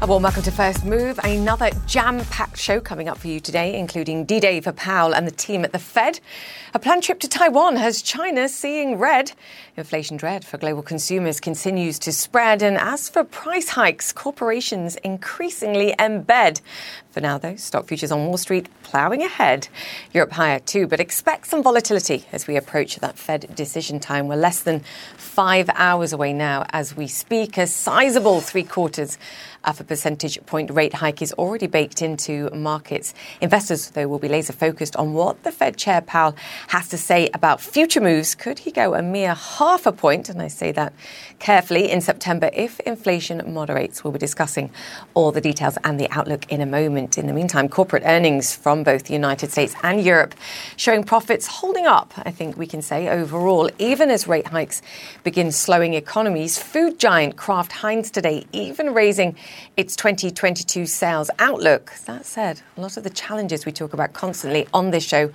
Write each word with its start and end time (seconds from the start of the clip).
A 0.00 0.06
warm 0.06 0.22
welcome 0.22 0.44
to 0.44 0.52
First 0.52 0.84
Move. 0.84 1.18
Another 1.24 1.70
jam 1.88 2.24
packed 2.26 2.56
show 2.56 2.78
coming 2.78 3.08
up 3.08 3.18
for 3.18 3.26
you 3.26 3.40
today, 3.40 3.76
including 3.76 4.24
D 4.24 4.38
Day 4.38 4.60
for 4.60 4.70
Powell 4.70 5.12
and 5.12 5.26
the 5.26 5.32
team 5.32 5.64
at 5.64 5.72
the 5.72 5.80
Fed. 5.80 6.20
A 6.72 6.78
planned 6.78 7.02
trip 7.02 7.18
to 7.18 7.28
Taiwan 7.28 7.74
has 7.74 8.00
China 8.00 8.48
seeing 8.48 8.96
red. 8.98 9.32
Inflation 9.76 10.16
dread 10.16 10.44
for 10.44 10.56
global 10.56 10.82
consumers 10.82 11.40
continues 11.40 11.98
to 11.98 12.12
spread. 12.12 12.62
And 12.62 12.78
as 12.78 13.08
for 13.08 13.24
price 13.24 13.70
hikes, 13.70 14.12
corporations 14.12 14.94
increasingly 14.96 15.96
embed. 15.98 16.60
For 17.10 17.20
now, 17.20 17.38
though, 17.38 17.56
stock 17.56 17.86
futures 17.86 18.12
on 18.12 18.26
Wall 18.26 18.36
Street 18.36 18.68
ploughing 18.84 19.24
ahead. 19.24 19.66
Europe 20.12 20.30
higher 20.30 20.60
too, 20.60 20.86
but 20.86 21.00
expect 21.00 21.48
some 21.48 21.60
volatility 21.60 22.24
as 22.30 22.46
we 22.46 22.54
approach 22.54 22.94
that 22.96 23.18
Fed 23.18 23.52
decision 23.56 23.98
time. 23.98 24.28
We're 24.28 24.36
less 24.36 24.62
than 24.62 24.84
five 25.16 25.68
hours 25.74 26.12
away 26.12 26.32
now 26.32 26.66
as 26.70 26.96
we 26.96 27.08
speak. 27.08 27.58
A 27.58 27.66
sizable 27.66 28.40
three 28.40 28.62
quarters 28.62 29.18
of 29.68 29.80
a 29.80 29.84
percentage 29.84 30.38
point 30.46 30.70
rate 30.70 30.94
hike 30.94 31.20
is 31.20 31.32
already 31.34 31.66
baked 31.66 32.00
into 32.00 32.48
markets. 32.54 33.12
Investors, 33.40 33.90
though, 33.90 34.08
will 34.08 34.18
be 34.18 34.28
laser 34.28 34.52
focused 34.52 34.96
on 34.96 35.12
what 35.12 35.42
the 35.42 35.52
Fed 35.52 35.76
Chair 35.76 36.00
Powell 36.00 36.34
has 36.68 36.88
to 36.88 36.96
say 36.96 37.28
about 37.34 37.60
future 37.60 38.00
moves. 38.00 38.34
Could 38.34 38.60
he 38.60 38.70
go 38.70 38.94
a 38.94 39.02
mere 39.02 39.34
half 39.34 39.84
a 39.86 39.92
point? 39.92 40.28
And 40.28 40.40
I 40.40 40.48
say 40.48 40.72
that 40.72 40.94
carefully 41.38 41.90
in 41.90 42.00
September 42.00 42.50
if 42.52 42.80
inflation 42.80 43.42
moderates. 43.52 44.02
We'll 44.02 44.12
be 44.12 44.18
discussing 44.18 44.70
all 45.14 45.32
the 45.32 45.40
details 45.40 45.76
and 45.84 46.00
the 46.00 46.10
outlook 46.10 46.50
in 46.50 46.60
a 46.60 46.66
moment. 46.66 47.18
In 47.18 47.26
the 47.26 47.34
meantime, 47.34 47.68
corporate 47.68 48.04
earnings 48.06 48.54
from 48.56 48.82
both 48.82 49.04
the 49.04 49.12
United 49.12 49.50
States 49.50 49.74
and 49.82 50.02
Europe 50.02 50.34
showing 50.76 51.04
profits 51.04 51.46
holding 51.46 51.86
up, 51.86 52.14
I 52.16 52.30
think 52.30 52.56
we 52.56 52.66
can 52.66 52.80
say 52.80 53.08
overall, 53.08 53.70
even 53.78 54.10
as 54.10 54.26
rate 54.26 54.46
hikes 54.46 54.80
begin 55.24 55.52
slowing 55.52 55.94
economies. 55.94 56.58
Food 56.58 56.98
giant 56.98 57.36
Kraft 57.36 57.72
Heinz 57.72 58.10
today 58.10 58.46
even 58.52 58.94
raising 58.94 59.36
its 59.76 59.96
2022 59.96 60.86
sales 60.86 61.30
outlook. 61.38 61.92
That 62.06 62.26
said, 62.26 62.62
a 62.76 62.80
lot 62.80 62.96
of 62.96 63.04
the 63.04 63.10
challenges 63.10 63.66
we 63.66 63.72
talk 63.72 63.92
about 63.92 64.12
constantly 64.12 64.66
on 64.72 64.90
this 64.90 65.04
show 65.04 65.30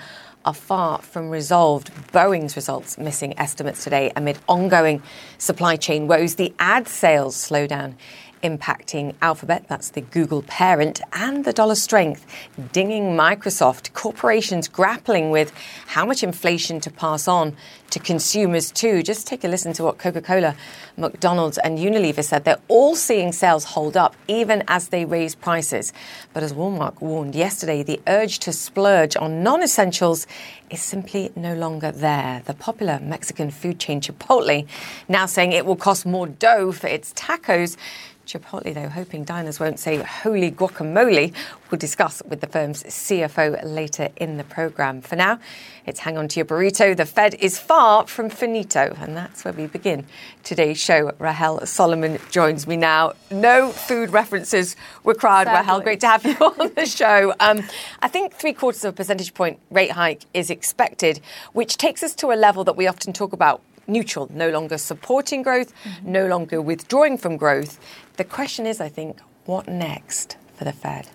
are 0.46 0.54
far 0.54 1.00
from 1.02 1.30
resolved. 1.30 1.92
Boeing's 2.12 2.56
results 2.56 2.98
missing 2.98 3.38
estimates 3.40 3.84
today 3.84 4.12
amid 4.16 4.38
ongoing 4.48 5.02
supply 5.38 5.76
chain 5.76 6.08
woes. 6.08 6.36
The 6.36 6.54
ad 6.60 6.88
sales 6.88 7.36
slowdown 7.36 7.96
impacting 8.44 9.16
Alphabet, 9.22 9.66
that's 9.68 9.90
the 9.90 10.02
Google 10.02 10.44
parent, 10.44 11.02
and 11.14 11.46
the 11.46 11.54
dollar 11.54 11.76
strength 11.76 12.26
dinging 12.72 13.18
Microsoft. 13.18 13.94
Corporations 13.94 14.68
grappling 14.68 15.32
with 15.32 15.52
how 15.88 16.06
much 16.06 16.22
inflation 16.24 16.80
to 16.82 16.92
pass 16.92 17.28
on 17.28 17.56
to 17.90 18.00
consumers 18.00 18.72
too. 18.72 19.02
Just 19.04 19.28
take 19.28 19.44
a 19.44 19.48
listen 19.48 19.72
to 19.74 19.84
what 19.84 19.98
Coca-Cola, 19.98 20.56
McDonald's 20.98 21.58
and 21.60 21.78
Unilever 21.78 22.24
said. 22.24 22.44
They're 22.44 22.60
all 22.68 22.96
seeing 22.96 23.32
sales 23.32 23.64
hold 23.64 23.96
up 23.96 24.16
even 24.28 24.64
as 24.68 24.90
they 24.90 25.06
raise 25.06 25.36
prices. 25.36 25.94
But 26.34 26.44
as 26.44 26.54
Walmart 26.54 27.00
warned 27.02 27.36
yesterday, 27.36 27.84
the 27.84 28.02
urge 28.08 28.40
to 28.40 28.52
splurge 28.52 29.16
on 29.16 29.44
non-essentials 29.44 30.28
is 30.70 30.82
simply 30.82 31.32
no 31.36 31.54
longer 31.54 31.92
there. 31.92 32.42
The 32.46 32.56
popular 32.56 33.00
Mexican 33.00 33.52
food 33.52 33.80
chain 33.80 34.02
Chipotle 34.02 34.68
now 35.08 35.28
saying 35.28 35.52
it 35.52 35.66
will 35.66 35.76
cost 35.76 36.06
more 36.06 36.28
dough 36.28 36.72
for 36.72 36.88
its 36.88 37.14
tacos 37.14 37.78
Chipotle, 38.26 38.74
though, 38.74 38.90
hoping 38.90 39.24
diners 39.24 39.60
won't 39.60 39.80
say 39.80 39.98
holy 39.98 40.50
guacamole. 40.50 41.34
We'll 41.70 41.80
discuss 41.80 42.22
with 42.28 42.40
the 42.42 42.48
firm's 42.48 42.84
CFO 42.84 43.64
later 43.66 44.10
in 44.16 44.38
the 44.38 44.44
programme. 44.44 45.02
For 45.02 45.16
now, 45.16 45.40
it's 45.86 46.00
hang 46.00 46.18
on 46.18 46.30
to 46.30 46.40
your 46.40 46.46
burrito. 46.46 46.96
The 46.96 47.06
Fed 47.06 47.36
is 47.36 47.60
far 47.60 48.08
from 48.08 48.30
finito, 48.30 48.96
and 49.00 49.18
that's 49.18 49.44
where 49.44 49.54
we 49.54 49.68
begin 49.68 50.06
today's 50.44 50.80
show. 50.80 51.12
Rahel 51.20 51.66
Solomon 51.66 52.18
joins 52.32 52.66
me 52.66 52.78
now. 52.78 53.14
No 53.30 53.72
food 53.72 54.12
references 54.12 54.76
required. 55.04 55.46
Sadly. 55.46 55.60
Rahel, 55.60 55.82
great 55.82 56.00
to 56.02 56.08
have 56.08 56.26
you 56.26 56.36
on 56.36 56.72
the 56.76 56.86
show. 56.86 57.34
Um, 57.40 57.62
I 58.02 58.08
think 58.08 58.34
three 58.34 58.53
quarters 58.53 58.86
of 58.86 58.94
a 58.94 58.96
percentage 58.96 59.34
point 59.34 59.59
rate 59.70 59.92
hike 59.92 60.24
is 60.34 60.50
expected, 60.50 61.20
which 61.52 61.78
takes 61.78 62.02
us 62.03 62.16
to 62.16 62.31
a 62.31 62.36
level 62.36 62.64
that 62.64 62.78
we 62.78 62.88
often 62.88 63.12
talk 63.12 63.34
about 63.34 63.62
neutral, 63.88 64.30
no 64.32 64.50
longer 64.50 64.78
supporting 64.78 65.42
growth, 65.42 65.74
mm-hmm. 65.84 66.12
no 66.12 66.28
longer 66.28 66.62
withdrawing 66.62 67.18
from 67.18 67.38
growth. 67.38 67.80
The 68.18 68.24
question 68.24 68.66
is, 68.66 68.80
I 68.80 68.90
think, 68.90 69.20
what 69.46 69.68
next 69.68 70.38
for 70.56 70.64
the 70.64 70.74
Fed? 70.74 71.08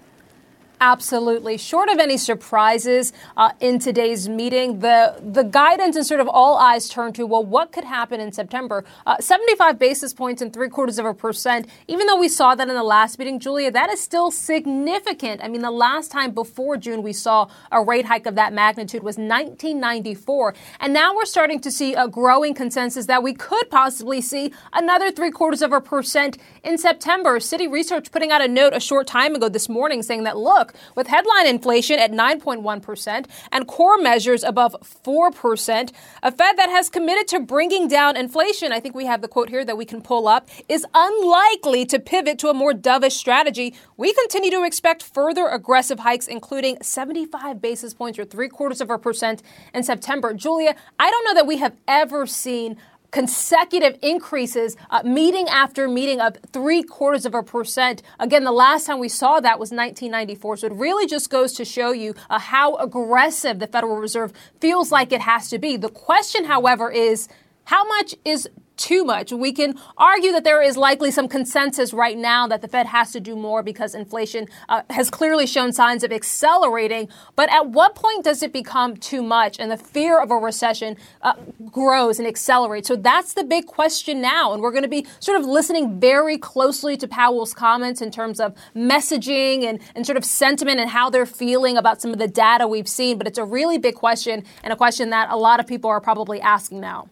Absolutely. 0.80 1.56
Short 1.58 1.88
of 1.88 1.98
any 1.98 2.16
surprises 2.16 3.12
uh, 3.36 3.50
in 3.58 3.80
today's 3.80 4.28
meeting, 4.28 4.78
the 4.78 5.16
the 5.20 5.42
guidance 5.42 5.96
and 5.96 6.06
sort 6.06 6.20
of 6.20 6.28
all 6.28 6.56
eyes 6.56 6.88
turn 6.88 7.12
to 7.14 7.26
well, 7.26 7.44
what 7.44 7.72
could 7.72 7.82
happen 7.82 8.20
in 8.20 8.30
September? 8.30 8.84
Uh, 9.04 9.16
75 9.18 9.76
basis 9.76 10.12
points 10.12 10.40
and 10.40 10.52
three 10.52 10.68
quarters 10.68 10.98
of 11.00 11.04
a 11.04 11.12
percent. 11.12 11.66
Even 11.88 12.06
though 12.06 12.18
we 12.18 12.28
saw 12.28 12.54
that 12.54 12.68
in 12.68 12.74
the 12.74 12.84
last 12.84 13.18
meeting, 13.18 13.40
Julia, 13.40 13.72
that 13.72 13.90
is 13.90 14.00
still 14.00 14.30
significant. 14.30 15.42
I 15.42 15.48
mean, 15.48 15.62
the 15.62 15.70
last 15.72 16.12
time 16.12 16.30
before 16.30 16.76
June 16.76 17.02
we 17.02 17.12
saw 17.12 17.48
a 17.72 17.82
rate 17.82 18.06
hike 18.06 18.26
of 18.26 18.36
that 18.36 18.52
magnitude 18.52 19.02
was 19.02 19.16
1994, 19.16 20.54
and 20.78 20.92
now 20.92 21.12
we're 21.14 21.24
starting 21.24 21.58
to 21.60 21.72
see 21.72 21.94
a 21.94 22.06
growing 22.06 22.54
consensus 22.54 23.06
that 23.06 23.24
we 23.24 23.34
could 23.34 23.68
possibly 23.68 24.20
see 24.20 24.52
another 24.72 25.10
three 25.10 25.32
quarters 25.32 25.60
of 25.60 25.72
a 25.72 25.80
percent 25.80 26.38
in 26.62 26.78
September. 26.78 27.40
Citi 27.40 27.68
Research 27.68 28.12
putting 28.12 28.30
out 28.30 28.42
a 28.42 28.48
note 28.48 28.74
a 28.74 28.80
short 28.80 29.08
time 29.08 29.34
ago 29.34 29.48
this 29.48 29.68
morning 29.68 30.02
saying 30.02 30.22
that 30.22 30.36
look 30.36 30.67
with 30.94 31.06
headline 31.06 31.46
inflation 31.46 31.98
at 31.98 32.10
9.1% 32.12 33.26
and 33.52 33.66
core 33.66 33.98
measures 33.98 34.42
above 34.42 34.76
4%. 34.82 35.92
A 36.22 36.32
Fed 36.32 36.56
that 36.56 36.70
has 36.70 36.88
committed 36.88 37.28
to 37.28 37.40
bringing 37.40 37.88
down 37.88 38.16
inflation, 38.16 38.72
I 38.72 38.80
think 38.80 38.94
we 38.94 39.06
have 39.06 39.22
the 39.22 39.28
quote 39.28 39.48
here 39.48 39.64
that 39.64 39.76
we 39.76 39.84
can 39.84 40.02
pull 40.02 40.28
up, 40.28 40.48
is 40.68 40.86
unlikely 40.94 41.86
to 41.86 41.98
pivot 41.98 42.38
to 42.40 42.48
a 42.48 42.54
more 42.54 42.72
dovish 42.72 43.12
strategy. 43.12 43.74
We 43.96 44.12
continue 44.14 44.50
to 44.50 44.64
expect 44.64 45.02
further 45.02 45.48
aggressive 45.48 46.00
hikes, 46.00 46.26
including 46.26 46.78
75 46.82 47.60
basis 47.60 47.94
points 47.94 48.18
or 48.18 48.24
three 48.24 48.48
quarters 48.48 48.80
of 48.80 48.90
a 48.90 48.98
percent 48.98 49.42
in 49.74 49.82
September. 49.82 50.34
Julia, 50.34 50.74
I 50.98 51.10
don't 51.10 51.24
know 51.24 51.34
that 51.34 51.46
we 51.46 51.58
have 51.58 51.76
ever 51.86 52.26
seen 52.26 52.76
consecutive 53.10 53.98
increases, 54.02 54.76
uh, 54.90 55.02
meeting 55.02 55.48
after 55.48 55.88
meeting 55.88 56.20
of 56.20 56.36
three 56.52 56.82
quarters 56.82 57.24
of 57.24 57.34
a 57.34 57.42
percent. 57.42 58.02
Again, 58.18 58.44
the 58.44 58.52
last 58.52 58.86
time 58.86 58.98
we 58.98 59.08
saw 59.08 59.40
that 59.40 59.58
was 59.58 59.70
1994. 59.70 60.58
So 60.58 60.66
it 60.66 60.72
really 60.74 61.06
just 61.06 61.30
goes 61.30 61.52
to 61.54 61.64
show 61.64 61.92
you 61.92 62.14
uh, 62.28 62.38
how 62.38 62.76
aggressive 62.76 63.58
the 63.58 63.66
Federal 63.66 63.96
Reserve 63.96 64.32
feels 64.60 64.92
like 64.92 65.12
it 65.12 65.22
has 65.22 65.48
to 65.50 65.58
be. 65.58 65.76
The 65.76 65.88
question, 65.88 66.44
however, 66.44 66.90
is 66.90 67.28
how 67.64 67.86
much 67.86 68.14
is 68.24 68.48
too 68.78 69.04
much. 69.04 69.32
We 69.32 69.52
can 69.52 69.78
argue 69.98 70.32
that 70.32 70.44
there 70.44 70.62
is 70.62 70.76
likely 70.76 71.10
some 71.10 71.28
consensus 71.28 71.92
right 71.92 72.16
now 72.16 72.46
that 72.46 72.62
the 72.62 72.68
Fed 72.68 72.86
has 72.86 73.12
to 73.12 73.20
do 73.20 73.36
more 73.36 73.62
because 73.62 73.94
inflation 73.94 74.46
uh, 74.68 74.82
has 74.90 75.10
clearly 75.10 75.46
shown 75.46 75.72
signs 75.72 76.04
of 76.04 76.12
accelerating. 76.12 77.08
But 77.36 77.52
at 77.52 77.68
what 77.68 77.94
point 77.94 78.24
does 78.24 78.42
it 78.42 78.52
become 78.52 78.96
too 78.96 79.22
much 79.22 79.58
and 79.58 79.70
the 79.70 79.76
fear 79.76 80.20
of 80.20 80.30
a 80.30 80.36
recession 80.36 80.96
uh, 81.22 81.34
grows 81.70 82.18
and 82.18 82.26
accelerates? 82.26 82.88
So 82.88 82.96
that's 82.96 83.34
the 83.34 83.44
big 83.44 83.66
question 83.66 84.20
now. 84.20 84.52
And 84.52 84.62
we're 84.62 84.70
going 84.70 84.82
to 84.84 84.88
be 84.88 85.06
sort 85.20 85.38
of 85.38 85.46
listening 85.46 86.00
very 86.00 86.38
closely 86.38 86.96
to 86.96 87.08
Powell's 87.08 87.52
comments 87.52 88.00
in 88.00 88.10
terms 88.10 88.40
of 88.40 88.54
messaging 88.74 89.64
and, 89.64 89.80
and 89.94 90.06
sort 90.06 90.16
of 90.16 90.24
sentiment 90.24 90.80
and 90.80 90.88
how 90.88 91.10
they're 91.10 91.26
feeling 91.26 91.76
about 91.76 92.00
some 92.00 92.12
of 92.12 92.18
the 92.18 92.28
data 92.28 92.66
we've 92.66 92.88
seen. 92.88 93.18
But 93.18 93.26
it's 93.26 93.38
a 93.38 93.44
really 93.44 93.78
big 93.78 93.96
question 93.96 94.44
and 94.62 94.72
a 94.72 94.76
question 94.76 95.10
that 95.10 95.28
a 95.30 95.36
lot 95.36 95.60
of 95.60 95.66
people 95.66 95.90
are 95.90 96.00
probably 96.00 96.40
asking 96.40 96.80
now. 96.80 97.08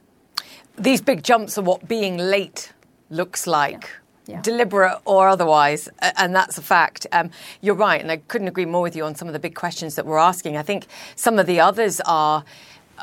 These 0.78 1.00
big 1.00 1.22
jumps 1.22 1.58
are 1.58 1.62
what 1.62 1.88
being 1.88 2.16
late 2.18 2.72
looks 3.10 3.46
like. 3.46 3.82
Yeah. 3.84 3.90
Yeah. 4.28 4.40
deliberate 4.42 4.98
or 5.04 5.28
otherwise, 5.28 5.88
and 6.00 6.34
that's 6.34 6.58
a 6.58 6.60
fact. 6.60 7.06
Um, 7.12 7.30
you're 7.60 7.76
right, 7.76 8.00
and 8.00 8.10
I 8.10 8.16
couldn't 8.16 8.48
agree 8.48 8.64
more 8.64 8.82
with 8.82 8.96
you 8.96 9.04
on 9.04 9.14
some 9.14 9.28
of 9.28 9.34
the 9.34 9.38
big 9.38 9.54
questions 9.54 9.94
that 9.94 10.04
we're 10.04 10.18
asking. 10.18 10.56
I 10.56 10.62
think 10.62 10.88
some 11.14 11.38
of 11.38 11.46
the 11.46 11.60
others 11.60 12.00
are. 12.04 12.44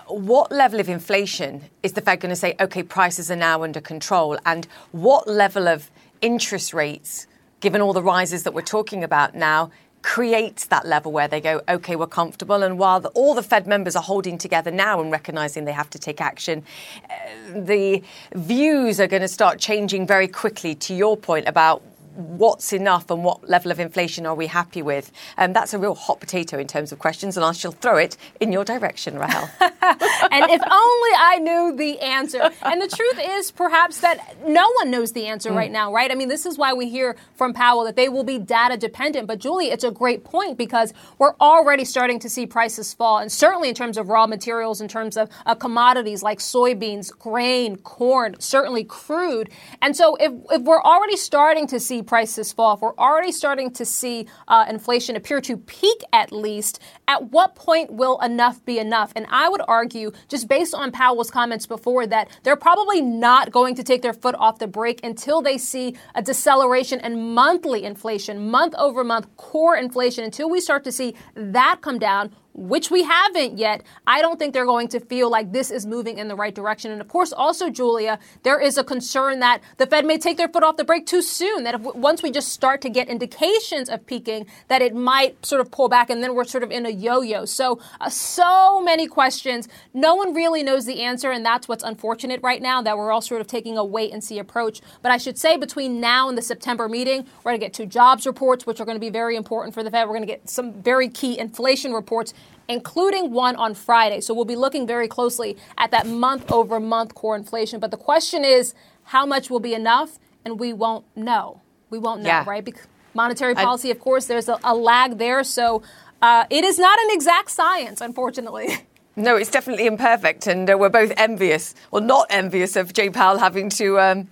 What 0.08 0.52
level 0.52 0.82
of 0.82 0.90
inflation 0.90 1.62
is 1.82 1.94
the 1.94 2.02
Fed 2.02 2.20
going 2.20 2.32
to 2.32 2.36
say, 2.36 2.56
okay, 2.60 2.84
prices 2.84 3.32
are 3.32 3.38
now 3.38 3.64
under 3.64 3.80
control? 3.80 4.38
And 4.46 4.68
what 4.92 5.26
level 5.26 5.70
of 5.70 5.90
interest 6.20 6.74
rates, 6.74 7.26
given 7.62 7.80
all 7.80 7.94
the 7.94 8.04
rises 8.04 8.44
that 8.44 8.54
we're 8.54 8.62
talking 8.62 9.02
about 9.02 9.34
now, 9.34 9.72
creates 10.04 10.66
that 10.66 10.86
level 10.86 11.12
where 11.12 11.28
they 11.28 11.42
go, 11.42 11.62
okay, 11.68 11.96
we're 11.96 12.06
comfortable. 12.06 12.62
And 12.62 12.78
while 12.78 13.00
the, 13.00 13.10
all 13.10 13.34
the 13.34 13.42
Fed 13.42 13.66
members 13.66 13.96
are 13.96 14.04
holding 14.04 14.38
together 14.38 14.70
now 14.70 15.02
and 15.02 15.12
recognizing 15.12 15.66
they 15.66 15.72
have 15.72 15.90
to 15.92 16.00
take 16.00 16.22
action, 16.22 16.64
uh, 17.10 17.14
the 17.56 18.04
views 18.36 19.00
are 19.00 19.08
going 19.08 19.22
to 19.22 19.28
start 19.28 19.60
changing 19.60 20.06
very 20.06 20.28
quickly. 20.28 20.76
To 20.76 20.94
your 20.94 21.18
point 21.18 21.48
about 21.48 21.82
what's 22.16 22.74
enough 22.74 23.10
and 23.10 23.24
what 23.24 23.50
level 23.50 23.72
of 23.72 23.80
inflation 23.80 24.26
are 24.26 24.36
we 24.36 24.48
happy 24.48 24.82
with? 24.82 25.12
Um, 25.38 25.54
that's 25.54 25.74
a 25.74 25.80
real 25.80 25.96
hot 25.96 26.20
potato 26.20 26.58
in 26.60 26.68
terms 26.68 26.92
of 26.92 27.00
questions, 27.00 27.38
and 27.38 27.46
I 27.46 27.52
shall 27.52 27.72
throw 27.72 27.98
it 27.98 28.18
in 28.40 28.52
your 28.52 28.64
direction, 28.64 29.18
Rahel. 29.18 29.50
and 29.62 29.72
if 29.82 30.62
only 30.62 31.10
I 31.18 31.40
knew 31.42 31.76
the 31.76 32.00
answer. 32.00 32.52
And 32.62 32.82
the 32.82 32.88
truth 32.88 33.20
is, 33.20 33.52
perhaps, 33.52 34.02
that 34.02 34.38
no 34.48 34.72
one 34.78 34.92
knows 34.92 35.14
the 35.14 35.26
answer 35.26 35.52
mm. 35.52 35.56
right 35.56 35.72
now, 35.72 35.92
right? 35.92 36.12
I 36.12 36.16
mean, 36.16 36.30
this 36.30 36.46
is 36.46 36.58
why 36.58 36.74
we 36.74 36.90
hear 36.90 37.16
from 37.36 37.54
Powell 37.54 37.84
that 37.86 37.96
they 37.96 38.10
will 38.10 38.24
be 38.24 38.38
data 38.38 38.78
dependent. 38.78 39.28
But, 39.28 39.40
Julie, 39.40 39.68
it's 39.68 39.84
a 39.84 39.92
great 39.92 40.24
point 40.24 40.58
because 40.58 40.94
we're 41.18 41.36
already 41.42 41.86
starting 41.86 42.20
to 42.20 42.30
see 42.30 42.46
prices 42.46 42.94
fall, 42.94 43.18
and 43.18 43.32
certainly 43.32 43.70
in 43.70 43.76
terms 43.76 43.98
of 43.98 44.10
raw 44.10 44.28
materials, 44.28 44.82
in 44.82 44.88
terms 44.88 45.18
of 45.18 45.30
uh, 45.46 45.56
commodities 45.56 46.22
like 46.22 46.40
soybeans, 46.40 47.18
grain, 47.18 47.78
corn, 47.78 48.36
certainly 48.40 48.84
crude. 48.84 49.50
And 49.82 49.96
so, 49.96 50.16
if, 50.16 50.32
if 50.52 50.62
we're 50.62 50.82
already 50.82 51.18
starting 51.18 51.68
to 51.68 51.80
see 51.80 52.03
prices 52.04 52.52
fall, 52.52 52.76
if 52.76 52.82
we're 52.82 52.96
already 52.96 53.32
starting 53.32 53.72
to 53.72 53.86
see 53.86 54.28
uh, 54.48 54.66
inflation 54.70 55.16
appear 55.16 55.42
to 55.42 55.58
peak 55.58 56.04
at 56.12 56.32
least, 56.32 56.80
at 57.08 57.32
what 57.32 57.56
point 57.56 57.92
will 57.92 58.20
enough 58.22 58.64
be 58.66 58.80
enough? 58.80 59.12
And 59.16 59.26
I 59.30 59.50
would 59.50 59.62
argue, 59.68 60.12
just 60.28 60.48
based 60.48 60.74
on 60.74 60.92
Powell's 60.92 61.32
comments 61.32 61.66
before, 61.66 62.06
that 62.08 62.30
they're 62.44 62.56
probably 62.56 63.02
not 63.02 63.52
going 63.52 63.76
to 63.76 63.84
take 63.84 64.02
their 64.02 64.14
foot 64.14 64.36
off 64.36 64.60
the 64.60 64.68
brake 64.68 65.04
until 65.04 65.42
they 65.42 65.58
see 65.58 65.96
a 66.16 66.22
deceleration 66.22 67.00
in 67.00 67.34
monthly 67.34 67.84
inflation, 67.84 68.50
month 68.50 68.74
over 68.78 69.04
month 69.04 69.28
core 69.38 69.76
inflation, 69.76 70.24
until 70.24 70.50
we 70.50 70.60
start 70.60 70.84
to 70.84 70.92
see 70.92 71.16
that 71.36 71.80
come 71.82 72.00
down 72.00 72.32
which 72.54 72.92
we 72.92 73.04
haven't 73.04 73.58
yet, 73.58 73.84
I 74.06 74.22
don't 74.22 74.38
think 74.38 74.54
they're 74.54 74.66
going 74.66 74.88
to 74.90 75.00
feel 75.00 75.30
like 75.30 75.52
this 75.52 75.72
is 75.72 75.86
moving 75.86 76.18
in 76.18 76.28
the 76.28 76.36
right 76.36 76.54
direction. 76.54 76.92
And 76.92 77.02
of 77.02 77.08
course, 77.08 77.34
also, 77.34 77.70
Julia, 77.70 78.20
there 78.44 78.60
is 78.60 78.78
a 78.78 78.84
concern 78.84 79.40
that 79.40 79.62
the 79.78 79.88
Fed 79.88 80.06
may 80.06 80.18
take 80.18 80.38
their 80.38 80.48
foot 80.48 80.64
off 80.64 80.78
the 80.78 80.84
brake 80.84 81.06
too 81.06 81.22
soon. 81.22 81.64
That 81.64 81.76
if, 81.76 81.82
once 81.82 82.22
we 82.22 82.32
just 82.32 82.50
start 82.50 82.82
to 82.82 82.90
get 82.90 83.08
indications 83.08 83.90
of 83.90 84.06
peaking, 84.06 84.46
that 84.68 84.82
it 84.82 84.96
might 84.96 85.44
sort 85.46 85.62
of 85.62 85.72
pull 85.72 85.90
back 85.90 86.10
and 86.10 86.22
then 86.22 86.36
we're 86.36 86.44
sort 86.44 86.64
of 86.64 86.72
in 86.72 86.86
a 86.86 86.90
yo 86.90 87.22
yo. 87.22 87.46
So, 87.46 87.80
uh, 88.00 88.10
so 88.10 88.82
many 88.82 89.08
questions. 89.08 89.68
No 89.94 90.16
one 90.16 90.34
really 90.34 90.64
knows 90.64 90.86
the 90.86 91.02
answer. 91.02 91.32
And 91.32 91.46
that's 91.46 91.68
what's 91.68 91.84
unfortunate 91.84 92.40
right 92.44 92.62
now 92.62 92.82
that 92.82 92.98
we're 92.98 93.12
all 93.12 93.22
sort 93.22 93.42
of 93.42 93.48
taking 93.48 93.78
a 93.78 93.84
wait 93.84 94.14
and 94.14 94.24
see 94.24 94.38
approach. 94.40 94.82
But 95.02 95.12
I 95.12 95.18
should 95.18 95.38
say, 95.38 95.58
between 95.58 96.00
now 96.00 96.30
and 96.30 96.38
the 96.38 96.42
September 96.42 96.88
meeting, 96.88 97.26
we're 97.44 97.52
going 97.52 97.60
to 97.60 97.66
get 97.66 97.74
two 97.74 97.86
jobs 97.86 98.28
reports, 98.28 98.66
which 98.66 98.80
are 98.80 98.86
going 98.86 98.96
to 98.96 99.02
be 99.02 99.10
very 99.10 99.36
important 99.36 99.74
for 99.74 99.84
the 99.84 99.90
Fed. 99.90 100.08
We're 100.08 100.16
going 100.16 100.28
to 100.28 100.34
get 100.34 100.50
some 100.50 100.74
very 100.74 101.10
key 101.10 101.40
inflation 101.40 101.94
reports 101.94 102.34
including 102.68 103.32
one 103.32 103.56
on 103.56 103.74
Friday. 103.74 104.22
So 104.22 104.34
we'll 104.34 104.46
be 104.46 104.56
looking 104.56 104.88
very 104.88 105.08
closely 105.08 105.58
at 105.78 105.92
that 105.92 106.08
month 106.08 106.52
over 106.52 106.80
month 106.80 107.16
core 107.16 107.36
inflation. 107.36 107.80
But 107.80 107.92
the 107.92 107.98
question 107.98 108.44
is, 108.46 108.74
how 109.06 109.26
much 109.26 109.50
will 109.50 109.60
be 109.60 109.74
enough? 109.74 110.20
And 110.46 110.60
we 110.60 110.74
won't 110.74 111.06
know. 111.16 111.62
We 111.90 112.00
won't 112.00 112.22
know, 112.22 112.30
yeah. 112.30 112.44
right? 112.48 112.64
Because 112.64 112.88
monetary 113.14 113.56
policy, 113.56 113.90
I, 113.90 113.92
of 113.92 114.00
course, 114.00 114.26
there's 114.26 114.50
a, 114.50 114.60
a 114.64 114.76
lag 114.76 115.18
there. 115.18 115.44
So 115.44 115.84
uh, 116.22 116.46
it 116.50 116.64
is 116.64 116.80
not 116.80 117.00
an 117.00 117.08
exact 117.12 117.52
science, 117.52 118.02
unfortunately. 118.02 118.70
No, 119.16 119.36
it's 119.36 119.52
definitely 119.52 119.86
imperfect. 119.86 120.48
And 120.48 120.68
uh, 120.68 120.76
we're 120.76 120.90
both 120.90 121.14
envious, 121.18 121.76
or 121.92 122.02
not 122.02 122.26
envious, 122.32 122.76
of 122.76 122.94
Jay 122.94 123.12
Powell 123.12 123.38
having 123.38 123.70
to. 123.70 124.00
Um, 124.00 124.28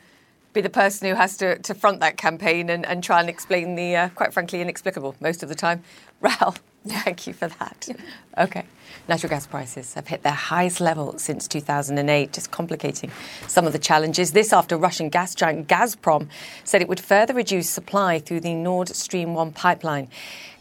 be 0.54 0.62
the 0.62 0.70
person 0.70 1.08
who 1.08 1.16
has 1.16 1.38
to, 1.38 1.58
to 1.60 1.74
front 1.74 2.00
that 2.02 2.18
campaign 2.18 2.70
and, 2.70 2.86
and 2.86 3.04
try 3.04 3.20
and 3.20 3.30
explain 3.30 3.76
the, 3.76 3.96
uh, 3.96 4.10
quite 4.10 4.34
frankly, 4.34 4.62
inexplicable 4.62 5.16
most 5.20 5.44
of 5.44 5.50
the 5.50 5.56
time. 5.56 5.84
Rahel, 6.22 6.56
Thank 6.88 7.28
you 7.28 7.34
for 7.34 7.48
that. 7.48 7.90
Okay. 8.38 8.66
Natural 9.08 9.30
gas 9.30 9.46
prices 9.46 9.94
have 9.94 10.08
hit 10.08 10.24
their 10.24 10.32
highest 10.32 10.82
level 10.82 11.18
since 11.20 11.48
2008, 11.48 12.34
just 12.34 12.50
complicating 12.50 13.12
some 13.48 13.68
of 13.68 13.74
the 13.74 13.80
challenges. 13.80 14.32
This 14.32 14.52
after 14.52 14.78
Russian 14.78 15.10
gas 15.10 15.36
giant 15.36 15.68
Gazprom 15.68 16.28
said 16.64 16.82
it 16.82 16.88
would 16.88 17.00
further 17.00 17.34
reduce 17.34 17.70
supply 17.70 18.18
through 18.18 18.40
the 18.40 18.56
Nord 18.56 18.90
Stream 18.90 19.36
1 19.36 19.52
pipeline. 19.52 20.08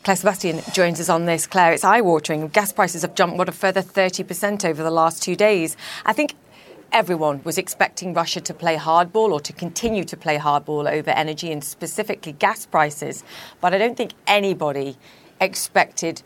Claire 0.04 0.16
Sebastian 0.16 0.60
joins 0.72 1.00
us 1.00 1.08
on 1.08 1.24
this. 1.24 1.46
Claire, 1.46 1.72
it's 1.72 1.84
eye 1.84 2.00
watering. 2.02 2.48
Gas 2.48 2.72
prices 2.72 3.02
have 3.02 3.14
jumped, 3.14 3.36
what, 3.38 3.48
a 3.48 3.52
further 3.52 3.82
30% 3.82 4.64
over 4.64 4.82
the 4.82 4.90
last 4.90 5.22
two 5.22 5.36
days. 5.36 5.76
I 6.04 6.12
think 6.12 6.34
everyone 6.92 7.40
was 7.44 7.56
expecting 7.56 8.14
Russia 8.14 8.40
to 8.40 8.54
play 8.54 8.76
hardball 8.76 9.30
or 9.30 9.40
to 9.40 9.52
continue 9.52 10.04
to 10.04 10.16
play 10.16 10.38
hardball 10.38 10.90
over 10.90 11.10
energy 11.10 11.52
and 11.52 11.62
specifically 11.62 12.32
gas 12.32 12.66
prices. 12.66 13.24
But 13.60 13.74
I 13.74 13.78
don't 13.78 13.96
think 13.96 14.12
anybody 14.26 14.96
expected 15.40 16.22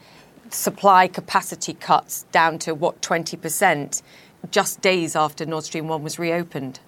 supply 0.51 1.07
capacity 1.07 1.75
cuts 1.75 2.25
down 2.33 2.59
to 2.61 2.75
what 2.75 3.01
20% 3.01 4.03
just 4.51 4.81
days 4.81 5.17
after 5.17 5.47
Nord 5.47 5.65
Stream 5.65 5.89
1 5.89 6.03
was 6.03 6.19
reopened. 6.19 6.81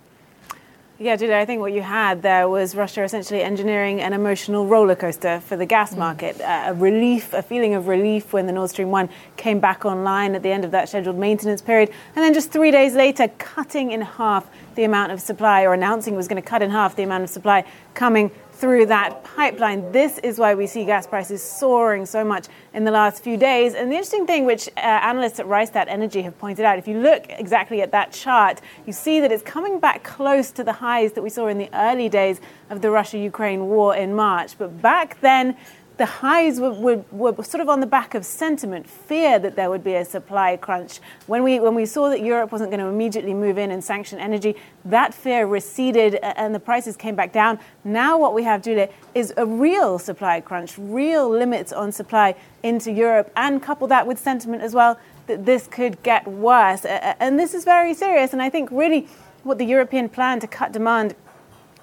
Yeah, 0.98 1.16
Julia, 1.16 1.36
I 1.36 1.44
think 1.44 1.60
what 1.60 1.74
you 1.74 1.82
had 1.82 2.22
there 2.22 2.48
was 2.48 2.74
Russia 2.74 3.02
essentially 3.02 3.42
engineering 3.42 4.00
an 4.00 4.14
emotional 4.14 4.66
roller 4.66 4.94
coaster 4.94 5.40
for 5.40 5.54
the 5.54 5.66
gas 5.66 5.92
mm. 5.92 5.98
market. 5.98 6.40
Uh, 6.40 6.64
a 6.68 6.74
relief, 6.74 7.34
a 7.34 7.42
feeling 7.42 7.74
of 7.74 7.86
relief 7.86 8.32
when 8.32 8.46
the 8.46 8.52
Nord 8.52 8.70
Stream 8.70 8.90
1 8.90 9.10
came 9.36 9.60
back 9.60 9.84
online 9.84 10.34
at 10.34 10.42
the 10.42 10.50
end 10.50 10.64
of 10.64 10.70
that 10.70 10.88
scheduled 10.88 11.18
maintenance 11.18 11.60
period. 11.60 11.90
And 12.14 12.24
then 12.24 12.32
just 12.32 12.50
three 12.50 12.70
days 12.70 12.94
later, 12.94 13.28
cutting 13.36 13.90
in 13.90 14.00
half 14.00 14.48
the 14.74 14.84
amount 14.84 15.12
of 15.12 15.20
supply, 15.20 15.64
or 15.64 15.74
announcing 15.74 16.16
was 16.16 16.28
going 16.28 16.42
to 16.42 16.48
cut 16.48 16.62
in 16.62 16.70
half 16.70 16.96
the 16.96 17.02
amount 17.02 17.24
of 17.24 17.28
supply 17.28 17.64
coming 17.92 18.30
through 18.56 18.86
that 18.86 19.22
pipeline. 19.22 19.92
This 19.92 20.18
is 20.18 20.38
why 20.38 20.54
we 20.54 20.66
see 20.66 20.86
gas 20.86 21.06
prices 21.06 21.42
soaring 21.42 22.06
so 22.06 22.24
much 22.24 22.46
in 22.72 22.84
the 22.84 22.90
last 22.90 23.22
few 23.22 23.36
days. 23.36 23.74
And 23.74 23.90
the 23.90 23.96
interesting 23.96 24.26
thing, 24.26 24.46
which 24.46 24.68
uh, 24.76 24.80
analysts 24.80 25.38
at 25.38 25.46
Rystad 25.46 25.86
Energy 25.88 26.22
have 26.22 26.38
pointed 26.38 26.64
out, 26.64 26.78
if 26.78 26.88
you 26.88 26.98
look 26.98 27.26
exactly 27.28 27.82
at 27.82 27.92
that 27.92 28.12
chart, 28.12 28.62
you 28.86 28.94
see 28.94 29.20
that 29.20 29.30
it's 29.30 29.42
coming 29.42 29.78
back 29.78 30.04
close 30.04 30.50
to 30.52 30.64
the 30.64 30.72
highs 30.72 31.12
that 31.12 31.22
we 31.22 31.28
saw 31.28 31.48
in 31.48 31.58
the 31.58 31.68
early 31.74 32.08
days 32.08 32.40
of 32.70 32.80
the 32.80 32.90
Russia 32.90 33.18
Ukraine 33.18 33.66
war 33.66 33.94
in 33.94 34.14
March. 34.14 34.56
But 34.56 34.80
back 34.80 35.20
then, 35.20 35.56
the 35.96 36.06
highs 36.06 36.60
were, 36.60 36.72
were, 36.72 37.04
were, 37.10 37.42
sort 37.42 37.60
of 37.60 37.68
on 37.68 37.80
the 37.80 37.86
back 37.86 38.14
of 38.14 38.24
sentiment, 38.24 38.88
fear 38.88 39.38
that 39.38 39.56
there 39.56 39.70
would 39.70 39.82
be 39.82 39.94
a 39.94 40.04
supply 40.04 40.56
crunch. 40.56 41.00
When 41.26 41.42
we, 41.42 41.58
when 41.58 41.74
we 41.74 41.86
saw 41.86 42.10
that 42.10 42.20
Europe 42.20 42.52
wasn't 42.52 42.70
going 42.70 42.80
to 42.80 42.86
immediately 42.86 43.32
move 43.32 43.56
in 43.56 43.70
and 43.70 43.82
sanction 43.82 44.18
energy, 44.18 44.56
that 44.84 45.14
fear 45.14 45.46
receded 45.46 46.16
and 46.16 46.54
the 46.54 46.60
prices 46.60 46.96
came 46.96 47.14
back 47.14 47.32
down. 47.32 47.58
Now, 47.84 48.18
what 48.18 48.34
we 48.34 48.42
have, 48.44 48.62
Julia, 48.62 48.88
is 49.14 49.32
a 49.36 49.46
real 49.46 49.98
supply 49.98 50.40
crunch, 50.40 50.76
real 50.78 51.28
limits 51.28 51.72
on 51.72 51.92
supply 51.92 52.34
into 52.62 52.92
Europe, 52.92 53.32
and 53.36 53.62
couple 53.62 53.86
that 53.88 54.06
with 54.06 54.18
sentiment 54.18 54.62
as 54.62 54.74
well 54.74 54.98
that 55.26 55.46
this 55.46 55.66
could 55.66 56.02
get 56.02 56.26
worse. 56.28 56.84
And 56.84 57.38
this 57.38 57.54
is 57.54 57.64
very 57.64 57.94
serious. 57.94 58.32
And 58.32 58.42
I 58.42 58.50
think 58.50 58.70
really 58.70 59.08
what 59.42 59.58
the 59.58 59.64
European 59.64 60.08
plan 60.08 60.40
to 60.40 60.46
cut 60.46 60.72
demand 60.72 61.14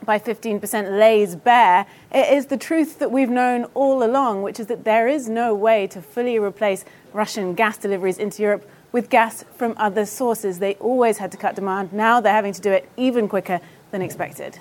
by 0.04 0.20
15% 0.20 1.00
lays 1.00 1.36
bare 1.36 1.86
it 2.12 2.34
is 2.34 2.48
the 2.48 2.58
truth 2.58 3.00
that 3.00 3.12
we've 3.12 3.30
known 3.30 3.66
all 3.74 4.04
along, 4.04 4.44
which 4.44 4.60
is 4.60 4.68
that 4.68 4.84
there 4.84 5.08
is 5.08 5.28
no 5.28 5.56
way 5.56 5.88
to 5.88 6.02
fully 6.02 6.38
replace 6.38 6.86
Russian 7.12 7.54
gas 7.54 7.78
deliveries 7.78 8.18
into 8.18 8.42
Europe 8.42 8.70
with 8.92 9.10
gas 9.10 9.44
from 9.56 9.74
other 9.78 10.06
sources. 10.06 10.60
They 10.60 10.76
always 10.76 11.18
had 11.18 11.32
to 11.32 11.38
cut 11.38 11.56
demand. 11.56 11.92
Now 11.92 12.22
they're 12.22 12.34
having 12.34 12.54
to 12.54 12.62
do 12.62 12.72
it 12.72 12.88
even 12.96 13.28
quicker 13.28 13.60
than 13.92 14.02
expected. 14.02 14.60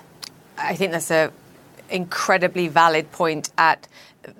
I 0.57 0.75
think 0.75 0.91
that's 0.91 1.11
an 1.11 1.31
incredibly 1.89 2.67
valid 2.67 3.11
point 3.11 3.51
at 3.57 3.87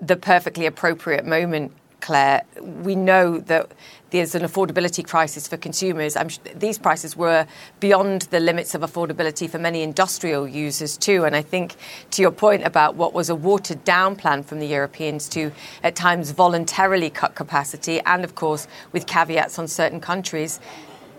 the 0.01 0.15
perfectly 0.15 0.65
appropriate 0.65 1.25
moment 1.25 1.71
Claire, 2.03 2.43
we 2.61 2.95
know 2.95 3.39
that 3.39 3.71
there's 4.09 4.35
an 4.35 4.43
affordability 4.43 5.07
crisis 5.07 5.47
for 5.47 5.55
consumers. 5.55 6.17
these 6.53 6.77
prices 6.77 7.15
were 7.15 7.47
beyond 7.79 8.23
the 8.23 8.41
limits 8.41 8.75
of 8.75 8.81
affordability 8.81 9.49
for 9.49 9.57
many 9.57 9.81
industrial 9.81 10.45
users 10.45 10.97
too. 10.97 11.23
And 11.23 11.33
I 11.33 11.41
think 11.41 11.75
to 12.11 12.21
your 12.21 12.31
point 12.31 12.63
about 12.63 12.95
what 12.95 13.13
was 13.13 13.29
a 13.29 13.35
watered 13.35 13.85
down 13.85 14.17
plan 14.17 14.43
from 14.43 14.59
the 14.59 14.67
Europeans 14.67 15.29
to 15.29 15.53
at 15.81 15.95
times 15.95 16.31
voluntarily 16.31 17.09
cut 17.09 17.35
capacity, 17.35 18.01
and 18.01 18.25
of 18.25 18.35
course 18.35 18.67
with 18.91 19.07
caveats 19.07 19.57
on 19.57 19.69
certain 19.69 20.01
countries, 20.01 20.59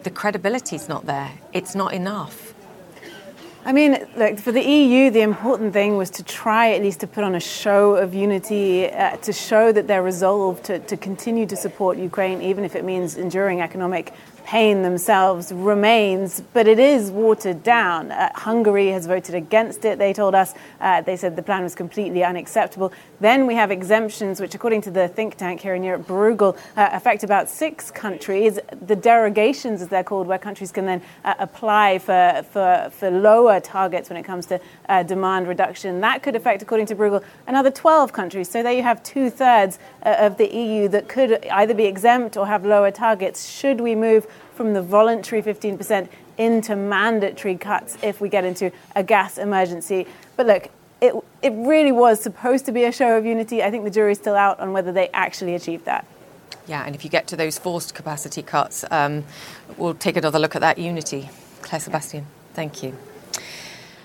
the 0.02 0.10
credibility 0.10 0.76
is 0.76 0.86
not 0.86 1.06
there. 1.06 1.32
It's 1.54 1.74
not 1.74 1.94
enough. 1.94 2.53
I 3.66 3.72
mean, 3.72 4.06
look, 4.14 4.38
for 4.38 4.52
the 4.52 4.62
EU, 4.62 5.10
the 5.10 5.22
important 5.22 5.72
thing 5.72 5.96
was 5.96 6.10
to 6.10 6.22
try 6.22 6.74
at 6.74 6.82
least 6.82 7.00
to 7.00 7.06
put 7.06 7.24
on 7.24 7.34
a 7.34 7.40
show 7.40 7.94
of 7.94 8.12
unity, 8.12 8.90
uh, 8.90 9.16
to 9.16 9.32
show 9.32 9.72
that 9.72 9.86
they're 9.86 10.02
resolved 10.02 10.64
to, 10.64 10.80
to 10.80 10.98
continue 10.98 11.46
to 11.46 11.56
support 11.56 11.96
Ukraine, 11.96 12.42
even 12.42 12.66
if 12.66 12.76
it 12.76 12.84
means 12.84 13.16
enduring 13.16 13.62
economic 13.62 14.12
pain 14.44 14.82
themselves 14.82 15.50
remains, 15.52 16.42
but 16.52 16.68
it 16.68 16.78
is 16.78 17.10
watered 17.10 17.62
down. 17.62 18.12
Uh, 18.12 18.30
Hungary 18.34 18.88
has 18.88 19.06
voted 19.06 19.34
against 19.34 19.84
it, 19.84 19.98
they 19.98 20.12
told 20.12 20.34
us. 20.34 20.54
Uh, 20.80 21.00
they 21.00 21.16
said 21.16 21.34
the 21.34 21.42
plan 21.42 21.62
was 21.62 21.74
completely 21.74 22.22
unacceptable. 22.22 22.92
Then 23.20 23.46
we 23.46 23.54
have 23.54 23.70
exemptions, 23.70 24.40
which, 24.40 24.54
according 24.54 24.82
to 24.82 24.90
the 24.90 25.08
think 25.08 25.36
tank 25.36 25.60
here 25.60 25.74
in 25.74 25.82
Europe, 25.82 26.06
Bruegel, 26.06 26.56
uh, 26.76 26.90
affect 26.92 27.24
about 27.24 27.48
six 27.48 27.90
countries. 27.90 28.58
The 28.82 28.94
derogations, 28.94 29.80
as 29.80 29.88
they're 29.88 30.04
called, 30.04 30.26
where 30.26 30.38
countries 30.38 30.70
can 30.70 30.84
then 30.84 31.02
uh, 31.24 31.34
apply 31.38 31.98
for, 31.98 32.44
for, 32.50 32.90
for 32.92 33.10
lower 33.10 33.60
targets 33.60 34.10
when 34.10 34.18
it 34.18 34.24
comes 34.24 34.44
to 34.46 34.60
uh, 34.88 35.02
demand 35.02 35.48
reduction. 35.48 36.00
That 36.00 36.22
could 36.22 36.36
affect, 36.36 36.62
according 36.62 36.86
to 36.86 36.94
Bruegel, 36.94 37.24
another 37.46 37.70
12 37.70 38.12
countries. 38.12 38.50
So 38.50 38.62
there 38.62 38.72
you 38.72 38.82
have 38.82 39.02
two 39.02 39.30
thirds 39.30 39.78
uh, 40.02 40.16
of 40.18 40.36
the 40.36 40.54
EU 40.54 40.88
that 40.88 41.08
could 41.08 41.46
either 41.46 41.72
be 41.72 41.84
exempt 41.86 42.36
or 42.36 42.46
have 42.46 42.66
lower 42.66 42.90
targets 42.90 43.48
should 43.48 43.80
we 43.80 43.94
move 43.94 44.26
from 44.54 44.72
the 44.72 44.82
voluntary 44.82 45.42
15% 45.42 46.08
into 46.38 46.76
mandatory 46.76 47.56
cuts 47.56 47.96
if 48.02 48.20
we 48.20 48.28
get 48.28 48.44
into 48.44 48.72
a 48.94 49.02
gas 49.02 49.38
emergency. 49.38 50.06
But 50.36 50.46
look, 50.46 50.68
it, 51.00 51.14
it 51.42 51.52
really 51.52 51.92
was 51.92 52.20
supposed 52.20 52.64
to 52.66 52.72
be 52.72 52.84
a 52.84 52.92
show 52.92 53.16
of 53.16 53.26
unity. 53.26 53.62
I 53.62 53.70
think 53.70 53.84
the 53.84 53.90
jury's 53.90 54.18
still 54.18 54.36
out 54.36 54.58
on 54.60 54.72
whether 54.72 54.92
they 54.92 55.08
actually 55.12 55.54
achieved 55.54 55.84
that. 55.84 56.06
Yeah, 56.66 56.84
and 56.84 56.94
if 56.94 57.04
you 57.04 57.10
get 57.10 57.26
to 57.28 57.36
those 57.36 57.58
forced 57.58 57.94
capacity 57.94 58.42
cuts, 58.42 58.84
um, 58.90 59.24
we'll 59.76 59.94
take 59.94 60.16
another 60.16 60.38
look 60.38 60.54
at 60.54 60.62
that 60.62 60.78
unity. 60.78 61.28
Claire 61.60 61.80
Sebastian, 61.80 62.26
thank 62.54 62.82
you. 62.82 62.96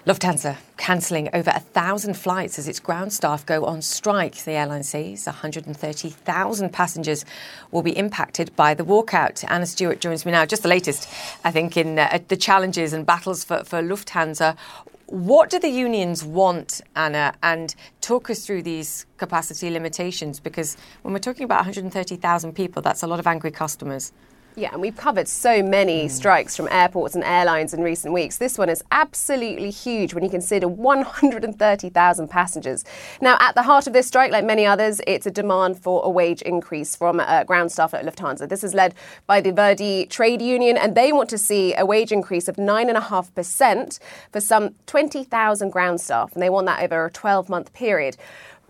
Lufthansa 0.09 0.57
cancelling 0.77 1.29
over 1.33 1.51
a 1.53 1.59
thousand 1.59 2.15
flights 2.15 2.57
as 2.57 2.67
its 2.67 2.79
ground 2.79 3.13
staff 3.13 3.45
go 3.45 3.65
on 3.65 3.79
strike. 3.79 4.43
The 4.43 4.53
airline 4.53 4.81
says 4.81 5.27
130,000 5.27 6.73
passengers 6.73 7.25
will 7.69 7.83
be 7.83 7.95
impacted 7.95 8.55
by 8.55 8.73
the 8.73 8.83
walkout. 8.83 9.45
Anna 9.47 9.67
Stewart 9.67 10.01
joins 10.01 10.25
me 10.25 10.31
now. 10.31 10.47
Just 10.47 10.63
the 10.63 10.67
latest, 10.67 11.07
I 11.43 11.51
think, 11.51 11.77
in 11.77 11.99
uh, 11.99 12.17
the 12.27 12.37
challenges 12.37 12.91
and 12.91 13.05
battles 13.05 13.43
for, 13.43 13.63
for 13.63 13.83
Lufthansa. 13.83 14.57
what 15.05 15.51
do 15.51 15.59
the 15.59 15.69
unions 15.69 16.23
want, 16.23 16.81
Anna? 16.95 17.35
And 17.43 17.75
talk 18.01 18.31
us 18.31 18.43
through 18.47 18.63
these 18.63 19.05
capacity 19.17 19.69
limitations 19.69 20.39
because 20.39 20.75
when 21.03 21.13
we're 21.13 21.19
talking 21.19 21.43
about 21.43 21.57
130,000 21.57 22.53
people, 22.53 22.81
that's 22.81 23.03
a 23.03 23.07
lot 23.07 23.19
of 23.19 23.27
angry 23.27 23.51
customers. 23.51 24.11
Yeah, 24.55 24.69
and 24.73 24.81
we've 24.81 24.95
covered 24.95 25.27
so 25.27 25.63
many 25.63 26.05
mm. 26.05 26.11
strikes 26.11 26.55
from 26.55 26.67
airports 26.69 27.15
and 27.15 27.23
airlines 27.23 27.73
in 27.73 27.81
recent 27.81 28.13
weeks. 28.13 28.37
This 28.37 28.57
one 28.57 28.67
is 28.67 28.83
absolutely 28.91 29.69
huge 29.69 30.13
when 30.13 30.23
you 30.23 30.29
consider 30.29 30.67
130,000 30.67 32.27
passengers. 32.27 32.83
Now, 33.21 33.37
at 33.39 33.55
the 33.55 33.63
heart 33.63 33.87
of 33.87 33.93
this 33.93 34.07
strike, 34.07 34.31
like 34.31 34.43
many 34.43 34.65
others, 34.65 35.01
it's 35.07 35.25
a 35.25 35.31
demand 35.31 35.79
for 35.79 36.01
a 36.03 36.09
wage 36.09 36.41
increase 36.41 36.95
from 36.95 37.19
uh, 37.19 37.43
ground 37.43 37.71
staff 37.71 37.93
at 37.93 38.05
Lufthansa. 38.05 38.49
This 38.49 38.63
is 38.63 38.73
led 38.73 38.95
by 39.27 39.39
the 39.39 39.51
Verdi 39.51 40.07
trade 40.07 40.41
union, 40.41 40.77
and 40.77 40.95
they 40.95 41.13
want 41.13 41.29
to 41.29 41.37
see 41.37 41.73
a 41.75 41.85
wage 41.85 42.11
increase 42.11 42.47
of 42.47 42.55
9.5% 42.57 43.99
for 44.31 44.41
some 44.41 44.75
20,000 44.87 45.69
ground 45.69 46.01
staff, 46.01 46.33
and 46.33 46.41
they 46.41 46.49
want 46.49 46.65
that 46.67 46.83
over 46.83 47.05
a 47.05 47.11
12 47.11 47.49
month 47.49 47.71
period 47.73 48.17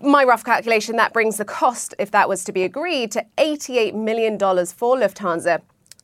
my 0.02 0.24
rough 0.24 0.44
calculation, 0.44 0.96
that 0.96 1.14
brings 1.14 1.38
the 1.38 1.46
cost, 1.46 1.94
if 2.00 2.12
that 2.12 2.30
was 2.30 2.44
to 2.46 2.52
be 2.52 2.64
agreed, 2.64 3.12
to 3.12 3.26
$88 3.38 3.94
million 3.94 4.38
for 4.38 4.98
Lufthansa 4.98 5.62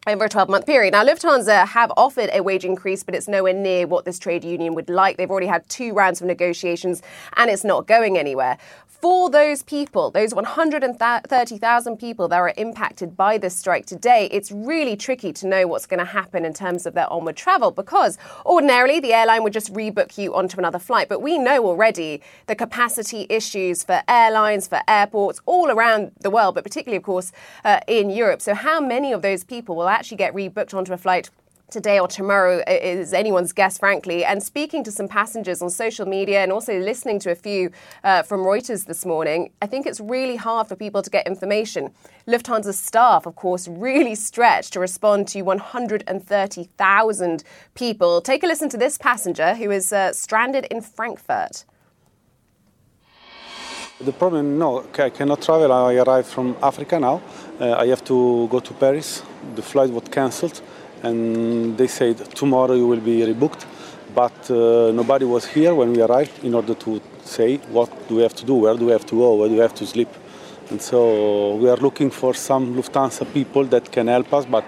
over 0.08 0.26
a 0.26 0.30
12 0.30 0.50
month 0.50 0.66
period. 0.66 0.92
Now, 0.92 1.04
Lufthansa 1.04 1.68
have 1.68 1.92
offered 1.98 2.30
a 2.34 2.42
wage 2.42 2.66
increase, 2.66 3.04
but 3.04 3.16
it's 3.16 3.28
nowhere 3.28 3.54
near 3.54 3.88
what 3.88 4.06
this 4.06 4.20
trade 4.20 4.44
union 4.44 4.76
would 4.76 4.90
like. 4.90 5.18
They've 5.18 5.30
already 5.30 5.48
had 5.48 5.68
two 5.70 5.94
rounds 5.94 6.22
of 6.22 6.28
negotiations 6.28 7.02
and 7.36 7.50
it's 7.50 7.64
not 7.64 7.88
going 7.88 8.18
anywhere 8.18 8.58
for 9.06 9.30
those 9.30 9.62
people, 9.62 10.10
those 10.10 10.34
130,000 10.34 11.98
people 11.98 12.28
that 12.28 12.38
are 12.38 12.54
impacted 12.58 13.16
by 13.16 13.38
this 13.38 13.56
strike 13.56 13.86
today, 13.86 14.28
it's 14.32 14.52
really 14.52 14.96
tricky 14.96 15.32
to 15.34 15.46
know 15.46 15.68
what's 15.68 15.86
going 15.86 16.00
to 16.00 16.06
happen 16.06 16.44
in 16.44 16.56
terms 16.56 16.88
of 16.88 16.96
their 16.96 17.12
onward 17.14 17.36
travel 17.36 17.70
because 17.70 18.18
ordinarily 18.48 19.00
the 19.00 19.14
airline 19.14 19.44
would 19.44 19.54
just 19.54 19.72
rebook 19.74 20.18
you 20.18 20.34
onto 20.34 20.58
another 20.58 20.80
flight. 20.80 21.08
But 21.08 21.22
we 21.22 21.38
know 21.38 21.68
already 21.68 22.20
the 22.48 22.56
capacity 22.56 23.28
issues 23.30 23.84
for 23.84 24.02
airlines, 24.08 24.68
for 24.68 24.82
airports 24.88 25.40
all 25.46 25.70
around 25.70 26.12
the 26.22 26.32
world, 26.32 26.56
but 26.56 26.64
particularly, 26.64 26.98
of 26.98 27.04
course, 27.04 27.32
uh, 27.64 27.82
in 27.88 28.10
Europe. 28.10 28.42
So, 28.42 28.56
how 28.56 28.80
many 28.80 29.12
of 29.12 29.22
those 29.22 29.44
people 29.44 29.76
will 29.76 29.88
actually 29.96 30.18
get 30.18 30.34
rebooked 30.34 30.74
onto 30.74 30.94
a 30.94 30.98
flight? 30.98 31.30
today 31.72 32.00
or 32.00 32.08
tomorrow 32.08 32.64
is 32.68 33.14
anyone's 33.14 33.52
guess, 33.52 33.78
frankly. 33.78 34.24
And 34.24 34.42
speaking 34.44 34.84
to 34.84 34.92
some 34.92 35.08
passengers 35.08 35.62
on 35.62 35.70
social 35.70 36.06
media 36.06 36.44
and 36.44 36.52
also 36.52 36.80
listening 36.80 37.20
to 37.20 37.32
a 37.32 37.36
few 37.36 37.72
uh, 38.04 38.24
from 38.24 38.42
Reuters 38.42 38.86
this 38.86 39.06
morning, 39.06 39.52
I 39.62 39.68
think 39.68 39.86
it's 39.86 40.00
really 40.00 40.36
hard 40.36 40.68
for 40.68 40.76
people 40.76 41.02
to 41.02 41.10
get 41.10 41.28
information. 41.28 41.92
Lufthansa's 42.28 42.80
staff, 42.80 43.26
of 43.26 43.36
course, 43.36 43.68
really 43.68 44.16
stretched 44.16 44.74
to 44.74 44.80
respond 44.80 45.28
to 45.30 45.42
130,000 45.42 47.44
people. 47.74 48.22
Take 48.22 48.44
a 48.44 48.48
listen 48.48 48.70
to 48.70 48.78
this 48.78 48.98
passenger 48.98 49.56
who 49.56 49.72
is 49.72 49.92
uh, 49.92 50.14
stranded 50.14 50.66
in 50.66 50.82
Frankfurt. 50.82 51.66
The 54.02 54.12
problem, 54.12 54.60
no, 54.60 54.86
I 55.00 55.10
cannot 55.10 55.42
travel. 55.42 55.72
I 55.72 55.96
arrived 55.96 56.28
from 56.28 56.58
Africa 56.62 57.00
now. 57.00 57.22
Uh, 57.60 57.74
I 57.78 57.88
have 57.88 58.04
to 58.06 58.50
go 58.50 58.60
to 58.60 58.74
Paris. 58.74 59.24
The 59.56 59.62
flight 59.62 59.90
was 59.90 60.04
cancelled 60.12 60.62
and 61.04 61.78
they 61.78 61.88
said 61.88 62.18
tomorrow 62.36 62.74
you 62.74 62.86
will 62.86 63.00
be 63.00 63.22
rebooked. 63.22 63.66
But 64.14 64.52
uh, 64.52 64.92
nobody 64.92 65.24
was 65.24 65.46
here 65.46 65.74
when 65.74 65.94
we 65.94 66.02
arrived 66.02 66.44
in 66.44 66.54
order 66.54 66.74
to 66.74 67.02
say 67.24 67.58
what 67.72 67.90
do 68.10 68.18
we 68.18 68.24
have 68.24 68.36
to 68.36 68.46
do, 68.46 68.56
where 68.56 68.76
do 68.76 68.86
we 68.88 68.92
have 68.92 69.06
to 69.06 69.16
go, 69.16 69.36
where 69.36 69.48
do 69.48 69.56
we 69.56 69.62
have 69.62 69.76
to 69.76 69.86
sleep. 69.86 70.10
And 70.70 70.82
so 70.82 71.56
we 71.56 71.70
are 71.70 71.78
looking 71.78 72.10
for 72.10 72.34
some 72.34 72.76
Lufthansa 72.76 73.32
people 73.34 73.64
that 73.66 73.92
can 73.92 74.08
help 74.08 74.34
us, 74.34 74.46
but 74.46 74.64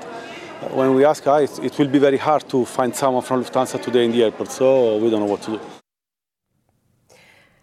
when 0.72 0.96
we 0.96 1.06
ask, 1.06 1.26
ah, 1.28 1.38
it, 1.38 1.60
it 1.60 1.78
will 1.78 1.88
be 1.88 2.00
very 2.00 2.18
hard 2.18 2.48
to 2.50 2.66
find 2.66 2.96
someone 2.96 3.24
from 3.24 3.44
Lufthansa 3.44 3.82
today 3.82 4.06
in 4.06 4.12
the 4.12 4.24
airport, 4.24 4.52
so 4.52 4.98
we 4.98 5.10
don't 5.10 5.20
know 5.20 5.26
what 5.26 5.42
to 5.44 5.52
do. 5.52 5.87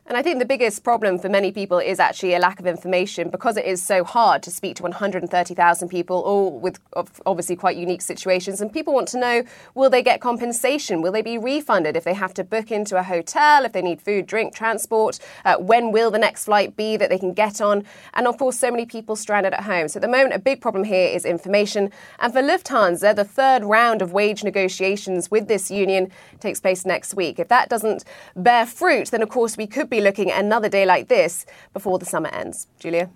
And 0.06 0.18
I 0.18 0.22
think 0.22 0.38
the 0.38 0.44
biggest 0.44 0.84
problem 0.84 1.18
for 1.18 1.30
many 1.30 1.50
people 1.50 1.78
is 1.78 1.98
actually 1.98 2.34
a 2.34 2.38
lack 2.38 2.60
of 2.60 2.66
information 2.66 3.30
because 3.30 3.56
it 3.56 3.64
is 3.64 3.82
so 3.82 4.04
hard 4.04 4.42
to 4.42 4.50
speak 4.50 4.76
to 4.76 4.82
130,000 4.82 5.88
people, 5.88 6.20
all 6.20 6.58
with 6.58 6.78
obviously 7.24 7.56
quite 7.56 7.78
unique 7.78 8.02
situations. 8.02 8.60
And 8.60 8.70
people 8.70 8.92
want 8.92 9.08
to 9.08 9.18
know 9.18 9.44
will 9.74 9.88
they 9.88 10.02
get 10.02 10.20
compensation? 10.20 11.00
Will 11.00 11.10
they 11.10 11.22
be 11.22 11.38
refunded 11.38 11.96
if 11.96 12.04
they 12.04 12.12
have 12.12 12.34
to 12.34 12.44
book 12.44 12.70
into 12.70 12.98
a 12.98 13.02
hotel, 13.02 13.64
if 13.64 13.72
they 13.72 13.80
need 13.80 14.02
food, 14.02 14.26
drink, 14.26 14.54
transport? 14.54 15.18
Uh, 15.42 15.56
when 15.56 15.90
will 15.90 16.10
the 16.10 16.18
next 16.18 16.44
flight 16.44 16.76
be 16.76 16.98
that 16.98 17.08
they 17.08 17.18
can 17.18 17.32
get 17.32 17.62
on? 17.62 17.82
And 18.12 18.26
of 18.26 18.36
course, 18.36 18.58
so 18.58 18.70
many 18.70 18.84
people 18.84 19.16
stranded 19.16 19.54
at 19.54 19.62
home. 19.62 19.88
So 19.88 19.96
at 19.96 20.02
the 20.02 20.08
moment, 20.08 20.34
a 20.34 20.38
big 20.38 20.60
problem 20.60 20.84
here 20.84 21.08
is 21.08 21.24
information. 21.24 21.90
And 22.18 22.30
for 22.30 22.42
Lufthansa, 22.42 23.16
the 23.16 23.24
third 23.24 23.64
round 23.64 24.02
of 24.02 24.12
wage 24.12 24.44
negotiations 24.44 25.30
with 25.30 25.48
this 25.48 25.70
union 25.70 26.12
takes 26.40 26.60
place 26.60 26.84
next 26.84 27.14
week. 27.14 27.38
If 27.38 27.48
that 27.48 27.70
doesn't 27.70 28.04
bear 28.36 28.66
fruit, 28.66 29.10
then 29.10 29.22
of 29.22 29.30
course 29.30 29.56
we 29.56 29.66
could 29.66 29.88
be 29.94 30.00
looking 30.00 30.30
at 30.30 30.42
another 30.42 30.68
day 30.68 30.84
like 30.86 31.08
this 31.08 31.46
before 31.72 31.98
the 31.98 32.04
summer 32.04 32.28
ends. 32.28 32.66
Julia? 32.78 33.10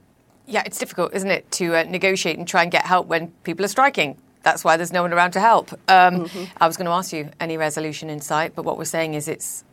Yeah, 0.47 0.63
it's 0.65 0.79
difficult, 0.79 1.13
isn't 1.15 1.31
it, 1.31 1.51
to 1.53 1.77
uh, 1.77 1.83
negotiate 1.85 2.39
and 2.39 2.47
try 2.47 2.63
and 2.63 2.71
get 2.71 2.87
help 2.87 3.07
when 3.07 3.29
people 3.43 3.65
are 3.65 3.69
striking. 3.69 4.17
That's 4.43 4.65
why 4.65 4.77
there's 4.77 4.93
no 4.93 5.03
one 5.03 5.13
around 5.13 5.33
to 5.33 5.41
help. 5.41 5.73
Um, 5.89 6.25
mm-hmm. 6.25 6.45
I 6.59 6.67
was 6.67 6.77
going 6.77 6.87
to 6.87 6.93
ask 6.93 7.13
you 7.13 7.31
any 7.41 7.57
resolution 7.57 8.09
in 8.09 8.21
sight, 8.21 8.55
but 8.55 8.65
what 8.65 8.79
we're 8.79 8.85
saying 8.85 9.15
is 9.15 9.29
it's 9.29 9.65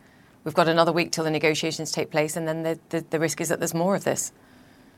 we've 0.44 0.56
got 0.56 0.68
another 0.68 0.92
week 0.92 1.12
till 1.12 1.24
the 1.24 1.32
negotiations 1.32 1.92
take 1.92 2.12
place, 2.12 2.36
and 2.36 2.48
then 2.48 2.64
the, 2.64 2.80
the, 2.90 3.06
the 3.10 3.20
risk 3.20 3.40
is 3.40 3.50
that 3.50 3.60
there's 3.60 3.74
more 3.74 3.96
of 3.96 4.04
this. 4.04 4.34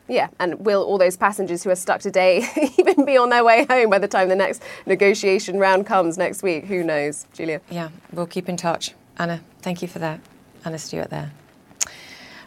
Yeah, 0.08 0.30
and 0.40 0.66
will 0.66 0.84
all 0.84 0.98
those 0.98 1.18
passengers 1.18 1.64
who 1.64 1.70
are 1.70 1.76
stuck 1.76 2.00
today 2.00 2.48
even 2.78 3.04
be 3.06 3.18
on 3.18 3.30
their 3.30 3.44
way 3.44 3.66
home 3.66 3.90
by 3.90 4.00
the 4.00 4.08
time 4.08 4.30
the 4.30 4.36
next 4.38 4.64
negotiation 4.86 5.60
round 5.60 5.86
comes 5.86 6.18
next 6.18 6.42
week? 6.42 6.66
Who 6.66 6.82
knows, 6.84 7.28
Julia? 7.34 7.60
Yeah, 7.70 7.90
we'll 8.14 8.26
keep 8.26 8.48
in 8.48 8.56
touch. 8.56 8.94
Anna, 9.18 9.42
thank 9.62 9.82
you 9.82 9.88
for 9.88 10.00
that. 10.00 10.22
Anna 10.64 10.80
Stewart 10.80 11.10
there. 11.10 11.32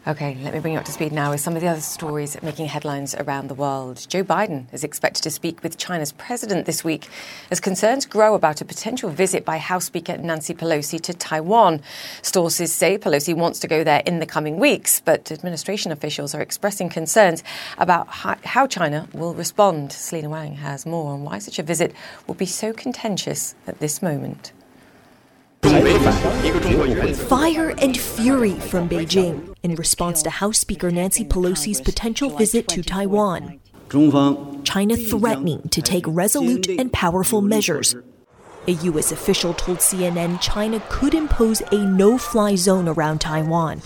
Okay, 0.06 0.34
let 0.42 0.54
me 0.54 0.60
bring 0.60 0.72
you 0.72 0.78
up 0.78 0.86
to 0.86 0.92
speed 0.92 1.12
now 1.12 1.30
with 1.30 1.42
some 1.42 1.56
of 1.56 1.60
the 1.60 1.68
other 1.68 1.82
stories 1.82 2.34
making 2.42 2.64
headlines 2.64 3.14
around 3.14 3.48
the 3.48 3.54
world. 3.54 4.06
Joe 4.08 4.24
Biden 4.24 4.64
is 4.72 4.82
expected 4.82 5.22
to 5.24 5.30
speak 5.30 5.62
with 5.62 5.76
China's 5.76 6.10
president 6.12 6.64
this 6.64 6.82
week 6.82 7.06
as 7.50 7.60
concerns 7.60 8.06
grow 8.06 8.34
about 8.34 8.62
a 8.62 8.64
potential 8.64 9.10
visit 9.10 9.44
by 9.44 9.58
House 9.58 9.84
Speaker 9.84 10.16
Nancy 10.16 10.54
Pelosi 10.54 10.98
to 11.02 11.12
Taiwan. 11.12 11.82
Sources 12.22 12.72
say 12.72 12.96
Pelosi 12.96 13.34
wants 13.34 13.58
to 13.58 13.68
go 13.68 13.84
there 13.84 14.02
in 14.06 14.20
the 14.20 14.26
coming 14.26 14.58
weeks, 14.58 15.02
but 15.04 15.30
administration 15.30 15.92
officials 15.92 16.34
are 16.34 16.40
expressing 16.40 16.88
concerns 16.88 17.44
about 17.76 18.08
how 18.08 18.66
China 18.66 19.06
will 19.12 19.34
respond. 19.34 19.92
Selena 19.92 20.30
Wang 20.30 20.54
has 20.54 20.86
more 20.86 21.12
on 21.12 21.24
why 21.24 21.38
such 21.38 21.58
a 21.58 21.62
visit 21.62 21.94
will 22.26 22.34
be 22.34 22.46
so 22.46 22.72
contentious 22.72 23.54
at 23.66 23.80
this 23.80 24.00
moment. 24.00 24.52
Fire 25.62 25.78
and 27.78 27.96
fury 27.96 28.54
from 28.54 28.88
Beijing 28.88 29.54
in 29.62 29.74
response 29.74 30.22
to 30.22 30.30
House 30.30 30.58
Speaker 30.58 30.90
Nancy 30.90 31.24
Pelosi's 31.24 31.80
potential 31.80 32.30
visit 32.30 32.68
to 32.68 32.82
Taiwan. 32.82 33.60
China 34.64 34.96
threatening 34.96 35.68
to 35.68 35.82
take 35.82 36.04
resolute 36.06 36.68
and 36.68 36.92
powerful 36.92 37.42
measures. 37.42 37.94
A 38.68 38.72
U.S. 38.72 39.12
official 39.12 39.54
told 39.54 39.78
CNN 39.78 40.40
China 40.40 40.82
could 40.88 41.14
impose 41.14 41.60
a 41.72 41.86
no 41.86 42.18
fly 42.18 42.56
zone 42.56 42.88
around 42.88 43.20
Taiwan. 43.20 43.82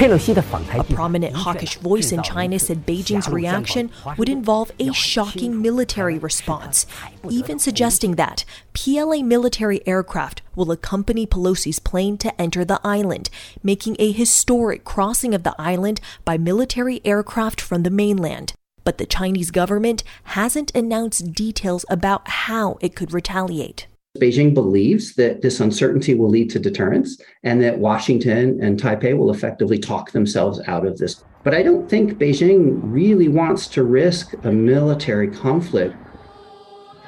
A 0.00 0.84
prominent 0.92 1.34
hawkish 1.34 1.76
voice 1.78 2.12
in 2.12 2.22
China 2.22 2.60
said 2.60 2.86
Beijing's 2.86 3.28
reaction 3.28 3.90
would 4.16 4.28
involve 4.28 4.70
a 4.78 4.92
shocking 4.92 5.60
military 5.60 6.20
response, 6.20 6.86
even 7.28 7.58
suggesting 7.58 8.14
that 8.14 8.44
PLA 8.74 9.24
military 9.24 9.84
aircraft 9.88 10.40
will 10.54 10.70
accompany 10.70 11.26
Pelosi's 11.26 11.80
plane 11.80 12.16
to 12.18 12.40
enter 12.40 12.64
the 12.64 12.80
island, 12.84 13.28
making 13.64 13.96
a 13.98 14.12
historic 14.12 14.84
crossing 14.84 15.34
of 15.34 15.42
the 15.42 15.56
island 15.58 16.00
by 16.24 16.38
military 16.38 17.00
aircraft 17.04 17.60
from 17.60 17.82
the 17.82 17.90
mainland. 17.90 18.52
But 18.84 18.98
the 18.98 19.06
Chinese 19.06 19.50
government 19.50 20.04
hasn't 20.22 20.72
announced 20.76 21.32
details 21.32 21.84
about 21.90 22.28
how 22.28 22.78
it 22.80 22.94
could 22.94 23.12
retaliate. 23.12 23.88
Beijing 24.18 24.54
believes 24.54 25.14
that 25.14 25.42
this 25.42 25.60
uncertainty 25.60 26.14
will 26.14 26.28
lead 26.28 26.50
to 26.50 26.58
deterrence 26.58 27.20
and 27.42 27.62
that 27.62 27.78
Washington 27.78 28.58
and 28.62 28.80
Taipei 28.80 29.16
will 29.16 29.30
effectively 29.30 29.78
talk 29.78 30.12
themselves 30.12 30.60
out 30.66 30.86
of 30.86 30.98
this. 30.98 31.24
But 31.44 31.54
I 31.54 31.62
don't 31.62 31.88
think 31.88 32.18
Beijing 32.18 32.80
really 32.82 33.28
wants 33.28 33.68
to 33.68 33.82
risk 33.82 34.34
a 34.44 34.52
military 34.52 35.28
conflict. 35.28 35.94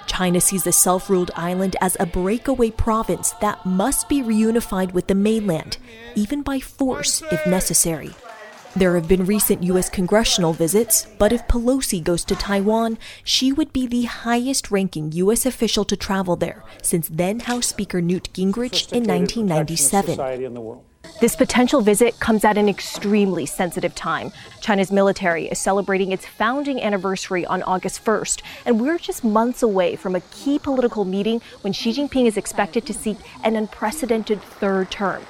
China 0.06 0.40
sees 0.40 0.64
the 0.64 0.72
self 0.72 1.08
ruled 1.08 1.30
island 1.36 1.76
as 1.80 1.96
a 2.00 2.06
breakaway 2.06 2.70
province 2.70 3.32
that 3.40 3.64
must 3.64 4.08
be 4.08 4.22
reunified 4.22 4.92
with 4.92 5.06
the 5.06 5.14
mainland, 5.14 5.78
even 6.14 6.42
by 6.42 6.58
force 6.58 7.22
if 7.30 7.46
necessary. 7.46 8.10
There 8.76 8.94
have 8.94 9.08
been 9.08 9.24
recent 9.24 9.64
U.S. 9.64 9.88
congressional 9.88 10.52
visits, 10.52 11.04
but 11.18 11.32
if 11.32 11.46
Pelosi 11.48 12.02
goes 12.02 12.24
to 12.26 12.36
Taiwan, 12.36 12.98
she 13.24 13.52
would 13.52 13.72
be 13.72 13.88
the 13.88 14.04
highest 14.04 14.70
ranking 14.70 15.10
U.S. 15.10 15.44
official 15.44 15.84
to 15.86 15.96
travel 15.96 16.36
there 16.36 16.62
since 16.80 17.08
then 17.08 17.40
House 17.40 17.66
Speaker 17.66 18.00
Newt 18.00 18.32
Gingrich 18.32 18.92
in 18.92 19.02
1997. 19.02 20.82
This 21.20 21.34
potential 21.34 21.80
visit 21.80 22.20
comes 22.20 22.44
at 22.44 22.56
an 22.56 22.68
extremely 22.68 23.44
sensitive 23.44 23.96
time. 23.96 24.30
China's 24.60 24.92
military 24.92 25.48
is 25.48 25.58
celebrating 25.58 26.12
its 26.12 26.24
founding 26.24 26.80
anniversary 26.80 27.44
on 27.44 27.64
August 27.64 28.04
1st, 28.04 28.42
and 28.66 28.80
we're 28.80 28.98
just 28.98 29.24
months 29.24 29.64
away 29.64 29.96
from 29.96 30.14
a 30.14 30.20
key 30.30 30.60
political 30.60 31.04
meeting 31.04 31.42
when 31.62 31.72
Xi 31.72 31.92
Jinping 31.92 32.26
is 32.26 32.36
expected 32.36 32.86
to 32.86 32.94
seek 32.94 33.18
an 33.42 33.56
unprecedented 33.56 34.40
third 34.40 34.92
term. 34.92 35.26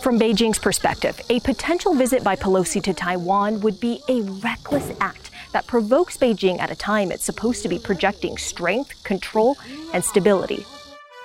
From 0.00 0.16
Beijing's 0.16 0.60
perspective, 0.60 1.20
a 1.28 1.40
potential 1.40 1.92
visit 1.92 2.22
by 2.22 2.36
Pelosi 2.36 2.80
to 2.84 2.94
Taiwan 2.94 3.60
would 3.62 3.80
be 3.80 4.00
a 4.08 4.22
reckless 4.22 4.92
act 5.00 5.30
that 5.52 5.66
provokes 5.66 6.16
Beijing 6.16 6.60
at 6.60 6.70
a 6.70 6.76
time 6.76 7.10
it's 7.10 7.24
supposed 7.24 7.62
to 7.64 7.68
be 7.68 7.80
projecting 7.80 8.36
strength, 8.36 9.02
control, 9.02 9.56
and 9.92 10.04
stability. 10.04 10.64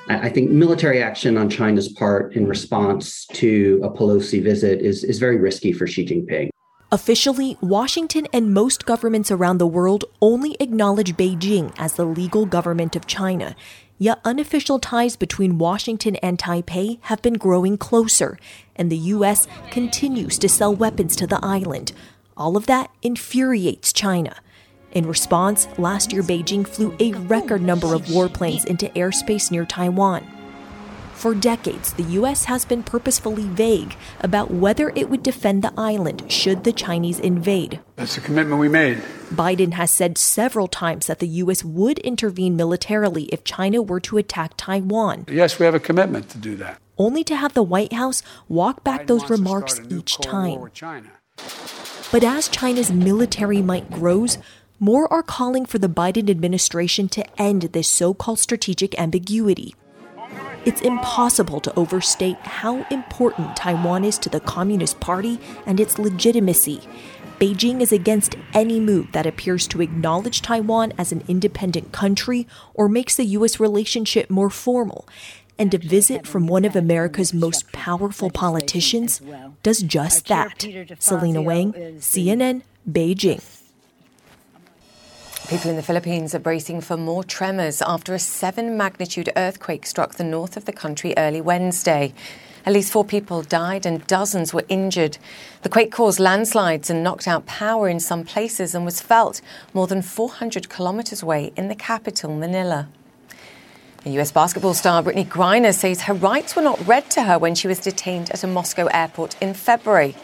I 0.10 0.28
think 0.30 0.50
military 0.50 1.04
action 1.04 1.38
on 1.38 1.50
China's 1.52 1.88
part 1.88 2.36
in 2.36 2.48
response 2.48 3.26
to 3.34 3.80
a 3.84 3.90
Pelosi 3.90 4.44
visit 4.44 4.82
is, 4.82 5.04
is 5.04 5.20
very 5.20 5.38
risky 5.38 5.72
for 5.72 5.86
Xi 5.86 6.06
Jinping. 6.06 6.50
Officially, 6.92 7.58
Washington 7.62 8.28
and 8.34 8.54
most 8.54 8.86
governments 8.86 9.32
around 9.32 9.60
the 9.60 9.68
world 9.68 10.06
only 10.22 10.56
acknowledge 10.60 11.16
Beijing 11.16 11.74
as 11.78 11.94
the 11.94 12.06
legal 12.06 12.46
government 12.46 12.96
of 12.96 13.08
China. 13.08 13.56
Yet 13.98 14.20
unofficial 14.26 14.80
ties 14.80 15.16
between 15.16 15.58
Washington 15.58 16.16
and 16.18 16.38
Taipei 16.38 16.98
have 17.04 17.22
been 17.22 17.36
growing 17.36 17.78
closer, 17.78 18.38
and 18.76 18.92
the 18.92 18.98
U.S. 18.98 19.48
continues 19.72 20.38
to 20.40 20.50
sell 20.50 20.76
weapons 20.76 21.16
to 21.18 21.28
the 21.28 21.40
island. 21.44 21.94
All 22.36 22.58
of 22.58 22.66
that 22.66 22.90
infuriates 23.02 23.94
China. 23.94 24.36
In 24.92 25.08
response, 25.08 25.68
last 25.78 26.12
year 26.12 26.22
Beijing 26.22 26.68
flew 26.68 26.96
a 27.00 27.14
record 27.14 27.62
number 27.62 27.94
of 27.94 28.04
warplanes 28.06 28.66
into 28.66 28.90
airspace 28.90 29.52
near 29.52 29.66
Taiwan. 29.66 30.28
For 31.14 31.34
decades, 31.34 31.94
the 31.94 32.04
U.S. 32.04 32.46
has 32.46 32.66
been 32.66 32.84
purposefully 32.84 33.44
vague 33.44 33.96
about 34.20 34.52
whether 34.52 34.90
it 34.90 35.10
would 35.10 35.24
defend 35.24 35.62
the 35.64 35.74
island 35.78 36.30
should 36.30 36.64
the 36.64 36.74
Chinese 36.74 37.20
invade. 37.20 37.80
That's 37.96 38.18
a 38.18 38.22
commitment 38.22 38.60
we 38.60 38.68
made. 38.68 38.98
Biden 39.32 39.74
has 39.74 39.90
said 39.90 40.18
several 40.18 40.68
times 40.68 41.08
that 41.08 41.20
the 41.20 41.28
U.S. 41.28 41.64
would 41.64 42.00
intervene 42.00 42.58
militarily 42.58 43.26
if 43.26 43.44
China 43.44 43.82
were 43.82 44.02
to 44.02 44.18
attack 44.18 44.54
Taiwan. 44.58 45.26
Yes, 45.30 45.60
we 45.60 45.66
have 45.66 45.76
a 45.76 45.80
commitment 45.80 46.30
to 46.30 46.38
do 46.38 46.56
that. 46.58 46.80
Only 46.98 47.24
to 47.24 47.36
have 47.36 47.54
the 47.54 47.64
White 47.64 47.94
House 47.94 48.22
walk 48.50 48.84
back 48.84 49.04
Biden 49.04 49.08
those 49.08 49.30
remarks 49.30 49.76
start 49.76 49.88
a 49.88 49.94
new 49.94 50.00
each 50.00 50.18
time. 50.18 50.72
But 52.12 52.24
as 52.24 52.48
China's 52.50 52.92
military 52.92 53.62
might 53.62 53.90
grows, 53.90 54.38
more 54.80 55.12
are 55.12 55.24
calling 55.24 55.66
for 55.66 55.78
the 55.80 55.88
Biden 55.88 56.30
administration 56.30 57.08
to 57.10 57.42
end 57.42 57.62
this 57.74 57.88
so 57.88 58.14
called 58.14 58.40
strategic 58.40 59.00
ambiguity. 59.00 59.74
It's 60.66 60.82
impossible 60.82 61.60
to 61.60 61.78
overstate 61.78 62.38
how 62.40 62.86
important 62.90 63.58
Taiwan 63.58 64.06
is 64.06 64.18
to 64.20 64.30
the 64.30 64.40
Communist 64.40 65.02
Party 65.02 65.38
and 65.66 65.78
its 65.78 66.00
legitimacy. 66.00 66.82
Beijing 67.38 67.82
is 67.82 67.92
against 67.92 68.38
any 68.54 68.80
move 68.80 69.12
that 69.12 69.26
appears 69.26 69.68
to 69.68 69.82
acknowledge 69.82 70.42
Taiwan 70.42 70.94
as 70.98 71.12
an 71.12 71.22
independent 71.28 71.92
country 71.92 72.48
or 72.74 72.88
makes 72.88 73.18
the 73.18 73.26
U.S. 73.26 73.60
relationship 73.60 74.30
more 74.30 74.50
formal. 74.50 75.06
And 75.60 75.74
a 75.74 75.78
visit 75.78 76.26
from 76.26 76.48
one 76.48 76.64
of 76.64 76.78
America's 76.78 77.34
most 77.34 77.70
powerful 77.74 78.30
politicians 78.30 79.22
does 79.64 79.84
just 79.84 80.28
that. 80.28 80.66
Selena 81.00 81.42
Wang, 81.42 81.74
CNN, 82.00 82.62
Beijing. 82.90 83.42
People 85.50 85.70
in 85.70 85.76
the 85.76 85.84
Philippines 85.84 86.34
are 86.34 86.40
bracing 86.40 86.80
for 86.80 86.96
more 86.96 87.22
tremors 87.22 87.82
after 87.82 88.14
a 88.14 88.20
7 88.20 88.78
magnitude 88.78 89.30
earthquake 89.36 89.86
struck 89.86 90.16
the 90.16 90.24
north 90.24 90.56
of 90.56 90.64
the 90.64 90.72
country 90.72 91.14
early 91.18 91.42
Wednesday. 91.42 92.14
At 92.66 92.72
least 92.72 92.94
four 92.94 93.04
people 93.04 93.42
died 93.42 93.86
and 93.86 94.08
dozens 94.08 94.54
were 94.54 94.64
injured. 94.70 95.18
The 95.62 95.70
quake 95.70 95.92
caused 95.92 96.18
landslides 96.18 96.90
and 96.90 97.04
knocked 97.04 97.28
out 97.28 97.46
power 97.46 97.90
in 97.90 98.00
some 98.00 98.24
places 98.24 98.74
and 98.74 98.86
was 98.86 99.02
felt 99.02 99.42
more 99.74 99.86
than 99.86 100.02
400 100.02 100.70
kilometers 100.70 101.22
away 101.22 101.52
in 101.58 101.68
the 101.68 101.76
capital, 101.76 102.34
Manila. 102.34 102.88
The 104.06 104.12
US 104.22 104.32
basketball 104.32 104.74
star 104.74 105.04
Brittney 105.04 105.28
Griner 105.28 105.74
says 105.74 106.04
her 106.04 106.14
rights 106.14 106.56
were 106.56 106.62
not 106.62 106.88
read 106.88 107.12
to 107.12 107.24
her 107.24 107.38
when 107.38 107.54
she 107.54 107.68
was 107.68 107.80
detained 107.80 108.32
at 108.32 108.46
a 108.46 108.48
Moscow 108.48 108.86
airport 108.88 109.36
in 109.42 109.54
February. 109.54 110.16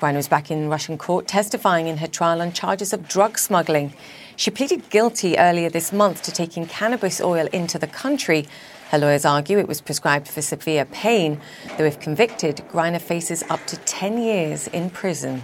Griner 0.00 0.16
was 0.16 0.28
back 0.28 0.50
in 0.50 0.70
Russian 0.70 0.96
court 0.96 1.26
testifying 1.26 1.86
in 1.88 1.98
her 1.98 2.06
trial 2.06 2.40
on 2.40 2.52
charges 2.52 2.92
of 2.92 3.06
drug 3.06 3.36
smuggling. 3.36 3.92
She 4.40 4.50
pleaded 4.50 4.88
guilty 4.88 5.38
earlier 5.38 5.68
this 5.68 5.92
month 5.92 6.22
to 6.22 6.32
taking 6.32 6.64
cannabis 6.64 7.20
oil 7.20 7.46
into 7.52 7.78
the 7.78 7.86
country. 7.86 8.48
Her 8.88 8.96
lawyers 8.96 9.26
argue 9.26 9.58
it 9.58 9.68
was 9.68 9.82
prescribed 9.82 10.28
for 10.28 10.40
severe 10.40 10.86
pain, 10.86 11.38
though 11.76 11.84
if 11.84 12.00
convicted, 12.00 12.56
Griner 12.72 13.02
faces 13.02 13.44
up 13.50 13.62
to 13.66 13.76
10 13.76 14.16
years 14.16 14.66
in 14.68 14.88
prison. 14.88 15.42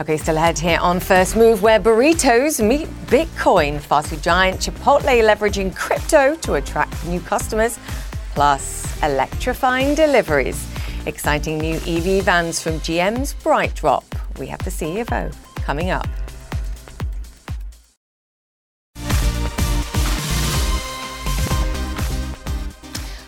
Okay, 0.00 0.16
still 0.16 0.38
ahead 0.38 0.58
here 0.58 0.78
on 0.80 1.00
First 1.00 1.36
Move, 1.36 1.60
where 1.60 1.78
burritos 1.78 2.66
meet 2.66 2.88
Bitcoin. 3.08 3.78
Fast 3.78 4.08
food 4.08 4.22
giant 4.22 4.60
Chipotle 4.60 5.02
leveraging 5.02 5.76
crypto 5.76 6.36
to 6.36 6.54
attract 6.54 7.04
new 7.04 7.20
customers, 7.20 7.78
plus 8.34 8.86
electrifying 9.02 9.94
deliveries. 9.94 10.66
Exciting 11.04 11.58
new 11.58 11.76
EV 11.86 12.24
vans 12.24 12.62
from 12.62 12.80
GM's 12.80 13.34
BrightDrop. 13.34 14.04
We 14.38 14.46
have 14.46 14.60
the 14.60 14.70
CFO 14.70 15.36
coming 15.56 15.90
up. 15.90 16.08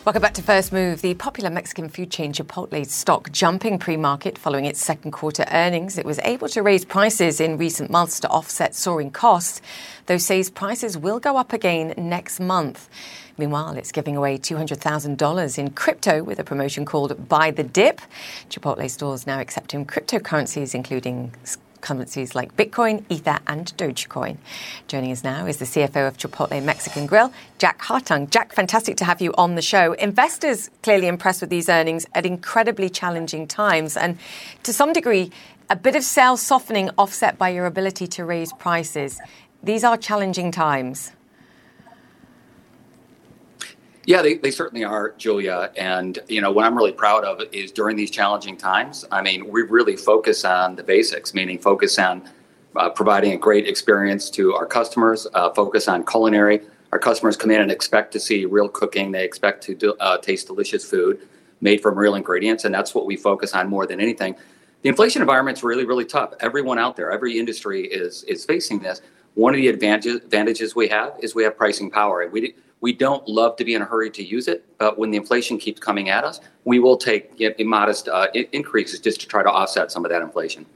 Welcome 0.07 0.23
back 0.23 0.35
to 0.35 0.43
First 0.43 0.73
Move. 0.73 1.03
The 1.03 1.15
popular 1.15 1.51
Mexican 1.51 1.89
food 1.89 2.13
chain 2.13 2.33
Chipotle's 2.33 2.93
stock 2.93 3.33
jumping 3.33 3.77
pre 3.81 3.97
market 3.97 4.39
following 4.39 4.65
its 4.65 4.81
second 4.81 5.11
quarter 5.11 5.45
earnings. 5.51 5.99
It 5.99 6.07
was 6.07 6.21
able 6.21 6.49
to 6.51 6.63
raise 6.63 6.85
prices 6.85 7.41
in 7.41 7.59
recent 7.59 7.91
months 7.91 8.21
to 8.21 8.29
offset 8.29 8.77
soaring 8.77 9.11
costs, 9.11 9.61
though 10.07 10.17
says 10.17 10.49
prices 10.49 10.97
will 10.97 11.19
go 11.19 11.37
up 11.37 11.53
again 11.53 11.93
next 11.97 12.39
month. 12.39 12.89
Meanwhile, 13.37 13.77
it's 13.79 13.91
giving 13.91 14.17
away 14.17 14.39
$200,000 14.39 15.59
in 15.59 15.71
crypto 15.71 16.23
with 16.23 16.39
a 16.39 16.45
promotion 16.45 16.85
called 16.85 17.29
Buy 17.29 17.51
the 17.51 17.65
Dip. 17.65 18.01
Chipotle 18.49 18.89
stores 18.89 19.27
now 19.27 19.41
accepting 19.41 19.85
cryptocurrencies, 19.85 20.73
including 20.73 21.35
currencies 21.87 22.35
like 22.35 22.57
Bitcoin, 22.57 23.05
Ether, 23.09 23.39
and 23.47 23.73
Dogecoin. 23.77 24.39
Joining 24.89 25.13
us 25.13 25.23
now 25.23 25.47
is 25.47 25.59
the 25.59 25.65
CFO 25.65 26.09
of 26.09 26.17
Chipotle 26.19 26.61
Mexican 26.63 27.07
Grill, 27.07 27.33
Jack 27.59 27.81
Hartung. 27.81 28.29
Jack, 28.29 28.53
fantastic 28.53 28.97
to 28.97 29.05
have 29.05 29.21
you 29.21 29.33
on 29.39 29.55
the 29.55 29.63
show. 29.63 29.93
Investors 29.93 30.69
clearly 30.83 31.07
impressed 31.07 31.41
with 31.41 31.51
these 31.51 31.69
earnings 31.69 32.05
at 32.13 32.27
incredibly 32.27 32.91
challenging 32.91 33.47
times, 33.47 33.97
and 33.97 34.19
to 34.65 34.73
some 34.73 34.93
degree, 34.93 35.31
a 35.71 35.77
bit 35.77 35.95
of 35.95 36.03
sales 36.03 36.43
softening 36.43 36.91
offset 36.99 37.39
by 37.39 37.51
your 37.51 37.67
ability 37.67 38.09
to 38.09 38.25
raise 38.25 38.53
prices. 38.53 39.21
These 39.63 39.85
are 39.85 39.97
challenging 39.97 40.51
times. 40.51 41.13
Yeah, 44.07 44.23
they, 44.23 44.35
they 44.35 44.53
certainly 44.53 44.85
are, 44.85 45.15
Julia. 45.19 45.73
And, 45.77 46.21
you 46.29 46.41
know, 46.41 46.53
what 46.53 46.65
I'm 46.65 46.77
really 46.77 46.93
proud 46.93 47.25
of 47.25 47.43
is 47.53 47.73
during 47.73 47.97
these 47.97 48.11
challenging 48.11 48.57
times, 48.57 49.05
I 49.11 49.21
mean, 49.21 49.49
we 49.49 49.63
really 49.63 49.97
focus 49.97 50.45
on 50.45 50.77
the 50.77 50.85
basics, 50.85 51.35
meaning 51.35 51.59
focus 51.59 51.99
on 51.99 52.23
uh, 52.77 52.89
providing 52.91 53.33
a 53.33 53.37
great 53.37 53.67
experience 53.67 54.31
to 54.31 54.55
our 54.55 54.65
customers, 54.65 55.27
uh, 55.35 55.51
focus 55.55 55.89
on 55.89 56.07
culinary. 56.07 56.61
Our 56.93 57.01
customers 57.01 57.37
come 57.37 57.51
in 57.51 57.61
and 57.61 57.71
expect 57.71 58.13
to 58.13 58.21
see 58.21 58.45
real 58.45 58.69
cooking. 58.69 59.11
They 59.11 59.25
expect 59.25 59.65
to 59.65 59.75
do, 59.75 59.95
uh, 59.99 60.19
taste 60.19 60.47
delicious 60.47 60.89
food 60.89 61.27
made 61.61 61.81
from 61.81 61.99
real 61.99 62.15
ingredients. 62.15 62.65
And 62.65 62.73
that's 62.73 62.95
what 62.95 63.07
we 63.07 63.17
focus 63.17 63.55
on 63.55 63.69
more 63.69 63.87
than 63.87 64.01
anything. 64.01 64.37
The 64.83 64.89
inflation 64.89 65.21
environment's 65.21 65.65
really, 65.65 65.85
really 65.85 66.05
tough. 66.05 66.33
Everyone 66.39 66.79
out 66.79 66.95
there, 66.95 67.11
every 67.11 67.41
industry 67.41 67.87
is, 67.87 68.23
is 68.25 68.45
facing 68.45 68.79
this. 68.79 69.01
One 69.35 69.53
of 69.53 69.57
the 69.57 69.67
advantages, 69.67 70.17
advantages 70.23 70.77
we 70.77 70.87
have 70.89 71.15
is 71.21 71.35
we 71.35 71.43
have 71.43 71.57
pricing 71.57 71.91
power. 71.91 72.29
We, 72.29 72.55
we 72.81 72.93
don't 72.93 73.27
love 73.27 73.57
to 73.57 73.65
be 73.65 73.75
in 73.75 73.83
a 73.83 73.85
hurry 73.85 74.11
to 74.11 74.23
use 74.23 74.49
it, 74.49 74.65
but 74.79 74.99
when 74.99 75.11
the 75.11 75.17
inflation 75.17 75.59
keeps 75.59 75.81
coming 75.81 76.09
at 76.09 76.25
us, 76.25 76.41
we 76.65 76.79
will 76.79 76.97
take 76.97 77.31
you 77.39 77.49
know, 77.59 77.65
modest 77.65 78.09
uh, 78.09 78.29
increases 78.53 79.01
just 79.01 79.21
to 79.21 79.27
try 79.27 79.43
to 79.43 79.51
offset 79.51 79.91
some 79.91 80.05
of 80.05 80.11
that 80.11 80.23
inflation. 80.23 80.67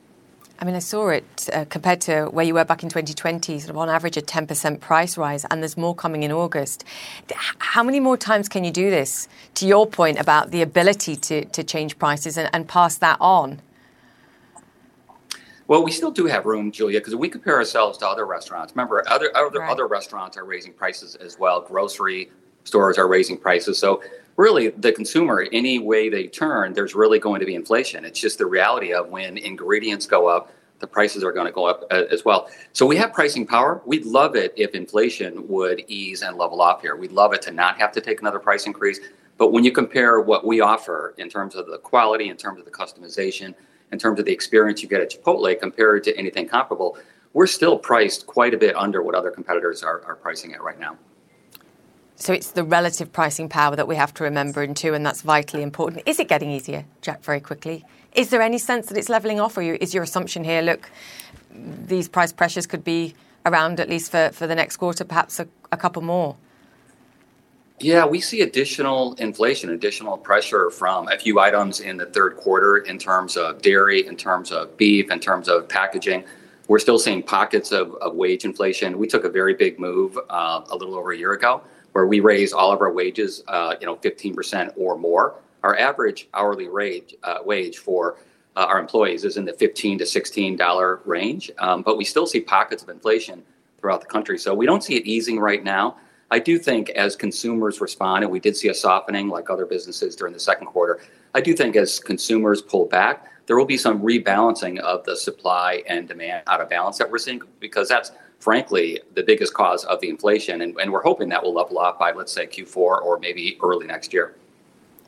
I 0.62 0.66
mean, 0.66 0.74
I 0.74 0.80
saw 0.80 1.08
it 1.08 1.48
uh, 1.54 1.64
compared 1.70 2.02
to 2.02 2.26
where 2.26 2.44
you 2.44 2.52
were 2.52 2.66
back 2.66 2.82
in 2.82 2.90
2020, 2.90 3.58
sort 3.60 3.70
of 3.70 3.78
on 3.78 3.88
average 3.88 4.18
a 4.18 4.20
10% 4.20 4.78
price 4.80 5.16
rise, 5.16 5.46
and 5.50 5.62
there's 5.62 5.78
more 5.78 5.94
coming 5.94 6.22
in 6.22 6.30
August. 6.30 6.84
How 7.34 7.82
many 7.82 7.98
more 7.98 8.18
times 8.18 8.46
can 8.46 8.62
you 8.62 8.70
do 8.70 8.90
this? 8.90 9.26
To 9.54 9.66
your 9.66 9.86
point 9.86 10.18
about 10.18 10.50
the 10.50 10.60
ability 10.60 11.16
to, 11.16 11.46
to 11.46 11.64
change 11.64 11.98
prices 11.98 12.36
and, 12.36 12.50
and 12.52 12.68
pass 12.68 12.98
that 12.98 13.16
on? 13.22 13.62
Well, 15.70 15.84
we 15.84 15.92
still 15.92 16.10
do 16.10 16.26
have 16.26 16.46
room, 16.46 16.72
Julia, 16.72 16.98
because 16.98 17.14
we 17.14 17.28
compare 17.28 17.54
ourselves 17.54 17.96
to 17.98 18.08
other 18.08 18.26
restaurants. 18.26 18.72
Remember, 18.74 19.04
other 19.06 19.30
other, 19.36 19.60
right. 19.60 19.70
other 19.70 19.86
restaurants 19.86 20.36
are 20.36 20.44
raising 20.44 20.72
prices 20.72 21.14
as 21.14 21.38
well. 21.38 21.60
Grocery 21.60 22.32
stores 22.64 22.98
are 22.98 23.06
raising 23.06 23.38
prices. 23.38 23.78
So 23.78 24.02
really, 24.34 24.70
the 24.70 24.90
consumer, 24.90 25.46
any 25.52 25.78
way 25.78 26.08
they 26.08 26.26
turn, 26.26 26.72
there's 26.72 26.96
really 26.96 27.20
going 27.20 27.38
to 27.38 27.46
be 27.46 27.54
inflation. 27.54 28.04
It's 28.04 28.18
just 28.18 28.38
the 28.38 28.46
reality 28.46 28.92
of 28.92 29.10
when 29.10 29.38
ingredients 29.38 30.06
go 30.06 30.26
up, 30.26 30.52
the 30.80 30.88
prices 30.88 31.22
are 31.22 31.30
going 31.30 31.46
to 31.46 31.52
go 31.52 31.66
up 31.66 31.84
uh, 31.92 32.02
as 32.10 32.24
well. 32.24 32.50
So 32.72 32.84
we 32.84 32.96
have 32.96 33.12
pricing 33.12 33.46
power. 33.46 33.80
We'd 33.86 34.06
love 34.06 34.34
it 34.34 34.52
if 34.56 34.74
inflation 34.74 35.46
would 35.46 35.84
ease 35.86 36.22
and 36.22 36.36
level 36.36 36.60
off 36.60 36.82
here. 36.82 36.96
We'd 36.96 37.12
love 37.12 37.32
it 37.32 37.42
to 37.42 37.52
not 37.52 37.78
have 37.78 37.92
to 37.92 38.00
take 38.00 38.20
another 38.20 38.40
price 38.40 38.66
increase. 38.66 38.98
But 39.38 39.52
when 39.52 39.62
you 39.62 39.70
compare 39.70 40.20
what 40.20 40.44
we 40.44 40.60
offer 40.60 41.14
in 41.16 41.28
terms 41.28 41.54
of 41.54 41.68
the 41.68 41.78
quality, 41.78 42.28
in 42.28 42.36
terms 42.36 42.58
of 42.58 42.64
the 42.64 42.72
customization, 42.72 43.54
in 43.92 43.98
terms 43.98 44.18
of 44.18 44.26
the 44.26 44.32
experience 44.32 44.82
you 44.82 44.88
get 44.88 45.00
at 45.00 45.10
Chipotle 45.10 45.58
compared 45.58 46.04
to 46.04 46.16
anything 46.16 46.48
comparable, 46.48 46.96
we're 47.32 47.46
still 47.46 47.78
priced 47.78 48.26
quite 48.26 48.54
a 48.54 48.58
bit 48.58 48.74
under 48.76 49.02
what 49.02 49.14
other 49.14 49.30
competitors 49.30 49.82
are, 49.82 50.02
are 50.04 50.16
pricing 50.16 50.54
at 50.54 50.62
right 50.62 50.78
now. 50.78 50.96
So 52.16 52.34
it's 52.34 52.50
the 52.50 52.64
relative 52.64 53.12
pricing 53.12 53.48
power 53.48 53.76
that 53.76 53.88
we 53.88 53.96
have 53.96 54.12
to 54.14 54.24
remember 54.24 54.62
into, 54.62 54.92
and 54.92 55.06
that's 55.06 55.22
vitally 55.22 55.62
important. 55.62 56.02
Is 56.06 56.20
it 56.20 56.28
getting 56.28 56.50
easier, 56.50 56.84
Jack, 57.00 57.22
very 57.24 57.40
quickly? 57.40 57.84
Is 58.12 58.28
there 58.28 58.42
any 58.42 58.58
sense 58.58 58.88
that 58.88 58.98
it's 58.98 59.08
levelling 59.08 59.40
off, 59.40 59.56
or 59.56 59.62
is 59.62 59.94
your 59.94 60.02
assumption 60.02 60.44
here, 60.44 60.60
look, 60.60 60.90
these 61.50 62.08
price 62.08 62.32
pressures 62.32 62.66
could 62.66 62.84
be 62.84 63.14
around 63.46 63.80
at 63.80 63.88
least 63.88 64.10
for, 64.10 64.30
for 64.32 64.46
the 64.46 64.54
next 64.54 64.76
quarter, 64.76 65.04
perhaps 65.04 65.40
a, 65.40 65.48
a 65.72 65.76
couple 65.76 66.02
more? 66.02 66.36
Yeah, 67.82 68.04
we 68.04 68.20
see 68.20 68.42
additional 68.42 69.14
inflation, 69.14 69.70
additional 69.70 70.18
pressure 70.18 70.68
from 70.68 71.08
a 71.08 71.18
few 71.18 71.40
items 71.40 71.80
in 71.80 71.96
the 71.96 72.04
third 72.04 72.36
quarter 72.36 72.76
in 72.76 72.98
terms 72.98 73.38
of 73.38 73.62
dairy, 73.62 74.06
in 74.06 74.18
terms 74.18 74.52
of 74.52 74.76
beef, 74.76 75.10
in 75.10 75.18
terms 75.18 75.48
of 75.48 75.66
packaging. 75.66 76.24
We're 76.68 76.78
still 76.78 76.98
seeing 76.98 77.22
pockets 77.22 77.72
of, 77.72 77.94
of 77.94 78.14
wage 78.14 78.44
inflation. 78.44 78.98
We 78.98 79.08
took 79.08 79.24
a 79.24 79.30
very 79.30 79.54
big 79.54 79.78
move 79.78 80.18
uh, 80.28 80.60
a 80.68 80.76
little 80.76 80.94
over 80.94 81.12
a 81.12 81.16
year 81.16 81.32
ago 81.32 81.62
where 81.92 82.06
we 82.06 82.20
raised 82.20 82.52
all 82.52 82.70
of 82.70 82.82
our 82.82 82.92
wages, 82.92 83.42
uh, 83.48 83.76
you 83.80 83.86
know, 83.86 83.96
15% 83.96 84.74
or 84.76 84.98
more. 84.98 85.36
Our 85.62 85.78
average 85.78 86.28
hourly 86.34 86.68
rate, 86.68 87.18
uh, 87.22 87.38
wage 87.46 87.78
for 87.78 88.18
uh, 88.56 88.66
our 88.68 88.78
employees 88.78 89.24
is 89.24 89.38
in 89.38 89.46
the 89.46 89.54
15 89.54 89.98
to 89.98 90.06
16 90.06 90.54
dollar 90.54 91.00
range, 91.06 91.50
um, 91.58 91.80
but 91.80 91.96
we 91.96 92.04
still 92.04 92.26
see 92.26 92.40
pockets 92.40 92.82
of 92.82 92.90
inflation 92.90 93.42
throughout 93.78 94.02
the 94.02 94.06
country. 94.06 94.38
So 94.38 94.54
we 94.54 94.66
don't 94.66 94.84
see 94.84 94.96
it 94.96 95.06
easing 95.06 95.40
right 95.40 95.64
now. 95.64 95.96
I 96.30 96.38
do 96.38 96.58
think 96.58 96.90
as 96.90 97.16
consumers 97.16 97.80
respond, 97.80 98.24
and 98.24 98.32
we 98.32 98.40
did 98.40 98.56
see 98.56 98.68
a 98.68 98.74
softening 98.74 99.28
like 99.28 99.50
other 99.50 99.66
businesses 99.66 100.14
during 100.14 100.32
the 100.32 100.40
second 100.40 100.66
quarter. 100.66 101.00
I 101.34 101.40
do 101.40 101.54
think 101.54 101.76
as 101.76 101.98
consumers 101.98 102.62
pull 102.62 102.86
back, 102.86 103.26
there 103.46 103.56
will 103.56 103.66
be 103.66 103.76
some 103.76 104.00
rebalancing 104.00 104.78
of 104.78 105.04
the 105.04 105.16
supply 105.16 105.82
and 105.88 106.06
demand 106.06 106.44
out 106.46 106.60
of 106.60 106.68
balance 106.68 106.98
that 106.98 107.10
we're 107.10 107.18
seeing 107.18 107.42
because 107.58 107.88
that's 107.88 108.12
frankly, 108.40 109.00
the 109.14 109.22
biggest 109.22 109.54
cause 109.54 109.84
of 109.84 110.00
the 110.00 110.08
inflation. 110.08 110.62
And, 110.62 110.76
and 110.80 110.92
we're 110.92 111.02
hoping 111.02 111.28
that 111.28 111.42
will 111.42 111.54
level 111.54 111.78
off 111.78 111.98
by, 111.98 112.12
let's 112.12 112.32
say, 112.32 112.46
Q4 112.46 112.76
or 112.76 113.18
maybe 113.18 113.58
early 113.62 113.86
next 113.86 114.12
year. 114.12 114.34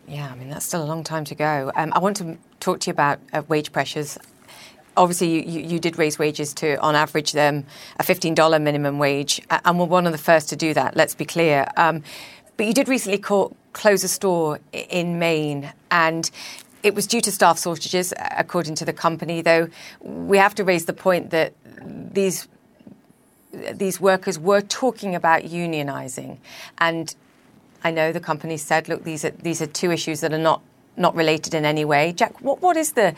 Yeah, 0.07 0.31
I 0.31 0.37
mean, 0.37 0.51
that's 0.51 0.67
still 0.67 0.83
a 0.83 0.87
long 0.87 1.03
time 1.03 1.25
to 1.25 1.35
go. 1.35 1.73
Um, 1.75 1.93
I 1.95 1.99
want 1.99 2.17
to 2.19 2.37
talk 2.61 2.81
to 2.81 2.89
you 2.89 2.93
about 2.93 3.21
uh, 3.33 3.43
wage 3.49 3.73
pressures. 3.73 4.19
Obviously, 4.97 5.49
you, 5.49 5.61
you, 5.63 5.79
did 5.79 5.99
raise 5.99 6.19
wages 6.19 6.53
to, 6.55 6.79
on 6.81 6.95
average, 6.95 7.33
them 7.33 7.65
a 7.99 8.03
$15 8.03 8.61
minimum 8.61 8.99
wage, 8.99 9.41
and 9.51 9.79
we're 9.79 9.87
one 9.87 10.07
of 10.07 10.13
the 10.13 10.19
first 10.19 10.49
to 10.51 10.57
do 10.57 10.75
that, 10.75 10.97
let's 10.97 11.15
be 11.15 11.25
clear. 11.25 11.67
Um, 11.77 12.03
but 12.57 12.67
you 12.67 12.75
did 12.75 12.89
recently 12.89 13.19
call, 13.19 13.57
close 13.73 14.05
a 14.05 14.09
store 14.09 14.61
in 14.73 15.19
Maine, 15.19 15.73
and 15.91 16.31
it 16.83 16.95
was 16.95 17.07
due 17.07 17.21
to 17.23 17.33
staff 17.33 17.61
shortages, 17.61 18.13
according 18.37 18.75
to 18.77 18.85
the 18.85 18.93
company, 18.93 19.41
though 19.41 19.69
we 20.01 20.37
have 20.39 20.55
to 20.57 20.65
raise 20.65 20.85
the 20.85 20.93
point 20.93 21.31
that 21.31 21.55
these 21.85 22.49
these 23.75 24.01
workers 24.01 24.39
were 24.39 24.63
talking 24.63 25.15
about 25.15 25.43
unionizing. 25.43 26.39
And 26.79 27.15
I 27.85 27.91
know 27.91 28.13
the 28.13 28.21
company 28.21 28.57
said, 28.57 28.89
look, 28.89 29.05
these 29.05 29.25
are, 29.25 29.31
these 29.31 29.61
are 29.61 29.67
two 29.67 29.91
issues 29.91 30.21
that 30.21 30.33
are 30.33 30.39
not, 30.39 30.63
not 30.97 31.15
related 31.15 31.55
in 31.55 31.65
any 31.65 31.85
way. 31.85 32.13
Jack, 32.13 32.41
what, 32.41 32.63
what 32.63 32.77
is 32.77 32.93
the 32.93 33.15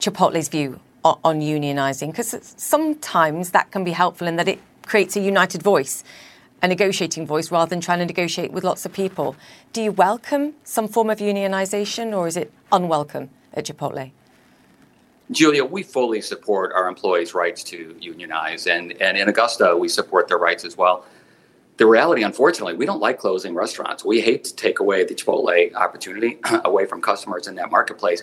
Chipotle's 0.00 0.48
view 0.48 0.80
on, 1.06 1.18
on 1.24 1.40
unionizing? 1.40 2.08
Because 2.08 2.54
sometimes 2.56 3.50
that 3.50 3.70
can 3.70 3.84
be 3.84 3.92
helpful 3.92 4.26
in 4.26 4.36
that 4.36 4.48
it 4.48 4.58
creates 4.84 5.16
a 5.16 5.20
united 5.20 5.62
voice, 5.62 6.02
a 6.62 6.68
negotiating 6.68 7.26
voice, 7.26 7.50
rather 7.50 7.68
than 7.68 7.80
trying 7.80 8.00
to 8.00 8.06
negotiate 8.06 8.52
with 8.52 8.64
lots 8.64 8.84
of 8.84 8.92
people. 8.92 9.36
Do 9.72 9.82
you 9.82 9.92
welcome 9.92 10.54
some 10.64 10.88
form 10.88 11.10
of 11.10 11.18
unionization 11.18 12.16
or 12.16 12.26
is 12.26 12.36
it 12.36 12.52
unwelcome 12.72 13.30
at 13.54 13.66
Chipotle? 13.66 14.10
Julia, 15.30 15.64
we 15.64 15.82
fully 15.82 16.20
support 16.20 16.72
our 16.72 16.88
employees' 16.88 17.34
rights 17.34 17.64
to 17.64 17.96
unionize, 18.00 18.68
and, 18.68 18.92
and 19.02 19.18
in 19.18 19.28
Augusta, 19.28 19.76
we 19.76 19.88
support 19.88 20.28
their 20.28 20.38
rights 20.38 20.64
as 20.64 20.76
well. 20.76 21.04
The 21.78 21.86
reality, 21.86 22.22
unfortunately, 22.22 22.74
we 22.74 22.86
don't 22.86 23.00
like 23.00 23.18
closing 23.18 23.52
restaurants. 23.52 24.04
We 24.04 24.20
hate 24.20 24.44
to 24.44 24.54
take 24.54 24.78
away 24.78 25.04
the 25.04 25.16
Chipotle 25.16 25.74
opportunity 25.74 26.38
away 26.64 26.86
from 26.86 27.02
customers 27.02 27.48
in 27.48 27.56
that 27.56 27.72
marketplace. 27.72 28.22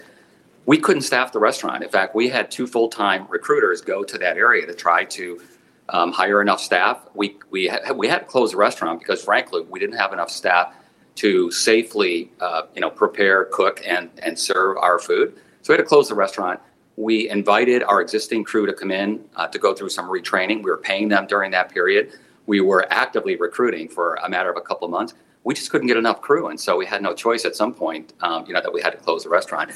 We 0.66 0.78
couldn't 0.78 1.02
staff 1.02 1.32
the 1.34 1.40
restaurant. 1.40 1.84
In 1.84 1.90
fact, 1.90 2.16
we 2.16 2.30
had 2.30 2.50
two 2.50 2.68
full 2.68 2.88
time 2.88 3.28
recruiters 3.30 3.82
go 3.82 4.04
to 4.04 4.18
that 4.18 4.38
area 4.38 4.66
to 4.66 4.74
try 4.74 5.04
to 5.06 5.42
um, 5.90 6.12
hire 6.12 6.42
enough 6.42 6.62
staff. 6.62 7.06
We, 7.14 7.38
we, 7.50 7.68
ha- 7.68 7.94
we 7.94 8.08
had 8.08 8.20
to 8.20 8.26
close 8.26 8.52
the 8.52 8.58
restaurant 8.58 9.00
because, 9.00 9.24
frankly, 9.24 9.64
we 9.70 9.80
didn't 9.80 9.98
have 9.98 10.14
enough 10.14 10.30
staff 10.30 10.74
to 11.16 11.52
safely 11.52 12.32
uh, 12.40 12.64
you 12.74 12.82
know, 12.82 12.90
prepare, 12.90 13.46
cook, 13.46 13.82
and, 13.86 14.10
and 14.24 14.40
serve 14.40 14.78
our 14.78 15.00
food. 15.00 15.36
So 15.62 15.74
we 15.74 15.78
had 15.78 15.84
to 15.84 15.88
close 15.88 16.10
the 16.10 16.16
restaurant. 16.16 16.60
We 16.96 17.30
invited 17.30 17.84
our 17.84 18.02
existing 18.02 18.44
crew 18.44 18.66
to 18.66 18.74
come 18.74 18.92
in 18.92 19.24
uh, 19.36 19.48
to 19.48 19.60
go 19.60 19.74
through 19.74 19.90
some 19.90 20.08
retraining. 20.08 20.64
We 20.64 20.72
were 20.72 20.78
paying 20.78 21.10
them 21.10 21.28
during 21.28 21.52
that 21.52 21.70
period. 21.70 22.14
We 22.46 22.62
were 22.62 22.86
actively 22.90 23.36
recruiting 23.36 23.90
for 23.90 24.16
a 24.16 24.30
matter 24.30 24.50
of 24.50 24.58
a 24.58 24.62
couple 24.62 24.86
of 24.86 24.92
months. 24.92 25.14
We 25.44 25.54
just 25.54 25.72
couldn't 25.72 25.88
get 25.88 25.98
enough 25.98 26.22
crew, 26.22 26.48
and 26.48 26.60
so 26.60 26.78
we 26.78 26.86
had 26.86 27.02
no 27.02 27.14
choice 27.14 27.44
at 27.44 27.56
some 27.56 27.74
point, 27.74 28.14
um, 28.22 28.46
you 28.48 28.54
know, 28.54 28.62
that 28.62 28.72
we 28.72 28.82
had 28.82 28.92
to 28.92 28.98
close 28.98 29.24
the 29.24 29.30
restaurant. 29.30 29.72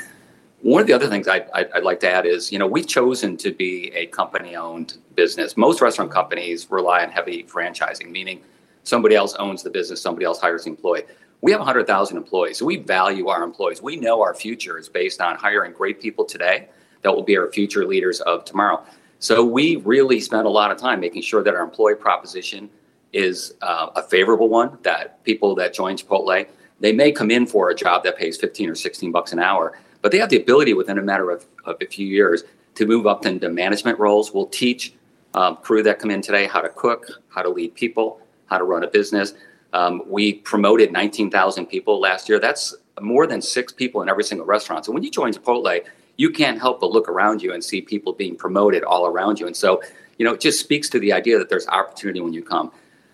One 0.62 0.82
of 0.82 0.88
the 0.88 0.94
other 0.94 1.08
things 1.08 1.28
I'd, 1.28 1.48
I'd, 1.54 1.84
like 1.84 2.00
to 2.00 2.12
add 2.12 2.26
is, 2.26 2.52
you 2.52 2.58
know, 2.58 2.66
we've 2.66 2.88
chosen 2.88 3.38
to 3.38 3.52
be 3.52 3.92
a 3.94 4.08
company-owned 4.08 4.98
business. 5.16 5.56
Most 5.56 5.82
restaurant 5.82 6.12
companies 6.12 6.68
rely 6.72 7.04
on 7.04 7.12
heavy 7.12 7.44
franchising, 7.44 8.10
meaning 8.10 8.42
somebody 8.84 9.16
else 9.16 9.36
owns 9.36 9.62
the 9.62 9.70
business, 9.70 10.02
somebody 10.02 10.26
else 10.26 10.40
hires 10.40 10.64
the 10.64 10.72
employee. 10.72 11.04
We 11.42 11.52
have 11.52 11.60
100,000 11.60 12.18
employees, 12.18 12.58
so 12.58 12.66
we 12.66 12.78
value 12.78 13.28
our 13.28 13.44
employees. 13.44 13.84
We 13.84 13.98
know 13.98 14.24
our 14.24 14.34
future 14.34 14.80
is 14.80 14.90
based 14.90 15.22
on 15.22 15.36
hiring 15.36 15.74
great 15.74 16.02
people 16.02 16.26
today 16.26 16.70
that 17.04 17.14
will 17.14 17.24
be 17.24 17.38
our 17.38 17.52
future 17.52 17.86
leaders 17.86 18.22
of 18.22 18.44
tomorrow. 18.44 18.84
So 19.20 19.46
we 19.46 19.76
really 19.78 20.20
spent 20.20 20.48
a 20.48 20.50
lot 20.50 20.72
of 20.72 20.78
time 20.80 21.00
making 21.00 21.22
sure 21.22 21.44
that 21.44 21.54
our 21.54 21.64
employee 21.64 21.96
proposition 21.96 22.70
is 23.14 23.54
uh, 23.62 23.90
a 23.96 24.02
favorable 24.02 24.50
one. 24.50 24.78
That 24.82 25.24
people 25.24 25.54
that 25.56 25.74
join 25.74 25.98
Chipotle, 25.98 26.48
they 26.80 26.92
may 26.92 27.12
come 27.12 27.30
in 27.30 27.46
for 27.46 27.70
a 27.70 27.76
job 27.76 28.04
that 28.06 28.18
pays 28.18 28.38
15 28.38 28.70
or 28.70 28.76
16 28.76 29.12
bucks 29.12 29.32
an 29.34 29.40
hour, 29.40 29.80
but 30.02 30.12
they 30.12 30.20
have 30.20 30.30
the 30.30 30.40
ability 30.40 30.74
within 30.74 30.98
a 30.98 31.02
matter 31.02 31.32
of, 31.32 31.46
of 31.66 31.78
a 31.82 31.86
few 31.86 32.08
years 32.08 32.44
to 32.76 32.86
move 32.86 33.08
up 33.08 33.26
into 33.26 33.50
management 33.50 34.00
roles. 34.00 34.34
We'll 34.34 34.48
teach 34.48 34.94
um, 35.34 35.58
crew 35.58 35.84
that 35.84 36.00
come 36.00 36.12
in 36.12 36.22
today 36.22 36.48
how 36.48 36.62
to 36.62 36.70
cook, 36.70 37.08
how 37.30 37.42
to 37.42 37.50
lead 37.50 37.76
people, 37.76 38.20
how 38.46 38.58
to 38.58 38.64
run 38.64 38.84
a 38.84 38.88
business. 38.88 39.34
Um, 39.74 40.02
we 40.08 40.34
promoted 40.34 40.92
19,000 40.92 41.66
people 41.66 42.00
last 42.00 42.30
year. 42.30 42.40
That's 42.40 42.76
more 43.02 43.28
than 43.28 43.42
six 43.42 43.74
people 43.74 44.02
in 44.02 44.10
every 44.10 44.24
single 44.24 44.46
restaurant. 44.46 44.86
So 44.86 44.92
when 44.92 45.04
you 45.04 45.12
join 45.12 45.34
Chipotle, 45.34 45.84
you 46.18 46.32
can't 46.32 46.60
help 46.60 46.80
but 46.80 46.92
look 46.92 47.08
around 47.08 47.42
you 47.42 47.54
and 47.54 47.64
see 47.64 47.82
people 47.82 48.14
being 48.14 48.36
promoted 48.36 48.84
all 48.84 49.06
around 49.06 49.40
you. 49.40 49.46
And 49.46 49.56
so, 49.56 49.82
you 50.18 50.26
know, 50.26 50.34
it 50.34 50.42
just 50.42 50.60
speaks 50.60 50.90
to 50.90 51.00
the 51.00 51.14
idea 51.14 51.38
that 51.38 51.50
there's 51.50 51.68
opportunity 51.68 52.22
when 52.22 52.34
you 52.34 52.44
come. 52.44 52.72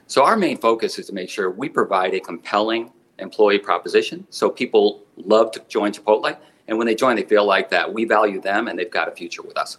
So 0.08 0.24
our 0.24 0.38
main 0.38 0.58
focus 0.58 1.00
is 1.00 1.08
to 1.08 1.14
make 1.14 1.30
sure 1.30 1.50
we 1.50 1.70
provide 1.70 2.14
a 2.14 2.20
compelling 2.20 2.92
employee 3.20 3.60
proposition 3.60 4.26
so 4.30 4.50
people 4.50 5.04
love 5.18 5.52
to 5.52 5.62
join 5.68 5.92
Chipotle. 5.92 6.38
And 6.68 6.78
when 6.78 6.88
they 6.88 6.96
join, 6.96 7.16
they 7.16 7.24
feel 7.24 7.46
like 7.46 7.70
that 7.72 7.94
we 7.94 8.06
value 8.06 8.40
them 8.40 8.68
and 8.68 8.80
they've 8.80 8.90
got 8.90 9.08
a 9.08 9.12
future 9.12 9.42
with 9.42 9.58
us. 9.58 9.78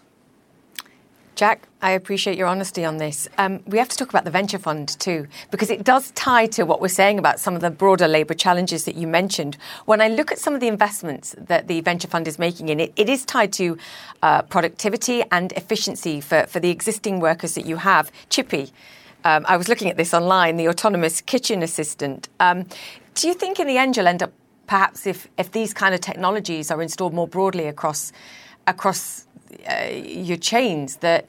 Jack, 1.34 1.66
I 1.82 1.90
appreciate 1.90 2.38
your 2.38 2.46
honesty 2.46 2.84
on 2.84 2.98
this. 2.98 3.28
Um, 3.38 3.60
we 3.66 3.78
have 3.78 3.88
to 3.88 3.96
talk 3.96 4.08
about 4.08 4.24
the 4.24 4.30
venture 4.30 4.58
fund 4.58 4.88
too, 5.00 5.26
because 5.50 5.68
it 5.68 5.82
does 5.82 6.12
tie 6.12 6.46
to 6.46 6.62
what 6.62 6.80
we're 6.80 6.86
saying 6.86 7.18
about 7.18 7.40
some 7.40 7.56
of 7.56 7.60
the 7.60 7.70
broader 7.70 8.06
labour 8.06 8.34
challenges 8.34 8.84
that 8.84 8.94
you 8.94 9.08
mentioned. 9.08 9.56
When 9.84 10.00
I 10.00 10.06
look 10.06 10.30
at 10.30 10.38
some 10.38 10.54
of 10.54 10.60
the 10.60 10.68
investments 10.68 11.34
that 11.36 11.66
the 11.66 11.80
venture 11.80 12.06
fund 12.06 12.28
is 12.28 12.38
making 12.38 12.68
in 12.68 12.78
it, 12.78 12.92
it 12.94 13.08
is 13.08 13.24
tied 13.24 13.52
to 13.54 13.76
uh, 14.22 14.42
productivity 14.42 15.24
and 15.32 15.50
efficiency 15.52 16.20
for, 16.20 16.46
for 16.46 16.60
the 16.60 16.70
existing 16.70 17.18
workers 17.18 17.56
that 17.56 17.66
you 17.66 17.78
have. 17.78 18.12
Chippy, 18.30 18.70
um, 19.24 19.44
I 19.48 19.56
was 19.56 19.68
looking 19.68 19.90
at 19.90 19.96
this 19.96 20.14
online, 20.14 20.56
the 20.56 20.68
autonomous 20.68 21.20
kitchen 21.20 21.64
assistant. 21.64 22.28
Um, 22.38 22.66
do 23.14 23.26
you 23.26 23.34
think 23.34 23.58
in 23.58 23.66
the 23.66 23.76
end 23.76 23.96
you'll 23.96 24.06
end 24.06 24.22
up 24.22 24.32
perhaps 24.66 25.07
if, 25.07 25.29
if 25.38 25.53
these 25.53 25.74
kind 25.74 25.94
of 25.94 26.00
technologies 26.00 26.70
are 26.70 26.81
installed 26.83 27.14
more 27.14 27.29
broadly 27.29 27.66
across 27.66 28.12
across 28.66 29.27
uh, 29.68 29.85
your 29.92 30.38
chains 30.38 30.96
that 30.96 31.27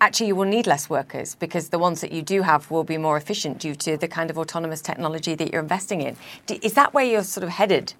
actually 0.00 0.26
you 0.26 0.36
will 0.36 0.44
need 0.44 0.66
less 0.66 0.90
workers 0.90 1.34
because 1.36 1.68
the 1.68 1.78
ones 1.78 2.00
that 2.00 2.12
you 2.12 2.22
do 2.22 2.42
have 2.42 2.70
will 2.70 2.84
be 2.84 2.98
more 2.98 3.16
efficient 3.16 3.58
due 3.58 3.74
to 3.74 3.96
the 3.96 4.08
kind 4.08 4.30
of 4.30 4.38
autonomous 4.38 4.82
technology 4.82 5.34
that 5.34 5.52
you're 5.52 5.62
investing 5.62 6.00
in. 6.02 6.16
Is 6.62 6.74
that 6.74 6.92
where 6.92 7.04
you're 7.04 7.22
sort 7.22 7.44
of 7.44 7.50
headed? 7.50 7.94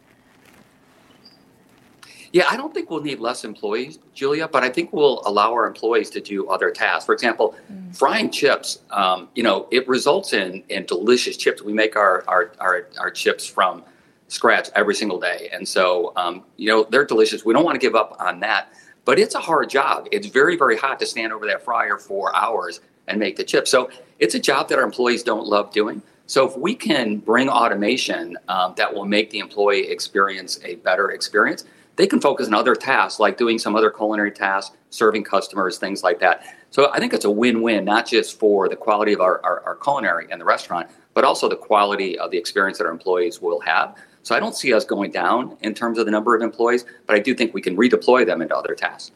Yeah, 2.32 2.44
I 2.50 2.56
don't 2.56 2.74
think 2.74 2.90
we'll 2.90 3.02
need 3.02 3.20
less 3.20 3.44
employees, 3.44 3.98
Julia, 4.12 4.46
but 4.48 4.62
I 4.62 4.68
think 4.68 4.92
we'll 4.92 5.22
allow 5.24 5.52
our 5.52 5.66
employees 5.66 6.10
to 6.10 6.20
do 6.20 6.48
other 6.48 6.70
tasks. 6.70 7.06
For 7.06 7.14
example, 7.14 7.54
mm. 7.72 7.96
frying 7.96 8.30
chips, 8.30 8.80
um, 8.90 9.28
you 9.34 9.42
know, 9.42 9.68
it 9.70 9.88
results 9.88 10.34
in, 10.34 10.62
in 10.68 10.84
delicious 10.84 11.36
chips. 11.36 11.62
We 11.62 11.72
make 11.72 11.96
our, 11.96 12.24
our, 12.28 12.52
our, 12.58 12.88
our 12.98 13.10
chips 13.10 13.46
from 13.46 13.84
scratch 14.28 14.68
every 14.74 14.94
single 14.94 15.20
day. 15.20 15.48
And 15.52 15.66
so, 15.66 16.12
um, 16.16 16.44
you 16.56 16.68
know, 16.68 16.86
they're 16.90 17.04
delicious. 17.04 17.44
We 17.44 17.54
don't 17.54 17.64
want 17.64 17.74
to 17.80 17.86
give 17.86 17.94
up 17.94 18.16
on 18.18 18.40
that. 18.40 18.72
But 19.04 19.18
it's 19.20 19.36
a 19.36 19.40
hard 19.40 19.70
job. 19.70 20.08
It's 20.10 20.26
very, 20.26 20.56
very 20.56 20.76
hot 20.76 20.98
to 20.98 21.06
stand 21.06 21.32
over 21.32 21.46
that 21.46 21.64
fryer 21.64 21.96
for 21.96 22.34
hours 22.34 22.80
and 23.06 23.20
make 23.20 23.36
the 23.36 23.44
chips. 23.44 23.70
So 23.70 23.88
it's 24.18 24.34
a 24.34 24.40
job 24.40 24.68
that 24.68 24.78
our 24.78 24.84
employees 24.84 25.22
don't 25.22 25.46
love 25.46 25.72
doing. 25.72 26.02
So 26.26 26.44
if 26.48 26.56
we 26.56 26.74
can 26.74 27.18
bring 27.18 27.48
automation 27.48 28.36
um, 28.48 28.74
that 28.76 28.92
will 28.92 29.04
make 29.04 29.30
the 29.30 29.38
employee 29.38 29.88
experience 29.88 30.58
a 30.64 30.74
better 30.76 31.12
experience, 31.12 31.64
they 31.94 32.08
can 32.08 32.20
focus 32.20 32.48
on 32.48 32.54
other 32.54 32.74
tasks 32.74 33.20
like 33.20 33.38
doing 33.38 33.60
some 33.60 33.76
other 33.76 33.90
culinary 33.90 34.32
tasks, 34.32 34.76
serving 34.90 35.22
customers, 35.22 35.78
things 35.78 36.02
like 36.02 36.18
that. 36.18 36.42
So 36.70 36.90
I 36.92 36.98
think 36.98 37.14
it's 37.14 37.24
a 37.24 37.30
win-win, 37.30 37.84
not 37.84 38.06
just 38.06 38.38
for 38.40 38.68
the 38.68 38.76
quality 38.76 39.12
of 39.12 39.20
our, 39.20 39.40
our, 39.44 39.62
our 39.62 39.76
culinary 39.76 40.26
and 40.30 40.40
the 40.40 40.44
restaurant, 40.44 40.90
but 41.14 41.24
also 41.24 41.48
the 41.48 41.56
quality 41.56 42.18
of 42.18 42.32
the 42.32 42.38
experience 42.38 42.78
that 42.78 42.84
our 42.84 42.92
employees 42.92 43.40
will 43.40 43.60
have. 43.60 43.96
So 44.26 44.34
I 44.34 44.40
don't 44.40 44.56
see 44.56 44.74
us 44.74 44.84
going 44.84 45.12
down 45.12 45.56
in 45.60 45.72
terms 45.72 45.98
of 46.00 46.04
the 46.04 46.10
number 46.10 46.34
of 46.34 46.42
employees, 46.42 46.84
but 47.06 47.14
I 47.14 47.20
do 47.20 47.32
think 47.32 47.54
we 47.54 47.60
can 47.60 47.76
redeploy 47.76 48.26
them 48.26 48.42
into 48.42 48.56
other 48.56 48.74
tasks. 48.74 49.12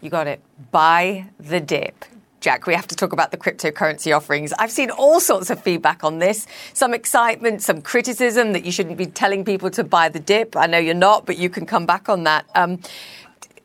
You 0.00 0.10
got 0.10 0.26
it. 0.26 0.40
Buy 0.72 1.26
the 1.38 1.60
dip. 1.60 2.04
Jack, 2.40 2.66
we 2.66 2.74
have 2.74 2.88
to 2.88 2.96
talk 2.96 3.12
about 3.12 3.30
the 3.30 3.36
cryptocurrency 3.36 4.12
offerings. 4.12 4.52
I've 4.58 4.72
seen 4.72 4.90
all 4.90 5.20
sorts 5.20 5.50
of 5.50 5.62
feedback 5.62 6.02
on 6.02 6.18
this. 6.18 6.48
Some 6.74 6.94
excitement, 6.94 7.62
some 7.62 7.80
criticism 7.80 8.54
that 8.54 8.64
you 8.64 8.72
shouldn't 8.72 8.96
be 8.96 9.06
telling 9.06 9.44
people 9.44 9.70
to 9.70 9.84
buy 9.84 10.08
the 10.08 10.18
dip. 10.18 10.56
I 10.56 10.66
know 10.66 10.78
you're 10.78 10.94
not, 10.94 11.24
but 11.24 11.38
you 11.38 11.48
can 11.48 11.64
come 11.64 11.86
back 11.86 12.08
on 12.08 12.24
that. 12.24 12.44
Um, 12.56 12.80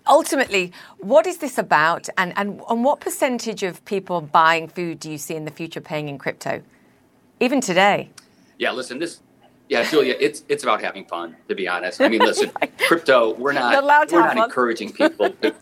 ultimately, 0.08 0.72
what 1.00 1.26
is 1.26 1.40
this 1.40 1.58
about, 1.58 2.10
and, 2.16 2.32
and, 2.38 2.62
and 2.70 2.84
what 2.84 3.00
percentage 3.00 3.64
of 3.64 3.84
people 3.86 4.22
buying 4.22 4.68
food 4.68 5.00
do 5.00 5.10
you 5.10 5.18
see 5.18 5.34
in 5.34 5.46
the 5.46 5.52
future 5.52 5.82
paying 5.82 6.08
in 6.08 6.20
crypto? 6.20 6.62
Even 7.40 7.60
today. 7.60 8.12
Yeah, 8.60 8.72
listen, 8.72 9.00
this 9.00 9.22
yeah, 9.70 9.90
Julia, 9.90 10.16
it's 10.20 10.44
it's 10.48 10.64
about 10.64 10.82
having 10.82 11.06
fun. 11.06 11.36
To 11.50 11.56
be 11.56 11.68
honest, 11.68 12.00
I 12.00 12.08
mean, 12.08 12.22
listen, 12.22 12.52
crypto. 12.88 13.34
We're 13.34 13.52
not 13.52 13.84
we're 13.84 14.20
not 14.20 14.38
encouraging 14.38 14.94
people. 14.94 15.30
To, 15.30 15.54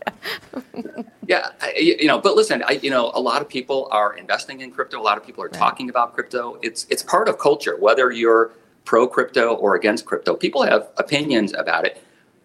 yeah, 1.26 1.50
I, 1.60 1.74
you 1.76 2.06
know, 2.06 2.20
but 2.20 2.36
listen, 2.36 2.62
I, 2.66 2.72
you 2.82 2.90
know, 2.90 3.10
a 3.14 3.20
lot 3.20 3.42
of 3.42 3.48
people 3.48 3.88
are 3.90 4.16
investing 4.16 4.60
in 4.60 4.70
crypto. 4.70 5.00
A 5.00 5.02
lot 5.02 5.18
of 5.18 5.26
people 5.26 5.42
are 5.42 5.48
right. 5.48 5.58
talking 5.58 5.90
about 5.90 6.14
crypto. 6.14 6.58
It's 6.62 6.86
it's 6.88 7.02
part 7.02 7.28
of 7.28 7.38
culture. 7.38 7.76
Whether 7.78 8.12
you're 8.12 8.52
pro 8.84 9.08
crypto 9.08 9.54
or 9.54 9.74
against 9.74 10.06
crypto, 10.06 10.36
people 10.36 10.62
have 10.62 10.88
opinions 10.98 11.52
about 11.54 11.84
it. 11.84 12.00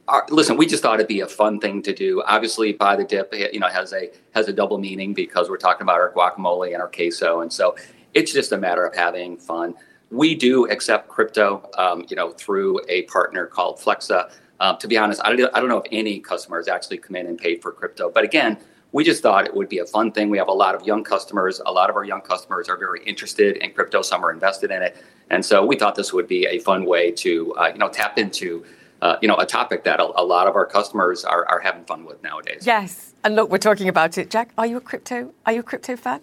Our, 0.08 0.26
listen, 0.30 0.58
we 0.58 0.66
just 0.66 0.82
thought 0.82 0.96
it'd 0.96 1.08
be 1.08 1.20
a 1.20 1.28
fun 1.28 1.60
thing 1.60 1.84
to 1.84 1.94
do. 1.94 2.24
Obviously, 2.26 2.74
buy 2.74 2.96
the 2.96 3.04
dip, 3.04 3.34
you 3.34 3.60
know, 3.60 3.68
has 3.68 3.94
a 3.94 4.10
has 4.32 4.48
a 4.48 4.54
double 4.54 4.80
meaning 4.80 5.14
because 5.14 5.48
we're 5.48 5.58
talking 5.58 5.84
about 5.84 6.00
our 6.00 6.12
guacamole 6.12 6.74
and 6.74 6.82
our 6.82 6.90
queso, 6.90 7.42
and 7.42 7.54
so 7.54 7.76
it's 8.16 8.34
just 8.34 8.52
a 8.52 8.58
matter 8.58 8.84
of 8.84 8.96
having 8.96 9.38
fun. 9.38 9.76
We 10.12 10.36
do 10.36 10.70
accept 10.70 11.08
crypto, 11.08 11.70
um, 11.78 12.06
you 12.10 12.18
know, 12.18 12.32
through 12.32 12.82
a 12.90 13.04
partner 13.04 13.48
called 13.48 13.80
Flexa. 13.80 14.32
Um, 14.60 14.78
to 14.78 14.88
be 14.88 14.98
honest, 14.98 15.22
I 15.24 15.34
don't, 15.34 15.56
I 15.56 15.60
don't 15.60 15.70
know 15.70 15.78
if 15.78 15.88
any 15.92 16.20
customers 16.20 16.68
actually 16.68 16.98
come 16.98 17.16
in 17.16 17.28
and 17.28 17.38
paid 17.38 17.62
for 17.62 17.72
crypto. 17.72 18.12
But 18.12 18.26
again, 18.26 18.58
we 18.92 19.06
just 19.06 19.24
thought 19.24 19.46
it 19.46 19.56
would 19.56 19.70
be 19.70 19.80
a 19.80 19.86
fun 19.86 20.12
thing. 20.12 20.30
We 20.30 20.38
have 20.38 20.50
a 20.50 20.54
lot 20.54 20.76
of 20.76 20.86
young 20.86 21.04
customers. 21.04 21.62
A 21.66 21.72
lot 21.72 21.90
of 21.90 21.96
our 21.96 22.04
young 22.04 22.22
customers 22.22 22.68
are 22.68 22.78
very 22.78 23.04
interested 23.06 23.58
in 23.58 23.72
crypto. 23.72 24.02
Some 24.02 24.24
are 24.26 24.32
invested 24.32 24.70
in 24.70 24.84
it, 24.84 24.98
and 25.30 25.46
so 25.46 25.66
we 25.66 25.78
thought 25.78 25.96
this 25.96 26.12
would 26.12 26.28
be 26.28 26.46
a 26.46 26.60
fun 26.60 26.86
way 26.86 27.12
to, 27.12 27.54
uh, 27.54 27.68
you 27.72 27.80
know, 27.80 27.88
tap 27.88 28.18
into, 28.18 28.66
uh, 29.02 29.16
you 29.22 29.30
know, 29.30 29.38
a 29.38 29.46
topic 29.46 29.86
that 29.86 30.02
a, 30.02 30.04
a, 30.04 30.24
lot 30.24 30.48
of 30.48 30.56
our 30.56 30.66
customers 30.66 31.24
are, 31.24 31.48
are 31.48 31.60
having 31.62 31.86
fun 31.86 32.04
with 32.04 32.22
nowadays. 32.22 32.66
Yes, 32.66 33.14
and 33.24 33.36
look, 33.36 33.50
we're 33.50 33.58
talking 33.58 33.88
about 33.88 34.18
it. 34.18 34.30
Jack, 34.30 34.50
are 34.58 34.66
you 34.66 34.78
a 34.78 34.82
crypto? 34.82 35.34
Are 35.46 35.54
you 35.54 35.62
a 35.62 35.64
crypto 35.64 35.96
fan? 35.96 36.20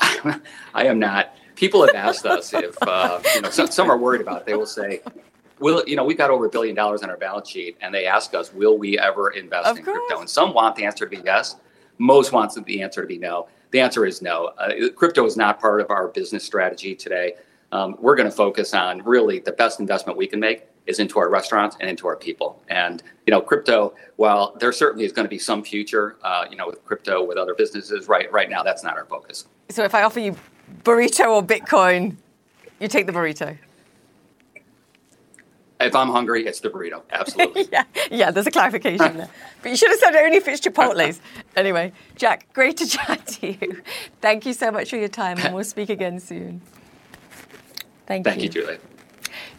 I 0.72 0.86
am 0.86 0.98
not 0.98 1.34
people 1.60 1.82
have 1.82 1.94
asked 1.94 2.24
us 2.24 2.54
if 2.54 2.74
uh, 2.82 3.20
you 3.34 3.42
know 3.42 3.50
some, 3.50 3.70
some, 3.70 3.90
are 3.90 3.98
worried 3.98 4.22
about 4.22 4.40
it. 4.40 4.46
They 4.46 4.54
will 4.54 4.66
say, 4.66 5.02
"Will 5.60 5.84
you 5.86 5.94
know 5.94 6.04
we've 6.04 6.18
got 6.18 6.30
over 6.30 6.46
a 6.46 6.48
billion 6.48 6.74
dollars 6.74 7.02
on 7.02 7.10
our 7.10 7.18
balance 7.18 7.48
sheet?" 7.50 7.76
And 7.82 7.94
they 7.94 8.06
ask 8.06 8.34
us, 8.34 8.52
"Will 8.52 8.78
we 8.78 8.98
ever 8.98 9.30
invest 9.30 9.68
of 9.68 9.76
in 9.76 9.84
course. 9.84 9.98
crypto?" 9.98 10.20
And 10.20 10.28
some 10.28 10.54
want 10.54 10.74
the 10.74 10.84
answer 10.84 11.04
to 11.04 11.16
be 11.16 11.22
yes. 11.24 11.56
Most 11.98 12.32
wants 12.32 12.58
the 12.58 12.82
answer 12.82 13.02
to 13.02 13.06
be 13.06 13.18
no. 13.18 13.46
The 13.72 13.80
answer 13.80 14.06
is 14.06 14.22
no. 14.22 14.46
Uh, 14.58 14.88
crypto 14.96 15.26
is 15.26 15.36
not 15.36 15.60
part 15.60 15.82
of 15.82 15.90
our 15.90 16.08
business 16.08 16.42
strategy 16.42 16.94
today. 16.94 17.34
Um, 17.72 17.94
we're 18.00 18.16
going 18.16 18.28
to 18.28 18.34
focus 18.34 18.72
on 18.74 19.02
really 19.04 19.38
the 19.38 19.52
best 19.52 19.78
investment 19.78 20.18
we 20.18 20.26
can 20.26 20.40
make 20.40 20.66
is 20.86 20.98
into 20.98 21.20
our 21.20 21.28
restaurants 21.28 21.76
and 21.78 21.88
into 21.88 22.08
our 22.08 22.16
people. 22.16 22.60
And 22.68 23.02
you 23.26 23.30
know, 23.30 23.42
crypto, 23.42 23.94
while 24.16 24.56
there 24.58 24.72
certainly 24.72 25.04
is 25.04 25.12
going 25.12 25.26
to 25.26 25.30
be 25.30 25.38
some 25.38 25.62
future, 25.62 26.16
uh, 26.24 26.46
you 26.50 26.56
know, 26.56 26.66
with 26.66 26.82
crypto 26.86 27.22
with 27.22 27.36
other 27.36 27.54
businesses, 27.54 28.08
right 28.08 28.32
right 28.32 28.48
now 28.48 28.62
that's 28.62 28.82
not 28.82 28.96
our 28.96 29.04
focus. 29.04 29.46
So 29.68 29.84
if 29.84 29.94
I 29.94 30.02
offer 30.02 30.20
you 30.20 30.34
burrito 30.84 31.28
or 31.28 31.42
Bitcoin, 31.42 32.16
you 32.78 32.88
take 32.88 33.06
the 33.06 33.12
burrito. 33.12 33.58
If 35.80 35.96
I'm 35.96 36.10
hungry, 36.10 36.46
it's 36.46 36.60
the 36.60 36.68
burrito. 36.68 37.02
Absolutely. 37.10 37.68
yeah, 37.72 37.84
yeah. 38.10 38.30
There's 38.30 38.46
a 38.46 38.50
clarification 38.50 39.16
there, 39.16 39.30
but 39.62 39.70
you 39.70 39.76
should 39.76 39.90
have 39.90 39.98
said 39.98 40.14
only 40.14 40.36
if 40.36 40.46
it's 40.46 40.60
Chipotle's. 40.60 41.20
anyway, 41.56 41.92
Jack, 42.16 42.52
great 42.52 42.76
to 42.78 42.86
chat 42.88 43.26
to 43.26 43.46
you. 43.46 43.82
Thank 44.20 44.44
you 44.44 44.52
so 44.52 44.70
much 44.70 44.90
for 44.90 44.96
your 44.96 45.08
time, 45.08 45.38
and 45.38 45.54
we'll 45.54 45.64
speak 45.64 45.88
again 45.88 46.20
soon. 46.20 46.60
Thank, 48.06 48.24
Thank 48.24 48.42
you. 48.42 48.48
Thank 48.50 48.54
you, 48.56 48.62
Julie. 48.62 48.78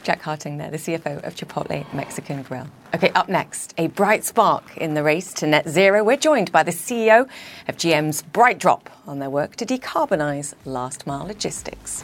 Jack 0.04 0.22
Hartung 0.22 0.58
there, 0.58 0.72
the 0.72 0.78
CFO 0.78 1.24
of 1.24 1.36
Chipotle 1.36 1.92
Mexican 1.94 2.44
Grill. 2.44 2.68
Okay, 2.94 3.10
up 3.10 3.30
next, 3.30 3.74
a 3.78 3.88
bright 3.88 4.24
spark 4.24 4.78
in 4.78 4.94
the 4.94 5.04
race 5.04 5.34
to 5.34 5.48
net 5.48 5.68
zero. 5.70 6.04
We're 6.04 6.18
joined 6.18 6.52
by 6.52 6.64
the 6.64 6.72
CEO 6.72 7.28
of 7.68 7.78
GM's 7.78 8.24
BrightDrop 8.24 8.88
on 9.08 9.20
their 9.20 9.30
work 9.30 9.56
to 9.58 9.66
decarbonise 9.66 10.54
last 10.66 11.06
mile 11.06 11.26
logistics. 11.26 12.04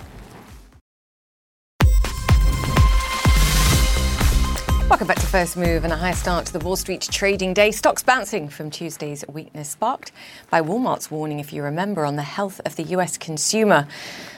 Welcome 4.90 5.08
back 5.08 5.20
to 5.20 5.28
First 5.28 5.58
Move 5.58 5.84
and 5.84 5.92
a 5.92 5.98
high 5.98 6.14
start 6.14 6.46
to 6.46 6.54
the 6.54 6.60
Wall 6.60 6.78
Street 6.78 7.02
trading 7.02 7.54
day. 7.54 7.72
Stocks 7.72 8.02
bouncing 8.02 8.48
from 8.48 8.70
Tuesday's 8.70 9.26
weakness, 9.28 9.72
sparked 9.72 10.14
by 10.50 10.62
Walmart's 10.62 11.12
warning, 11.12 11.42
if 11.42 11.52
you 11.52 11.62
remember, 11.62 12.06
on 12.06 12.16
the 12.16 12.22
health 12.22 12.62
of 12.66 12.78
the 12.78 12.84
US 12.84 13.18
consumer. 13.18 13.86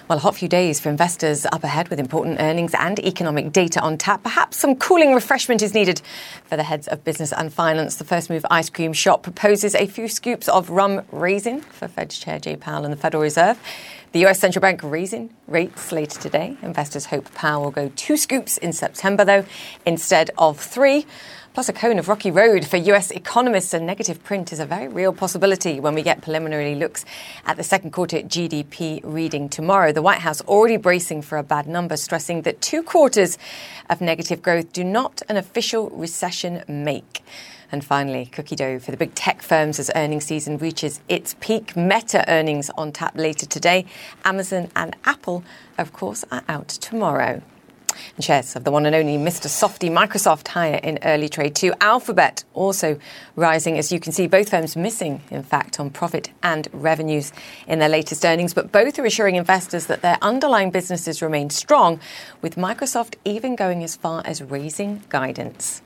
Well, 0.10 0.18
a 0.18 0.22
hot 0.22 0.38
few 0.38 0.48
days 0.48 0.80
for 0.80 0.90
investors 0.90 1.46
up 1.52 1.64
ahead 1.64 1.90
with 1.90 2.00
important 2.00 2.40
earnings 2.40 2.74
and 2.74 2.98
economic 2.98 3.52
data 3.52 3.80
on 3.80 3.96
tap. 4.00 4.24
Perhaps 4.24 4.58
some 4.58 4.76
cooling 4.76 5.14
refreshment 5.14 5.62
is 5.62 5.76
needed 5.76 6.02
for 6.46 6.58
the 6.58 6.64
heads 6.64 6.88
of 6.88 7.04
business 7.04 7.32
and 7.32 7.54
finance. 7.54 7.98
The 7.98 8.06
First 8.06 8.28
Move 8.28 8.44
ice 8.50 8.72
cream 8.72 8.92
shop 8.92 9.22
proposes 9.22 9.76
a 9.76 9.86
few 9.86 10.08
scoops 10.08 10.50
of 10.50 10.72
rum 10.72 11.04
raisin 11.12 11.62
for 11.62 11.88
Fed 11.88 12.10
Chair 12.10 12.40
Jay 12.40 12.56
Powell 12.56 12.86
and 12.86 12.92
the 12.92 12.98
Federal 12.98 13.22
Reserve. 13.22 13.60
The 14.12 14.26
US 14.26 14.40
Central 14.40 14.62
Bank 14.62 14.82
raising 14.82 15.30
rates 15.46 15.92
later 15.92 16.20
today. 16.20 16.58
Investors 16.64 17.06
hope 17.06 17.32
Powell 17.36 17.66
will 17.66 17.70
go 17.70 17.92
two 17.96 18.18
scoops 18.18 18.58
in 18.58 18.74
September, 18.74 19.24
though, 19.24 19.46
instead 19.86 20.32
of 20.40 20.60
three. 20.60 21.06
Plus, 21.60 21.68
a 21.68 21.74
cone 21.74 22.00
of 22.00 22.08
rocky 22.08 22.32
road 22.32 22.66
for 22.66 22.78
US 22.78 23.12
economists. 23.12 23.74
A 23.74 23.82
negative 23.82 24.24
print 24.24 24.54
is 24.54 24.62
a 24.62 24.66
very 24.66 24.88
real 24.88 25.12
possibility 25.12 25.82
when 25.82 25.94
we 25.94 26.02
get 26.02 26.22
preliminary 26.22 26.74
looks 26.74 27.04
at 27.46 27.58
the 27.58 27.66
second 27.66 27.92
quarter 27.92 28.20
GDP 28.20 29.02
reading 29.04 29.50
tomorrow. 29.50 29.92
The 29.92 30.02
White 30.02 30.20
House 30.20 30.40
already 30.44 30.78
bracing 30.78 31.22
for 31.22 31.38
a 31.38 31.44
bad 31.44 31.68
number, 31.68 31.98
stressing 31.98 32.44
that 32.44 32.62
two 32.62 32.82
quarters 32.82 33.38
of 33.90 34.00
negative 34.00 34.42
growth 34.42 34.72
do 34.72 34.86
not 34.86 35.22
an 35.28 35.36
official 35.36 35.90
recession 35.90 36.64
make. 36.70 37.26
And 37.74 37.84
finally, 37.84 38.28
cookie 38.28 38.56
dough 38.56 38.80
for 38.80 38.92
the 38.92 38.98
big 38.98 39.14
tech 39.14 39.42
firms 39.42 39.80
as 39.80 39.92
earnings 39.98 40.24
season 40.24 40.60
reaches 40.60 41.02
its 41.10 41.36
peak. 41.42 41.76
Meta 41.76 42.24
earnings 42.30 42.70
on 42.78 42.94
tap 42.94 43.18
later 43.18 43.46
today. 43.46 43.86
Amazon 44.24 44.70
and 44.78 44.96
Apple, 45.04 45.44
of 45.78 45.92
course, 45.92 46.24
are 46.32 46.44
out 46.48 46.70
tomorrow. 46.70 47.42
And 48.16 48.24
shares 48.24 48.56
of 48.56 48.64
the 48.64 48.72
one 48.72 48.86
and 48.86 48.96
only 48.96 49.18
Mr. 49.18 49.48
Softy 49.48 49.90
Microsoft 49.90 50.48
higher 50.50 50.80
in 50.84 51.00
early 51.04 51.30
trade 51.30 51.56
too. 51.56 51.74
Alphabet 51.82 52.44
also 52.54 53.00
rising, 53.36 53.78
as 53.78 53.92
you 53.92 54.00
can 54.00 54.12
see, 54.12 54.28
both 54.28 54.50
firms 54.50 54.76
missing, 54.76 55.22
in 55.32 55.44
fact, 55.44 55.80
on 55.80 55.90
profit 55.90 56.30
and 56.44 56.68
revenues 56.74 57.32
in 57.68 57.80
their 57.80 57.90
latest 57.90 58.26
earnings. 58.26 58.54
But 58.54 58.72
both 58.72 59.00
are 59.00 59.06
assuring 59.06 59.36
investors 59.36 59.88
that 59.88 60.02
their 60.02 60.18
underlying 60.22 60.72
businesses 60.72 61.22
remain 61.22 61.50
strong, 61.50 62.00
with 62.42 62.56
Microsoft 62.56 63.16
even 63.26 63.56
going 63.56 63.84
as 63.84 63.96
far 63.96 64.22
as 64.26 64.42
raising 64.42 65.04
guidance. 65.10 65.82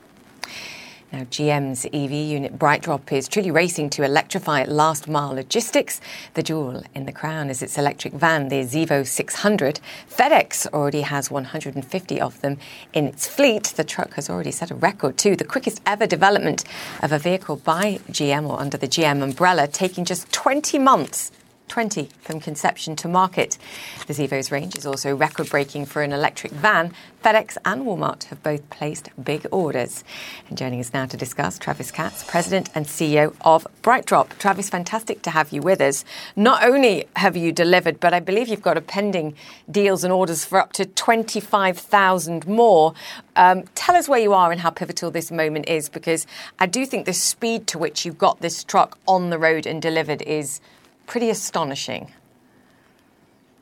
Now, 1.14 1.22
GM's 1.26 1.86
EV 1.86 2.10
unit 2.10 2.58
BrightDrop 2.58 3.12
is 3.12 3.28
truly 3.28 3.52
racing 3.52 3.88
to 3.90 4.02
electrify 4.02 4.64
last 4.64 5.06
mile 5.06 5.32
logistics. 5.32 6.00
The 6.34 6.42
jewel 6.42 6.82
in 6.92 7.06
the 7.06 7.12
crown 7.12 7.50
is 7.50 7.62
its 7.62 7.78
electric 7.78 8.14
van, 8.14 8.48
the 8.48 8.64
Zevo 8.64 9.06
600. 9.06 9.78
FedEx 10.10 10.66
already 10.72 11.02
has 11.02 11.30
150 11.30 12.20
of 12.20 12.40
them 12.40 12.58
in 12.92 13.06
its 13.06 13.28
fleet. 13.28 13.62
The 13.76 13.84
truck 13.84 14.14
has 14.14 14.28
already 14.28 14.50
set 14.50 14.72
a 14.72 14.74
record, 14.74 15.16
too, 15.16 15.36
the 15.36 15.44
quickest 15.44 15.80
ever 15.86 16.04
development 16.04 16.64
of 17.00 17.12
a 17.12 17.20
vehicle 17.20 17.58
by 17.58 18.00
GM 18.10 18.48
or 18.48 18.58
under 18.58 18.76
the 18.76 18.88
GM 18.88 19.22
umbrella, 19.22 19.68
taking 19.68 20.04
just 20.04 20.32
20 20.32 20.80
months 20.80 21.30
20 21.68 22.08
from 22.20 22.40
conception 22.40 22.96
to 22.96 23.08
market. 23.08 23.58
The 24.06 24.14
Zevo's 24.14 24.52
range 24.52 24.76
is 24.76 24.86
also 24.86 25.14
record 25.14 25.50
breaking 25.50 25.86
for 25.86 26.02
an 26.02 26.12
electric 26.12 26.52
van. 26.52 26.92
FedEx 27.24 27.56
and 27.64 27.84
Walmart 27.84 28.24
have 28.24 28.42
both 28.42 28.68
placed 28.68 29.08
big 29.22 29.46
orders. 29.50 30.04
And 30.48 30.58
joining 30.58 30.78
us 30.80 30.92
now 30.92 31.06
to 31.06 31.16
discuss, 31.16 31.58
Travis 31.58 31.90
Katz, 31.90 32.22
President 32.22 32.68
and 32.74 32.84
CEO 32.84 33.34
of 33.40 33.66
BrightDrop. 33.82 34.38
Travis, 34.38 34.68
fantastic 34.68 35.22
to 35.22 35.30
have 35.30 35.50
you 35.50 35.62
with 35.62 35.80
us. 35.80 36.04
Not 36.36 36.62
only 36.62 37.06
have 37.16 37.34
you 37.34 37.50
delivered, 37.50 37.98
but 37.98 38.12
I 38.12 38.20
believe 38.20 38.48
you've 38.48 38.60
got 38.60 38.76
a 38.76 38.82
pending 38.82 39.34
deals 39.70 40.04
and 40.04 40.12
orders 40.12 40.44
for 40.44 40.60
up 40.60 40.74
to 40.74 40.84
25,000 40.84 42.46
more. 42.46 42.92
Um, 43.36 43.64
tell 43.74 43.96
us 43.96 44.06
where 44.06 44.20
you 44.20 44.34
are 44.34 44.52
and 44.52 44.60
how 44.60 44.70
pivotal 44.70 45.10
this 45.10 45.30
moment 45.30 45.66
is, 45.68 45.88
because 45.88 46.26
I 46.58 46.66
do 46.66 46.84
think 46.84 47.06
the 47.06 47.14
speed 47.14 47.66
to 47.68 47.78
which 47.78 48.04
you've 48.04 48.18
got 48.18 48.40
this 48.40 48.62
truck 48.62 48.98
on 49.08 49.30
the 49.30 49.38
road 49.38 49.64
and 49.64 49.80
delivered 49.80 50.20
is 50.22 50.60
pretty 51.06 51.30
astonishing. 51.30 52.12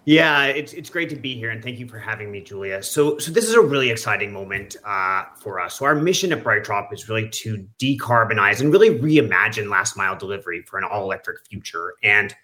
Yeah, 0.05 0.46
it's 0.46 0.72
it's 0.72 0.90
great 0.90 1.11
to 1.11 1.16
be 1.16 1.37
here, 1.37 1.50
and 1.50 1.62
thank 1.62 1.78
you 1.78 1.87
for 1.87 1.98
having 1.98 2.33
me, 2.33 2.40
Julia. 2.40 2.83
So, 2.83 3.18
so 3.18 3.31
this 3.31 3.48
is 3.48 3.55
a 3.55 3.61
really 3.61 3.88
exciting 3.88 4.33
moment 4.33 4.74
uh, 4.85 5.24
for 5.37 5.61
us. 5.61 5.78
So, 5.78 5.85
our 5.85 5.94
mission 5.94 6.33
at 6.33 6.42
BrightDrop 6.42 6.92
is 6.92 7.09
really 7.09 7.28
to 7.28 7.64
decarbonize 7.78 8.61
and 8.61 8.72
really 8.72 8.98
reimagine 8.98 9.70
last 9.70 9.96
mile 9.96 10.16
delivery 10.16 10.62
for 10.62 10.76
an 10.76 10.85
all 10.85 11.05
electric 11.05 11.46
future. 11.46 11.94
And 12.02 12.35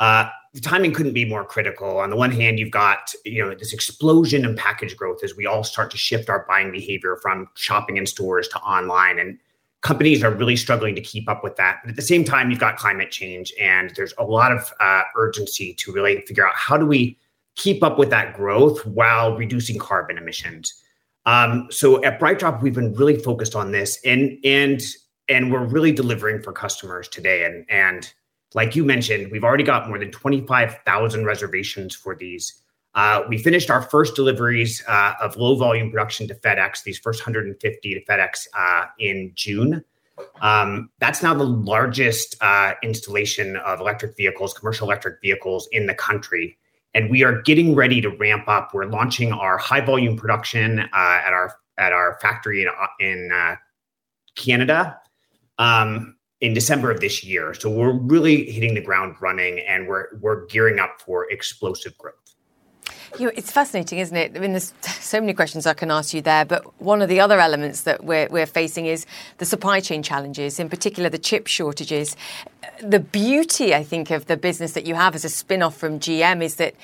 uh, 0.00 0.30
the 0.54 0.62
timing 0.62 0.94
couldn't 0.94 1.12
be 1.12 1.26
more 1.26 1.44
critical. 1.44 1.98
On 1.98 2.08
the 2.08 2.16
one 2.16 2.30
hand, 2.30 2.58
you've 2.58 2.70
got 2.70 3.12
you 3.26 3.44
know 3.44 3.54
this 3.54 3.74
explosion 3.74 4.42
in 4.46 4.56
package 4.56 4.96
growth 4.96 5.22
as 5.22 5.36
we 5.36 5.44
all 5.44 5.62
start 5.62 5.90
to 5.90 5.98
shift 5.98 6.30
our 6.30 6.46
buying 6.48 6.72
behavior 6.72 7.16
from 7.20 7.48
shopping 7.54 7.98
in 7.98 8.06
stores 8.06 8.48
to 8.48 8.58
online, 8.60 9.18
and 9.18 9.38
companies 9.84 10.24
are 10.24 10.30
really 10.30 10.56
struggling 10.56 10.94
to 10.94 11.00
keep 11.00 11.28
up 11.28 11.44
with 11.44 11.56
that. 11.56 11.80
But 11.82 11.90
at 11.90 11.96
the 11.96 12.02
same 12.02 12.24
time, 12.24 12.50
you've 12.50 12.58
got 12.58 12.76
climate 12.76 13.10
change, 13.10 13.52
and 13.60 13.92
there's 13.94 14.14
a 14.18 14.24
lot 14.24 14.50
of 14.50 14.72
uh, 14.80 15.02
urgency 15.14 15.74
to 15.74 15.92
really 15.92 16.22
figure 16.22 16.48
out 16.48 16.54
how 16.56 16.76
do 16.76 16.86
we 16.86 17.18
keep 17.54 17.84
up 17.84 17.98
with 17.98 18.10
that 18.10 18.34
growth 18.34 18.84
while 18.86 19.36
reducing 19.36 19.78
carbon 19.78 20.18
emissions. 20.18 20.72
Um, 21.26 21.68
so 21.70 22.02
at 22.02 22.18
BrightDrop, 22.18 22.62
we've 22.62 22.74
been 22.74 22.94
really 22.94 23.18
focused 23.18 23.54
on 23.54 23.70
this, 23.70 24.00
and 24.04 24.38
and 24.42 24.82
and 25.28 25.52
we're 25.52 25.64
really 25.64 25.92
delivering 25.92 26.42
for 26.42 26.52
customers 26.52 27.06
today, 27.06 27.44
and 27.44 27.66
and 27.68 28.12
like 28.54 28.74
you 28.74 28.84
mentioned, 28.84 29.30
we've 29.30 29.44
already 29.44 29.64
got 29.64 29.88
more 29.88 29.98
than 29.98 30.12
25,000 30.12 31.24
reservations 31.24 31.94
for 31.94 32.14
these. 32.14 32.62
Uh, 32.94 33.22
we 33.28 33.38
finished 33.38 33.70
our 33.70 33.82
first 33.82 34.14
deliveries 34.14 34.82
uh, 34.86 35.14
of 35.20 35.36
low 35.36 35.56
volume 35.56 35.90
production 35.90 36.28
to 36.28 36.34
FedEx, 36.34 36.84
these 36.84 36.98
first 36.98 37.20
150 37.20 37.94
to 37.94 38.04
FedEx 38.04 38.46
uh, 38.56 38.86
in 38.98 39.32
June. 39.34 39.84
Um, 40.40 40.90
that's 41.00 41.22
now 41.22 41.34
the 41.34 41.44
largest 41.44 42.36
uh, 42.40 42.74
installation 42.82 43.56
of 43.56 43.80
electric 43.80 44.16
vehicles, 44.16 44.54
commercial 44.54 44.86
electric 44.86 45.20
vehicles 45.20 45.68
in 45.72 45.86
the 45.86 45.94
country. 45.94 46.56
And 46.94 47.10
we 47.10 47.24
are 47.24 47.42
getting 47.42 47.74
ready 47.74 48.00
to 48.00 48.10
ramp 48.10 48.44
up. 48.46 48.72
We're 48.72 48.84
launching 48.84 49.32
our 49.32 49.58
high 49.58 49.80
volume 49.80 50.16
production 50.16 50.80
uh, 50.80 50.86
at 50.92 51.32
our 51.32 51.56
at 51.76 51.92
our 51.92 52.16
factory 52.22 52.62
in, 52.62 52.68
in 53.00 53.32
uh, 53.32 53.56
Canada. 54.36 55.00
Um, 55.58 56.16
in 56.40 56.52
December 56.52 56.90
of 56.90 57.00
this 57.00 57.24
year. 57.24 57.54
So 57.54 57.70
we're 57.70 57.92
really 57.92 58.50
hitting 58.50 58.74
the 58.74 58.80
ground 58.80 59.16
running 59.20 59.60
and 59.60 59.88
we're 59.88 60.08
we're 60.20 60.44
gearing 60.46 60.78
up 60.78 61.00
for 61.00 61.30
explosive 61.30 61.96
growth. 61.96 62.33
You 63.18 63.26
know, 63.26 63.32
it's 63.36 63.52
fascinating, 63.52 64.00
isn't 64.00 64.16
it? 64.16 64.32
I 64.36 64.40
mean, 64.40 64.52
there's 64.52 64.74
so 64.82 65.20
many 65.20 65.34
questions 65.34 65.66
I 65.66 65.74
can 65.74 65.90
ask 65.90 66.14
you 66.14 66.22
there, 66.22 66.44
but 66.44 66.80
one 66.80 67.00
of 67.00 67.08
the 67.08 67.20
other 67.20 67.38
elements 67.38 67.82
that 67.82 68.04
we're, 68.04 68.28
we're 68.28 68.46
facing 68.46 68.86
is 68.86 69.06
the 69.38 69.44
supply 69.44 69.80
chain 69.80 70.02
challenges, 70.02 70.58
in 70.58 70.68
particular 70.68 71.08
the 71.08 71.18
chip 71.18 71.46
shortages. 71.46 72.16
The 72.80 72.98
beauty, 73.00 73.74
I 73.74 73.84
think, 73.84 74.10
of 74.10 74.26
the 74.26 74.36
business 74.36 74.72
that 74.72 74.86
you 74.86 74.94
have 74.94 75.14
as 75.14 75.24
a 75.24 75.28
spin 75.28 75.62
off 75.62 75.76
from 75.76 76.00
GM 76.00 76.42
is 76.42 76.56
that 76.56 76.74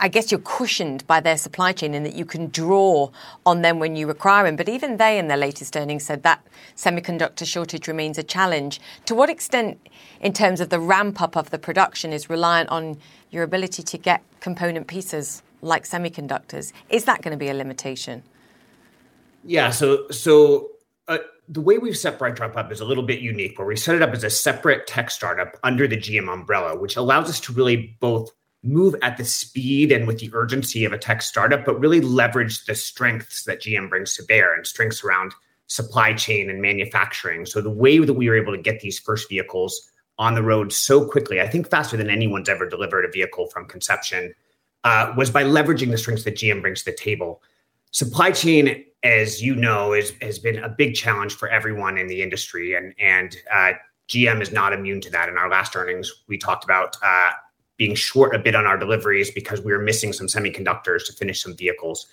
I 0.00 0.08
guess 0.08 0.30
you're 0.30 0.40
cushioned 0.40 1.04
by 1.08 1.20
their 1.20 1.36
supply 1.36 1.72
chain 1.72 1.92
in 1.92 2.04
that 2.04 2.14
you 2.14 2.24
can 2.24 2.48
draw 2.48 3.10
on 3.44 3.62
them 3.62 3.80
when 3.80 3.96
you 3.96 4.06
require 4.06 4.44
them. 4.44 4.54
But 4.54 4.68
even 4.68 4.96
they, 4.96 5.18
in 5.18 5.26
their 5.26 5.36
latest 5.36 5.76
earnings, 5.76 6.04
said 6.04 6.22
that 6.22 6.46
semiconductor 6.76 7.44
shortage 7.44 7.88
remains 7.88 8.16
a 8.16 8.22
challenge. 8.22 8.80
To 9.06 9.14
what 9.14 9.28
extent, 9.28 9.78
in 10.20 10.32
terms 10.32 10.60
of 10.60 10.68
the 10.68 10.78
ramp 10.78 11.20
up 11.20 11.36
of 11.36 11.50
the 11.50 11.58
production, 11.58 12.12
is 12.12 12.30
reliant 12.30 12.68
on 12.70 12.98
your 13.30 13.42
ability 13.42 13.82
to 13.82 13.98
get 13.98 14.22
component 14.40 14.86
pieces 14.86 15.42
like 15.62 15.84
semiconductors? 15.84 16.72
Is 16.88 17.04
that 17.06 17.22
going 17.22 17.32
to 17.32 17.38
be 17.38 17.48
a 17.48 17.54
limitation? 17.54 18.22
Yeah. 19.44 19.70
So, 19.70 20.08
so. 20.10 20.70
Uh, 21.08 21.16
the 21.48 21.62
way 21.62 21.78
we've 21.78 21.96
set 21.96 22.18
BrightDrop 22.18 22.54
up 22.54 22.70
is 22.70 22.80
a 22.80 22.84
little 22.84 23.02
bit 23.02 23.20
unique, 23.20 23.58
where 23.58 23.66
we 23.66 23.76
set 23.76 23.94
it 23.94 24.02
up 24.02 24.10
as 24.10 24.22
a 24.22 24.28
separate 24.28 24.86
tech 24.86 25.10
startup 25.10 25.56
under 25.64 25.88
the 25.88 25.96
GM 25.96 26.30
umbrella, 26.30 26.78
which 26.78 26.96
allows 26.96 27.30
us 27.30 27.40
to 27.40 27.52
really 27.54 27.96
both 27.98 28.30
move 28.62 28.94
at 29.02 29.16
the 29.16 29.24
speed 29.24 29.92
and 29.92 30.06
with 30.06 30.18
the 30.18 30.30
urgency 30.32 30.84
of 30.84 30.92
a 30.92 30.98
tech 30.98 31.22
startup, 31.22 31.64
but 31.64 31.78
really 31.78 32.00
leverage 32.00 32.64
the 32.64 32.74
strengths 32.74 33.44
that 33.44 33.60
GM 33.60 33.88
brings 33.88 34.16
to 34.16 34.24
bear 34.24 34.54
and 34.54 34.66
strengths 34.66 35.04
around 35.04 35.32
supply 35.68 36.12
chain 36.12 36.50
and 36.50 36.60
manufacturing. 36.60 37.46
So 37.46 37.60
the 37.60 37.70
way 37.70 37.98
that 37.98 38.14
we 38.14 38.28
were 38.28 38.36
able 38.36 38.56
to 38.56 38.60
get 38.60 38.80
these 38.80 38.98
first 38.98 39.28
vehicles 39.28 39.90
on 40.18 40.34
the 40.34 40.42
road 40.42 40.72
so 40.72 41.06
quickly, 41.06 41.40
I 41.40 41.46
think 41.46 41.70
faster 41.70 41.96
than 41.96 42.10
anyone's 42.10 42.48
ever 42.48 42.68
delivered 42.68 43.04
a 43.04 43.10
vehicle 43.10 43.48
from 43.48 43.66
conception, 43.66 44.34
uh, 44.84 45.12
was 45.16 45.30
by 45.30 45.44
leveraging 45.44 45.90
the 45.90 45.98
strengths 45.98 46.24
that 46.24 46.36
GM 46.36 46.60
brings 46.60 46.82
to 46.82 46.90
the 46.90 46.96
table. 46.96 47.42
Supply 47.90 48.32
chain, 48.32 48.84
as 49.02 49.42
you 49.42 49.54
know, 49.54 49.92
is, 49.92 50.12
has 50.20 50.38
been 50.38 50.58
a 50.58 50.68
big 50.68 50.94
challenge 50.94 51.34
for 51.34 51.48
everyone 51.48 51.98
in 51.98 52.06
the 52.06 52.22
industry, 52.22 52.74
and 52.74 52.94
and 52.98 53.36
uh, 53.52 53.72
GM 54.08 54.40
is 54.40 54.52
not 54.52 54.72
immune 54.72 55.00
to 55.02 55.10
that. 55.10 55.28
In 55.28 55.36
our 55.36 55.48
last 55.48 55.76
earnings, 55.76 56.12
we 56.28 56.38
talked 56.38 56.64
about 56.64 56.96
uh, 57.02 57.30
being 57.78 57.94
short 57.94 58.34
a 58.34 58.38
bit 58.38 58.54
on 58.54 58.66
our 58.66 58.76
deliveries 58.76 59.30
because 59.30 59.62
we 59.62 59.72
were 59.72 59.78
missing 59.78 60.12
some 60.12 60.26
semiconductors 60.26 61.06
to 61.06 61.12
finish 61.12 61.42
some 61.42 61.56
vehicles. 61.56 62.06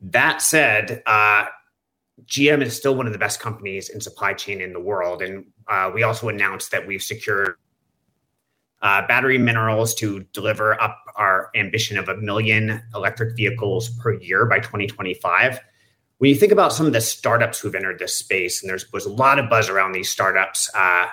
That 0.00 0.40
said, 0.40 1.02
uh, 1.04 1.46
GM 2.26 2.62
is 2.62 2.76
still 2.76 2.94
one 2.94 3.06
of 3.06 3.12
the 3.12 3.18
best 3.18 3.40
companies 3.40 3.88
in 3.88 4.00
supply 4.00 4.32
chain 4.32 4.60
in 4.60 4.72
the 4.72 4.80
world. 4.80 5.20
And 5.20 5.46
uh, 5.66 5.90
we 5.92 6.04
also 6.04 6.28
announced 6.28 6.70
that 6.70 6.86
we've 6.86 7.02
secured 7.02 7.56
uh, 8.82 9.06
battery 9.06 9.36
minerals 9.36 9.94
to 9.96 10.20
deliver 10.32 10.80
up 10.80 10.96
our 11.16 11.50
ambition 11.54 11.98
of 11.98 12.08
a 12.08 12.16
million 12.16 12.80
electric 12.94 13.36
vehicles 13.36 13.90
per 13.90 14.14
year 14.14 14.46
by 14.46 14.58
2025. 14.58 15.60
When 16.18 16.30
you 16.30 16.36
think 16.36 16.52
about 16.52 16.72
some 16.72 16.86
of 16.86 16.92
the 16.92 17.00
startups 17.00 17.58
who've 17.58 17.74
entered 17.74 17.98
this 17.98 18.14
space, 18.14 18.62
and 18.62 18.70
there's 18.70 18.90
was 18.92 19.06
a 19.06 19.12
lot 19.12 19.38
of 19.38 19.50
buzz 19.50 19.68
around 19.68 19.92
these 19.92 20.08
startups 20.08 20.70
uh, 20.74 21.06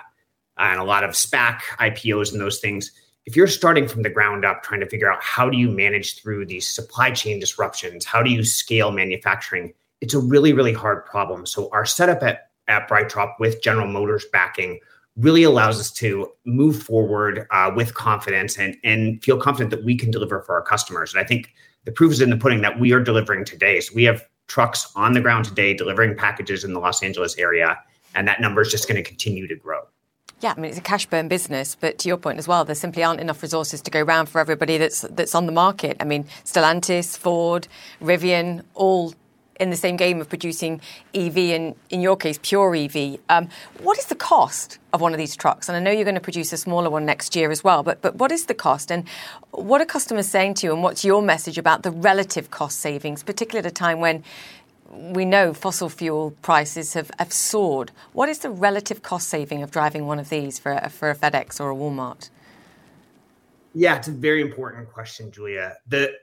and 0.57 0.79
a 0.79 0.83
lot 0.83 1.03
of 1.03 1.11
SPAC 1.11 1.59
IPOs 1.79 2.31
and 2.31 2.39
those 2.39 2.59
things 2.59 2.91
if 3.27 3.35
you're 3.35 3.45
starting 3.45 3.87
from 3.87 4.01
the 4.01 4.09
ground 4.09 4.43
up 4.43 4.63
trying 4.63 4.79
to 4.79 4.89
figure 4.89 5.11
out 5.11 5.21
how 5.21 5.49
do 5.49 5.57
you 5.57 5.69
manage 5.69 6.19
through 6.19 6.47
these 6.47 6.67
supply 6.67 7.11
chain 7.11 7.39
disruptions 7.39 8.05
how 8.05 8.23
do 8.23 8.31
you 8.31 8.43
scale 8.43 8.91
manufacturing 8.91 9.73
it's 10.01 10.13
a 10.13 10.19
really 10.19 10.53
really 10.53 10.73
hard 10.73 11.05
problem. 11.05 11.45
So 11.45 11.69
our 11.71 11.85
setup 11.85 12.23
at, 12.23 12.51
at 12.67 12.89
BrightDrop 12.89 13.33
with 13.39 13.61
general 13.61 13.87
motors 13.87 14.25
backing 14.31 14.79
really 15.15 15.43
allows 15.43 15.79
us 15.79 15.91
to 15.91 16.31
move 16.45 16.81
forward 16.81 17.47
uh, 17.49 17.71
with 17.75 17.95
confidence 17.95 18.57
and, 18.57 18.77
and 18.83 19.23
feel 19.23 19.37
confident 19.37 19.71
that 19.71 19.83
we 19.83 19.97
can 19.97 20.11
deliver 20.11 20.41
for 20.41 20.55
our 20.55 20.61
customers. 20.61 21.13
And 21.13 21.23
i 21.23 21.25
think 21.25 21.53
the 21.85 21.91
proof 21.91 22.11
is 22.11 22.21
in 22.21 22.29
the 22.29 22.37
pudding 22.37 22.61
that 22.61 22.79
we 22.79 22.91
are 22.91 22.99
delivering 22.99 23.45
today. 23.45 23.79
So 23.79 23.95
we 23.95 24.03
have 24.03 24.21
trucks 24.47 24.91
on 24.95 25.13
the 25.13 25.21
ground 25.21 25.45
today 25.45 25.73
delivering 25.73 26.15
packages 26.15 26.63
in 26.63 26.73
the 26.73 26.79
los 26.79 27.03
angeles 27.03 27.37
area 27.37 27.77
and 28.15 28.27
that 28.27 28.39
number 28.39 28.61
is 28.61 28.71
just 28.71 28.87
going 28.87 28.95
to 28.95 29.03
continue 29.03 29.45
to 29.45 29.55
grow 29.55 29.81
yeah, 30.39 30.53
I 30.55 30.59
mean 30.59 30.69
it's 30.69 30.77
a 30.77 30.83
cash 30.83 31.05
burn 31.07 31.27
business, 31.27 31.75
but 31.75 31.97
to 31.99 32.07
your 32.07 32.17
point 32.17 32.37
as 32.37 32.47
well, 32.47 32.63
there 32.63 32.75
simply 32.75 33.03
aren't 33.03 33.19
enough 33.19 33.41
resources 33.41 33.81
to 33.81 33.91
go 33.91 34.01
around 34.01 34.27
for 34.27 34.39
everybody 34.39 34.77
that's 34.77 35.01
that's 35.01 35.33
on 35.33 35.45
the 35.45 35.51
market. 35.51 35.97
I 35.99 36.03
mean, 36.03 36.25
Stellantis, 36.45 37.17
Ford, 37.17 37.67
Rivian, 38.01 38.63
all 38.75 39.13
in 39.59 39.69
the 39.69 39.75
same 39.75 39.95
game 39.95 40.21
of 40.21 40.29
producing 40.29 40.79
EV 41.15 41.37
and 41.37 41.75
in 41.89 42.01
your 42.01 42.15
case 42.15 42.39
pure 42.41 42.75
EV. 42.75 43.17
Um, 43.29 43.49
what 43.81 43.97
is 43.97 44.05
the 44.05 44.15
cost 44.15 44.77
of 44.93 45.01
one 45.01 45.13
of 45.13 45.17
these 45.17 45.35
trucks? 45.35 45.67
And 45.67 45.75
I 45.75 45.79
know 45.79 45.91
you're 45.91 46.03
going 46.03 46.15
to 46.15 46.21
produce 46.21 46.53
a 46.53 46.57
smaller 46.57 46.89
one 46.89 47.05
next 47.05 47.35
year 47.35 47.51
as 47.51 47.63
well, 47.63 47.83
but 47.83 48.01
but 48.01 48.15
what 48.15 48.31
is 48.31 48.45
the 48.45 48.53
cost 48.53 48.91
and 48.91 49.07
what 49.51 49.81
are 49.81 49.85
customers 49.85 50.27
saying 50.27 50.55
to 50.55 50.67
you 50.67 50.73
and 50.73 50.83
what's 50.83 51.03
your 51.03 51.21
message 51.21 51.57
about 51.57 51.83
the 51.83 51.91
relative 51.91 52.51
cost 52.51 52.79
savings, 52.79 53.23
particularly 53.23 53.65
at 53.65 53.71
a 53.71 53.73
time 53.73 53.99
when 53.99 54.23
we 54.89 55.25
know 55.25 55.53
fossil 55.53 55.89
fuel 55.89 56.31
prices 56.41 56.93
have, 56.93 57.11
have 57.19 57.33
soared. 57.33 57.91
What 58.13 58.29
is 58.29 58.39
the 58.39 58.49
relative 58.49 59.01
cost 59.01 59.27
saving 59.27 59.63
of 59.63 59.71
driving 59.71 60.07
one 60.07 60.19
of 60.19 60.29
these 60.29 60.59
for 60.59 60.73
a, 60.73 60.89
for 60.89 61.09
a 61.09 61.15
FedEx 61.15 61.59
or 61.59 61.71
a 61.71 61.75
Walmart? 61.75 62.29
Yeah, 63.73 63.97
it's 63.97 64.07
a 64.07 64.11
very 64.11 64.41
important 64.41 64.91
question, 64.91 65.31
Julia. 65.31 65.75
The 65.87 66.13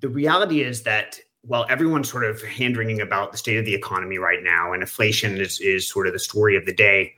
the 0.00 0.08
reality 0.08 0.62
is 0.62 0.82
that 0.82 1.18
while 1.42 1.66
everyone's 1.68 2.10
sort 2.10 2.24
of 2.24 2.42
hand 2.42 2.76
wringing 2.76 3.00
about 3.00 3.32
the 3.32 3.38
state 3.38 3.56
of 3.56 3.64
the 3.64 3.74
economy 3.74 4.18
right 4.18 4.42
now, 4.42 4.72
and 4.72 4.82
inflation 4.82 5.40
is, 5.40 5.60
is 5.60 5.88
sort 5.88 6.06
of 6.06 6.12
the 6.12 6.18
story 6.18 6.56
of 6.56 6.66
the 6.66 6.72
day, 6.72 7.14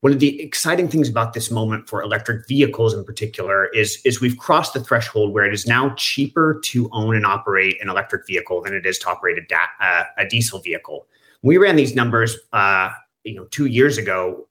one 0.00 0.12
of 0.12 0.20
the 0.20 0.40
exciting 0.40 0.88
things 0.88 1.08
about 1.08 1.32
this 1.32 1.50
moment 1.50 1.88
for 1.88 2.02
electric 2.02 2.46
vehicles 2.46 2.94
in 2.94 3.04
particular 3.04 3.66
is, 3.68 3.98
is 4.04 4.20
we've 4.20 4.36
crossed 4.36 4.74
the 4.74 4.80
threshold 4.80 5.32
where 5.32 5.44
it 5.44 5.54
is 5.54 5.66
now 5.66 5.94
cheaper 5.96 6.60
to 6.64 6.88
own 6.92 7.16
and 7.16 7.26
operate 7.26 7.80
an 7.80 7.88
electric 7.88 8.26
vehicle 8.26 8.62
than 8.62 8.74
it 8.74 8.86
is 8.86 8.98
to 8.98 9.08
operate 9.08 9.38
a, 9.38 9.46
da- 9.46 9.66
uh, 9.80 10.04
a 10.18 10.26
diesel 10.26 10.60
vehicle. 10.60 11.06
we 11.42 11.56
ran 11.56 11.76
these 11.76 11.94
numbers 11.94 12.36
uh, 12.52 12.90
you 13.26 13.34
know, 13.34 13.44
two 13.46 13.66
years 13.66 13.98
ago. 13.98 14.46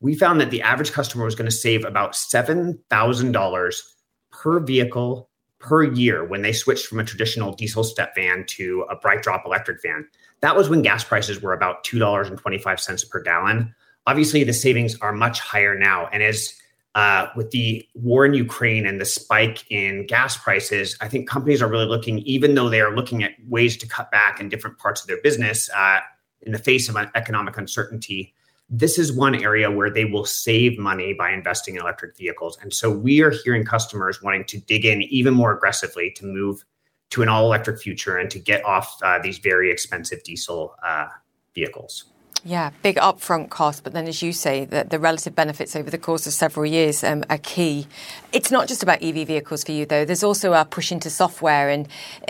We 0.00 0.14
found 0.14 0.40
that 0.40 0.50
the 0.50 0.60
average 0.60 0.92
customer 0.92 1.24
was 1.24 1.34
going 1.34 1.48
to 1.48 1.56
save 1.56 1.84
about 1.84 2.12
$7,000 2.12 3.82
per 4.30 4.60
vehicle 4.60 5.30
per 5.58 5.82
year 5.82 6.24
when 6.24 6.42
they 6.42 6.52
switched 6.52 6.86
from 6.86 7.00
a 7.00 7.04
traditional 7.04 7.54
diesel 7.54 7.82
step 7.82 8.14
van 8.14 8.44
to 8.48 8.84
a 8.90 8.96
BrightDrop 8.96 9.46
electric 9.46 9.80
van. 9.82 10.06
That 10.40 10.54
was 10.54 10.68
when 10.68 10.82
gas 10.82 11.02
prices 11.02 11.40
were 11.40 11.54
about 11.54 11.84
$2.25 11.84 13.10
per 13.10 13.22
gallon. 13.22 13.74
Obviously, 14.06 14.44
the 14.44 14.52
savings 14.52 14.96
are 15.00 15.12
much 15.12 15.40
higher 15.40 15.76
now. 15.78 16.08
And 16.12 16.22
as 16.22 16.52
uh, 16.96 17.28
with 17.36 17.50
the 17.50 17.86
war 17.94 18.24
in 18.24 18.32
Ukraine 18.32 18.86
and 18.86 18.98
the 18.98 19.04
spike 19.04 19.70
in 19.70 20.06
gas 20.06 20.36
prices, 20.36 20.96
I 21.00 21.08
think 21.08 21.28
companies 21.28 21.60
are 21.60 21.68
really 21.68 21.84
looking, 21.84 22.20
even 22.20 22.54
though 22.54 22.70
they 22.70 22.80
are 22.80 22.94
looking 22.94 23.22
at 23.22 23.32
ways 23.46 23.76
to 23.78 23.86
cut 23.86 24.10
back 24.10 24.40
in 24.40 24.48
different 24.48 24.78
parts 24.78 25.02
of 25.02 25.06
their 25.06 25.20
business 25.20 25.68
uh, 25.76 26.00
in 26.40 26.52
the 26.52 26.58
face 26.58 26.88
of 26.88 26.96
economic 27.14 27.58
uncertainty. 27.58 28.32
This 28.70 28.98
is 28.98 29.12
one 29.12 29.34
area 29.34 29.70
where 29.70 29.90
they 29.90 30.06
will 30.06 30.24
save 30.24 30.78
money 30.78 31.12
by 31.12 31.32
investing 31.32 31.74
in 31.74 31.82
electric 31.82 32.16
vehicles. 32.16 32.58
And 32.62 32.72
so 32.72 32.90
we 32.90 33.20
are 33.20 33.30
hearing 33.30 33.64
customers 33.64 34.22
wanting 34.22 34.44
to 34.44 34.58
dig 34.58 34.86
in 34.86 35.02
even 35.02 35.34
more 35.34 35.52
aggressively 35.52 36.10
to 36.12 36.24
move 36.24 36.64
to 37.10 37.22
an 37.22 37.28
all 37.28 37.44
electric 37.44 37.78
future 37.80 38.16
and 38.16 38.30
to 38.30 38.38
get 38.38 38.64
off 38.64 38.96
uh, 39.02 39.18
these 39.18 39.38
very 39.38 39.70
expensive 39.70 40.22
diesel 40.24 40.74
uh, 40.82 41.08
vehicles. 41.54 42.04
Yeah, 42.44 42.70
big 42.82 42.96
upfront 42.96 43.50
cost, 43.50 43.82
but 43.82 43.92
then 43.92 44.06
as 44.06 44.22
you 44.22 44.32
say, 44.32 44.64
the, 44.64 44.84
the 44.84 45.00
relative 45.00 45.34
benefits 45.34 45.74
over 45.74 45.90
the 45.90 45.98
course 45.98 46.28
of 46.28 46.32
several 46.32 46.64
years 46.64 47.02
um, 47.02 47.24
are 47.28 47.38
key. 47.38 47.88
It's 48.32 48.52
not 48.52 48.68
just 48.68 48.84
about 48.84 49.02
EV 49.02 49.26
vehicles 49.26 49.64
for 49.64 49.72
you, 49.72 49.84
though. 49.84 50.04
There's 50.04 50.22
also 50.22 50.52
a 50.52 50.64
push 50.64 50.92
into 50.92 51.10
software 51.10 51.68
and 51.68 51.88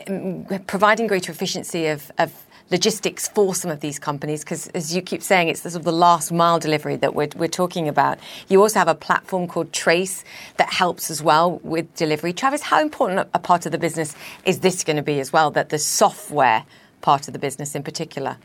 um, 0.09 0.47
providing 0.67 1.07
greater 1.07 1.33
efficiency 1.33 1.89
of, 1.89 2.11
of 2.17 2.47
logistics 2.71 3.29
for 3.29 3.55
some 3.55 3.71
of 3.71 3.81
these 3.81 3.99
companies 3.99 4.43
because 4.43 4.67
as 4.69 4.95
you 4.95 5.01
keep 5.01 5.23
saying 5.23 5.49
it's 5.49 5.61
the 5.61 5.71
sort 5.71 5.81
of 5.81 5.85
the 5.85 5.93
last 5.93 6.33
mile 6.33 6.59
delivery 6.59 6.97
that 6.97 7.15
we're, 7.15 7.29
we're 7.37 7.47
talking 7.47 7.87
about 7.87 8.19
you 8.49 8.61
also 8.61 8.79
have 8.79 8.89
a 8.89 8.95
platform 8.95 9.47
called 9.47 9.73
trace 9.73 10.25
that 10.57 10.69
helps 10.73 11.09
as 11.09 11.23
well 11.23 11.61
with 11.63 11.95
delivery 11.95 12.33
travis 12.33 12.63
how 12.63 12.81
important 12.81 13.29
a 13.35 13.39
part 13.39 13.67
of 13.67 13.73
the 13.73 13.79
business 13.79 14.17
is 14.45 14.61
this 14.61 14.83
going 14.83 14.97
to 14.97 15.03
be 15.03 15.21
as 15.21 15.33
well 15.33 15.49
that 15.53 15.69
the 15.69 15.79
software 15.79 16.65
part 17.03 17.29
of 17.29 17.33
the 17.33 17.39
business 17.39 17.77
in 17.77 17.85
particular 17.85 18.37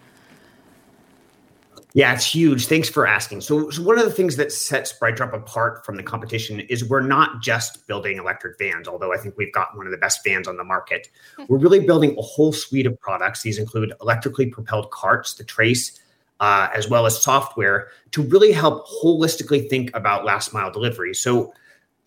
yeah, 1.94 2.14
it's 2.14 2.26
huge. 2.26 2.68
Thanks 2.68 2.88
for 2.88 3.06
asking. 3.06 3.42
So, 3.42 3.70
so 3.70 3.82
one 3.82 4.00
of 4.00 4.06
the 4.06 4.12
things 4.12 4.38
that 4.38 4.52
sets 4.52 4.94
BrightDrop 4.98 5.34
apart 5.34 5.86
from 5.86 5.98
the 5.98 6.04
competition 6.04 6.62
is 6.62 6.88
we're 6.88 7.02
not 7.02 7.42
just 7.42 7.86
building 7.86 8.18
electric 8.18 8.58
vans, 8.58 8.88
although 8.88 9.14
I 9.14 9.18
think 9.18 9.36
we've 9.38 9.52
got 9.52 9.76
one 9.76 9.88
of 9.88 9.92
the 9.92 9.98
best 9.98 10.24
vans 10.24 10.48
on 10.48 10.56
the 10.56 10.64
market. 10.64 11.10
We're 11.50 11.58
really 11.58 11.82
building 11.82 12.16
a 12.18 12.22
whole 12.22 12.54
suite 12.54 12.86
of 12.86 12.98
products. 13.00 13.42
These 13.42 13.58
include 13.58 13.94
electrically 14.00 14.46
propelled 14.46 14.92
carts, 14.92 15.34
the 15.34 15.44
Trace, 15.44 16.00
uh, 16.40 16.70
as 16.74 16.90
well 16.90 17.06
as 17.06 17.22
software 17.22 17.90
to 18.12 18.22
really 18.24 18.54
help 18.54 18.88
holistically 18.88 19.70
think 19.70 19.94
about 19.94 20.24
last 20.24 20.54
mile 20.54 20.72
delivery. 20.72 21.14
So, 21.14 21.54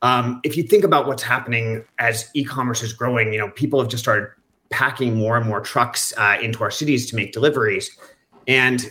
um, 0.01 0.41
if 0.45 0.57
you 0.57 0.63
think 0.63 0.85
about 0.85 1.07
what's 1.07 1.23
happening 1.23 1.85
as 1.99 2.31
e-commerce 2.35 2.83
is 2.83 2.93
growing, 2.93 3.33
you 3.33 3.39
know, 3.39 3.51
people 3.51 3.81
have 3.81 3.89
just 3.89 4.03
started 4.03 4.29
packing 4.71 5.15
more 5.15 5.37
and 5.37 5.47
more 5.47 5.61
trucks 5.61 6.13
uh, 6.17 6.37
into 6.43 6.63
our 6.63 6.71
cities 6.71 7.09
to 7.11 7.17
make 7.17 7.33
deliveries, 7.33 7.97
and 8.47 8.91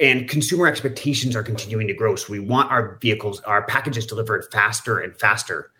and 0.00 0.28
consumer 0.28 0.66
expectations 0.66 1.34
are 1.34 1.42
continuing 1.42 1.88
to 1.88 1.94
grow. 1.94 2.14
So 2.16 2.32
we 2.32 2.38
want 2.38 2.70
our 2.70 2.98
vehicles, 3.00 3.40
our 3.40 3.64
packages 3.66 4.06
delivered 4.06 4.46
faster 4.52 4.98
and 4.98 5.16
faster. 5.16 5.70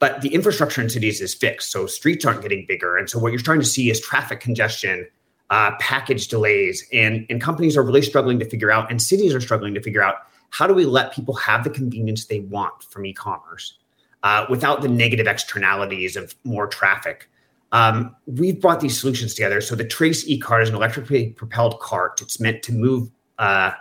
But 0.00 0.20
the 0.20 0.32
infrastructure 0.34 0.80
in 0.80 0.88
cities 0.88 1.20
is 1.20 1.34
fixed, 1.34 1.72
so 1.72 1.86
streets 1.86 2.24
aren't 2.24 2.42
getting 2.42 2.64
bigger, 2.66 2.96
and 2.96 3.10
so 3.10 3.18
what 3.18 3.32
you're 3.32 3.40
starting 3.40 3.62
to 3.62 3.68
see 3.68 3.90
is 3.90 4.00
traffic 4.00 4.38
congestion, 4.40 5.08
uh, 5.50 5.72
package 5.80 6.28
delays, 6.28 6.86
and 6.92 7.26
and 7.28 7.40
companies 7.40 7.76
are 7.76 7.82
really 7.82 8.02
struggling 8.02 8.38
to 8.38 8.44
figure 8.44 8.70
out, 8.70 8.90
and 8.90 9.02
cities 9.02 9.34
are 9.34 9.40
struggling 9.40 9.74
to 9.74 9.82
figure 9.82 10.02
out 10.02 10.16
how 10.50 10.66
do 10.66 10.74
we 10.74 10.84
let 10.84 11.12
people 11.12 11.34
have 11.34 11.64
the 11.64 11.70
convenience 11.70 12.26
they 12.26 12.40
want 12.40 12.82
from 12.84 13.06
e-commerce 13.06 13.76
uh, 14.22 14.46
without 14.48 14.82
the 14.82 14.88
negative 14.88 15.26
externalities 15.26 16.16
of 16.16 16.34
more 16.44 16.66
traffic. 16.66 17.28
Um, 17.72 18.14
we've 18.26 18.60
brought 18.60 18.80
these 18.80 18.98
solutions 18.98 19.34
together. 19.34 19.60
So 19.60 19.74
the 19.74 19.84
Trace 19.84 20.26
e-cart 20.26 20.62
is 20.62 20.68
an 20.70 20.74
electrically 20.74 21.30
propelled 21.30 21.78
cart. 21.80 22.22
It's 22.22 22.40
meant 22.40 22.62
to 22.62 22.72
move 22.72 23.10
uh, 23.38 23.72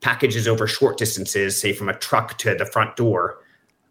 packages 0.00 0.48
over 0.48 0.66
short 0.66 0.98
distances, 0.98 1.60
say 1.60 1.72
from 1.72 1.88
a 1.88 1.94
truck 1.94 2.38
to 2.38 2.54
the 2.54 2.66
front 2.66 2.96
door. 2.96 3.38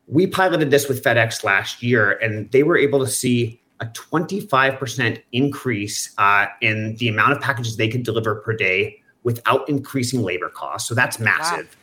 We 0.08 0.26
piloted 0.26 0.72
this 0.72 0.88
with 0.88 1.04
FedEx 1.04 1.44
last 1.44 1.84
year, 1.84 2.14
and 2.14 2.50
they 2.52 2.64
were 2.64 2.78
able 2.78 3.00
to 3.00 3.08
see 3.08 3.62
a 3.80 3.86
25% 3.86 5.22
increase 5.32 6.14
uh, 6.18 6.48
in 6.62 6.96
the 6.96 7.08
amount 7.08 7.34
of 7.34 7.42
packages 7.42 7.78
they 7.78 7.88
could 7.88 8.04
deliver 8.04 8.36
per 8.36 8.54
day 8.54 9.02
without 9.24 9.68
increasing 9.70 10.22
labor 10.22 10.50
costs. 10.50 10.90
So 10.90 10.96
that's 10.96 11.20
massive. 11.20 11.76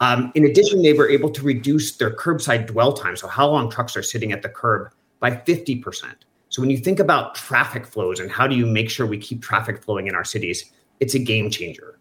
Wow. 0.00 0.14
Um, 0.14 0.32
in 0.34 0.44
addition, 0.44 0.82
they 0.82 0.92
were 0.92 1.08
able 1.08 1.30
to 1.30 1.42
reduce 1.42 1.96
their 1.96 2.10
curbside 2.10 2.66
dwell 2.66 2.92
time, 2.92 3.16
so 3.16 3.28
how 3.28 3.48
long 3.48 3.70
trucks 3.70 3.96
are 3.96 4.02
sitting 4.02 4.32
at 4.32 4.42
the 4.42 4.48
curb, 4.48 4.90
by 5.20 5.30
50%. 5.30 6.14
So 6.48 6.60
when 6.60 6.70
you 6.70 6.78
think 6.78 7.00
about 7.00 7.34
traffic 7.34 7.86
flows 7.86 8.20
and 8.20 8.30
how 8.30 8.46
do 8.46 8.54
you 8.56 8.66
make 8.66 8.90
sure 8.90 9.06
we 9.06 9.18
keep 9.18 9.42
traffic 9.42 9.82
flowing 9.82 10.06
in 10.06 10.14
our 10.14 10.24
cities, 10.24 10.70
it's 11.00 11.14
a 11.14 11.18
game 11.18 11.50
changer. 11.50 11.98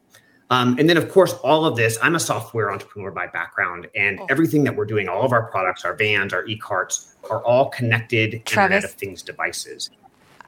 Um, 0.49 0.77
and 0.77 0.89
then, 0.89 0.97
of 0.97 1.09
course, 1.11 1.33
all 1.43 1.65
of 1.65 1.75
this, 1.75 1.97
I'm 2.01 2.15
a 2.15 2.19
software 2.19 2.71
entrepreneur 2.71 3.11
by 3.11 3.27
background, 3.27 3.87
and 3.95 4.19
oh. 4.19 4.27
everything 4.29 4.63
that 4.65 4.75
we're 4.75 4.85
doing, 4.85 5.07
all 5.07 5.23
of 5.23 5.31
our 5.31 5.43
products, 5.43 5.85
our 5.85 5.95
vans, 5.95 6.33
our 6.33 6.45
e 6.45 6.57
carts, 6.57 7.15
are 7.29 7.43
all 7.43 7.69
connected 7.69 8.45
Travis, 8.45 8.75
Internet 8.75 8.83
of 8.83 8.91
Things 8.91 9.21
devices. 9.21 9.89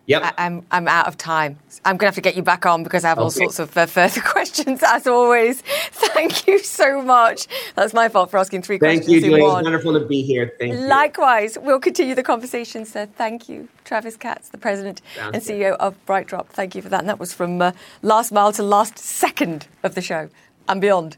Yep. 0.07 0.21
I, 0.21 0.27
am 0.27 0.33
I'm, 0.37 0.65
I'm 0.71 0.87
out 0.87 1.07
of 1.07 1.17
time. 1.17 1.57
I'm 1.83 1.97
going 1.97 1.99
to 1.99 2.05
have 2.07 2.15
to 2.15 2.21
get 2.21 2.35
you 2.35 2.43
back 2.43 2.65
on 2.65 2.83
because 2.83 3.03
I 3.03 3.09
have 3.09 3.17
okay. 3.17 3.23
all 3.23 3.31
sorts 3.31 3.59
of 3.59 3.75
uh, 3.75 3.85
further 3.85 4.21
questions 4.25 4.81
as 4.83 5.07
always. 5.07 5.61
Thank 5.91 6.47
you 6.47 6.59
so 6.59 7.01
much. 7.01 7.47
That's 7.75 7.93
my 7.93 8.09
fault 8.09 8.31
for 8.31 8.37
asking 8.37 8.61
three 8.61 8.77
Thank 8.77 9.03
questions 9.03 9.23
Thank 9.23 9.35
you, 9.35 9.43
one. 9.43 9.59
It's 9.59 9.65
wonderful 9.65 9.93
to 9.93 10.05
be 10.05 10.21
here. 10.21 10.53
Thank 10.59 10.73
you. 10.73 10.79
Likewise, 10.79 11.57
we'll 11.59 11.79
continue 11.79 12.15
the 12.15 12.23
conversation, 12.23 12.85
sir. 12.85 13.07
Thank 13.17 13.49
you. 13.49 13.67
Travis 13.83 14.15
Katz, 14.15 14.49
the 14.49 14.57
president 14.57 15.01
Sounds 15.15 15.35
and 15.35 15.43
CEO 15.43 15.71
good. 15.71 15.81
of 15.81 16.05
BrightDrop. 16.05 16.47
Thank 16.47 16.75
you 16.75 16.81
for 16.81 16.89
that. 16.89 16.99
And 16.99 17.09
that 17.09 17.19
was 17.19 17.33
from 17.33 17.61
uh, 17.61 17.71
last 18.01 18.31
mile 18.31 18.51
to 18.53 18.63
last 18.63 18.97
second 18.97 19.67
of 19.83 19.95
the 19.95 20.01
show 20.01 20.29
and 20.67 20.81
beyond. 20.81 21.17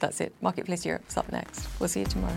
That's 0.00 0.20
it. 0.20 0.32
Marketplace 0.40 0.86
Europe's 0.86 1.16
up 1.16 1.30
next. 1.32 1.68
We'll 1.80 1.88
see 1.88 2.00
you 2.00 2.06
tomorrow. 2.06 2.36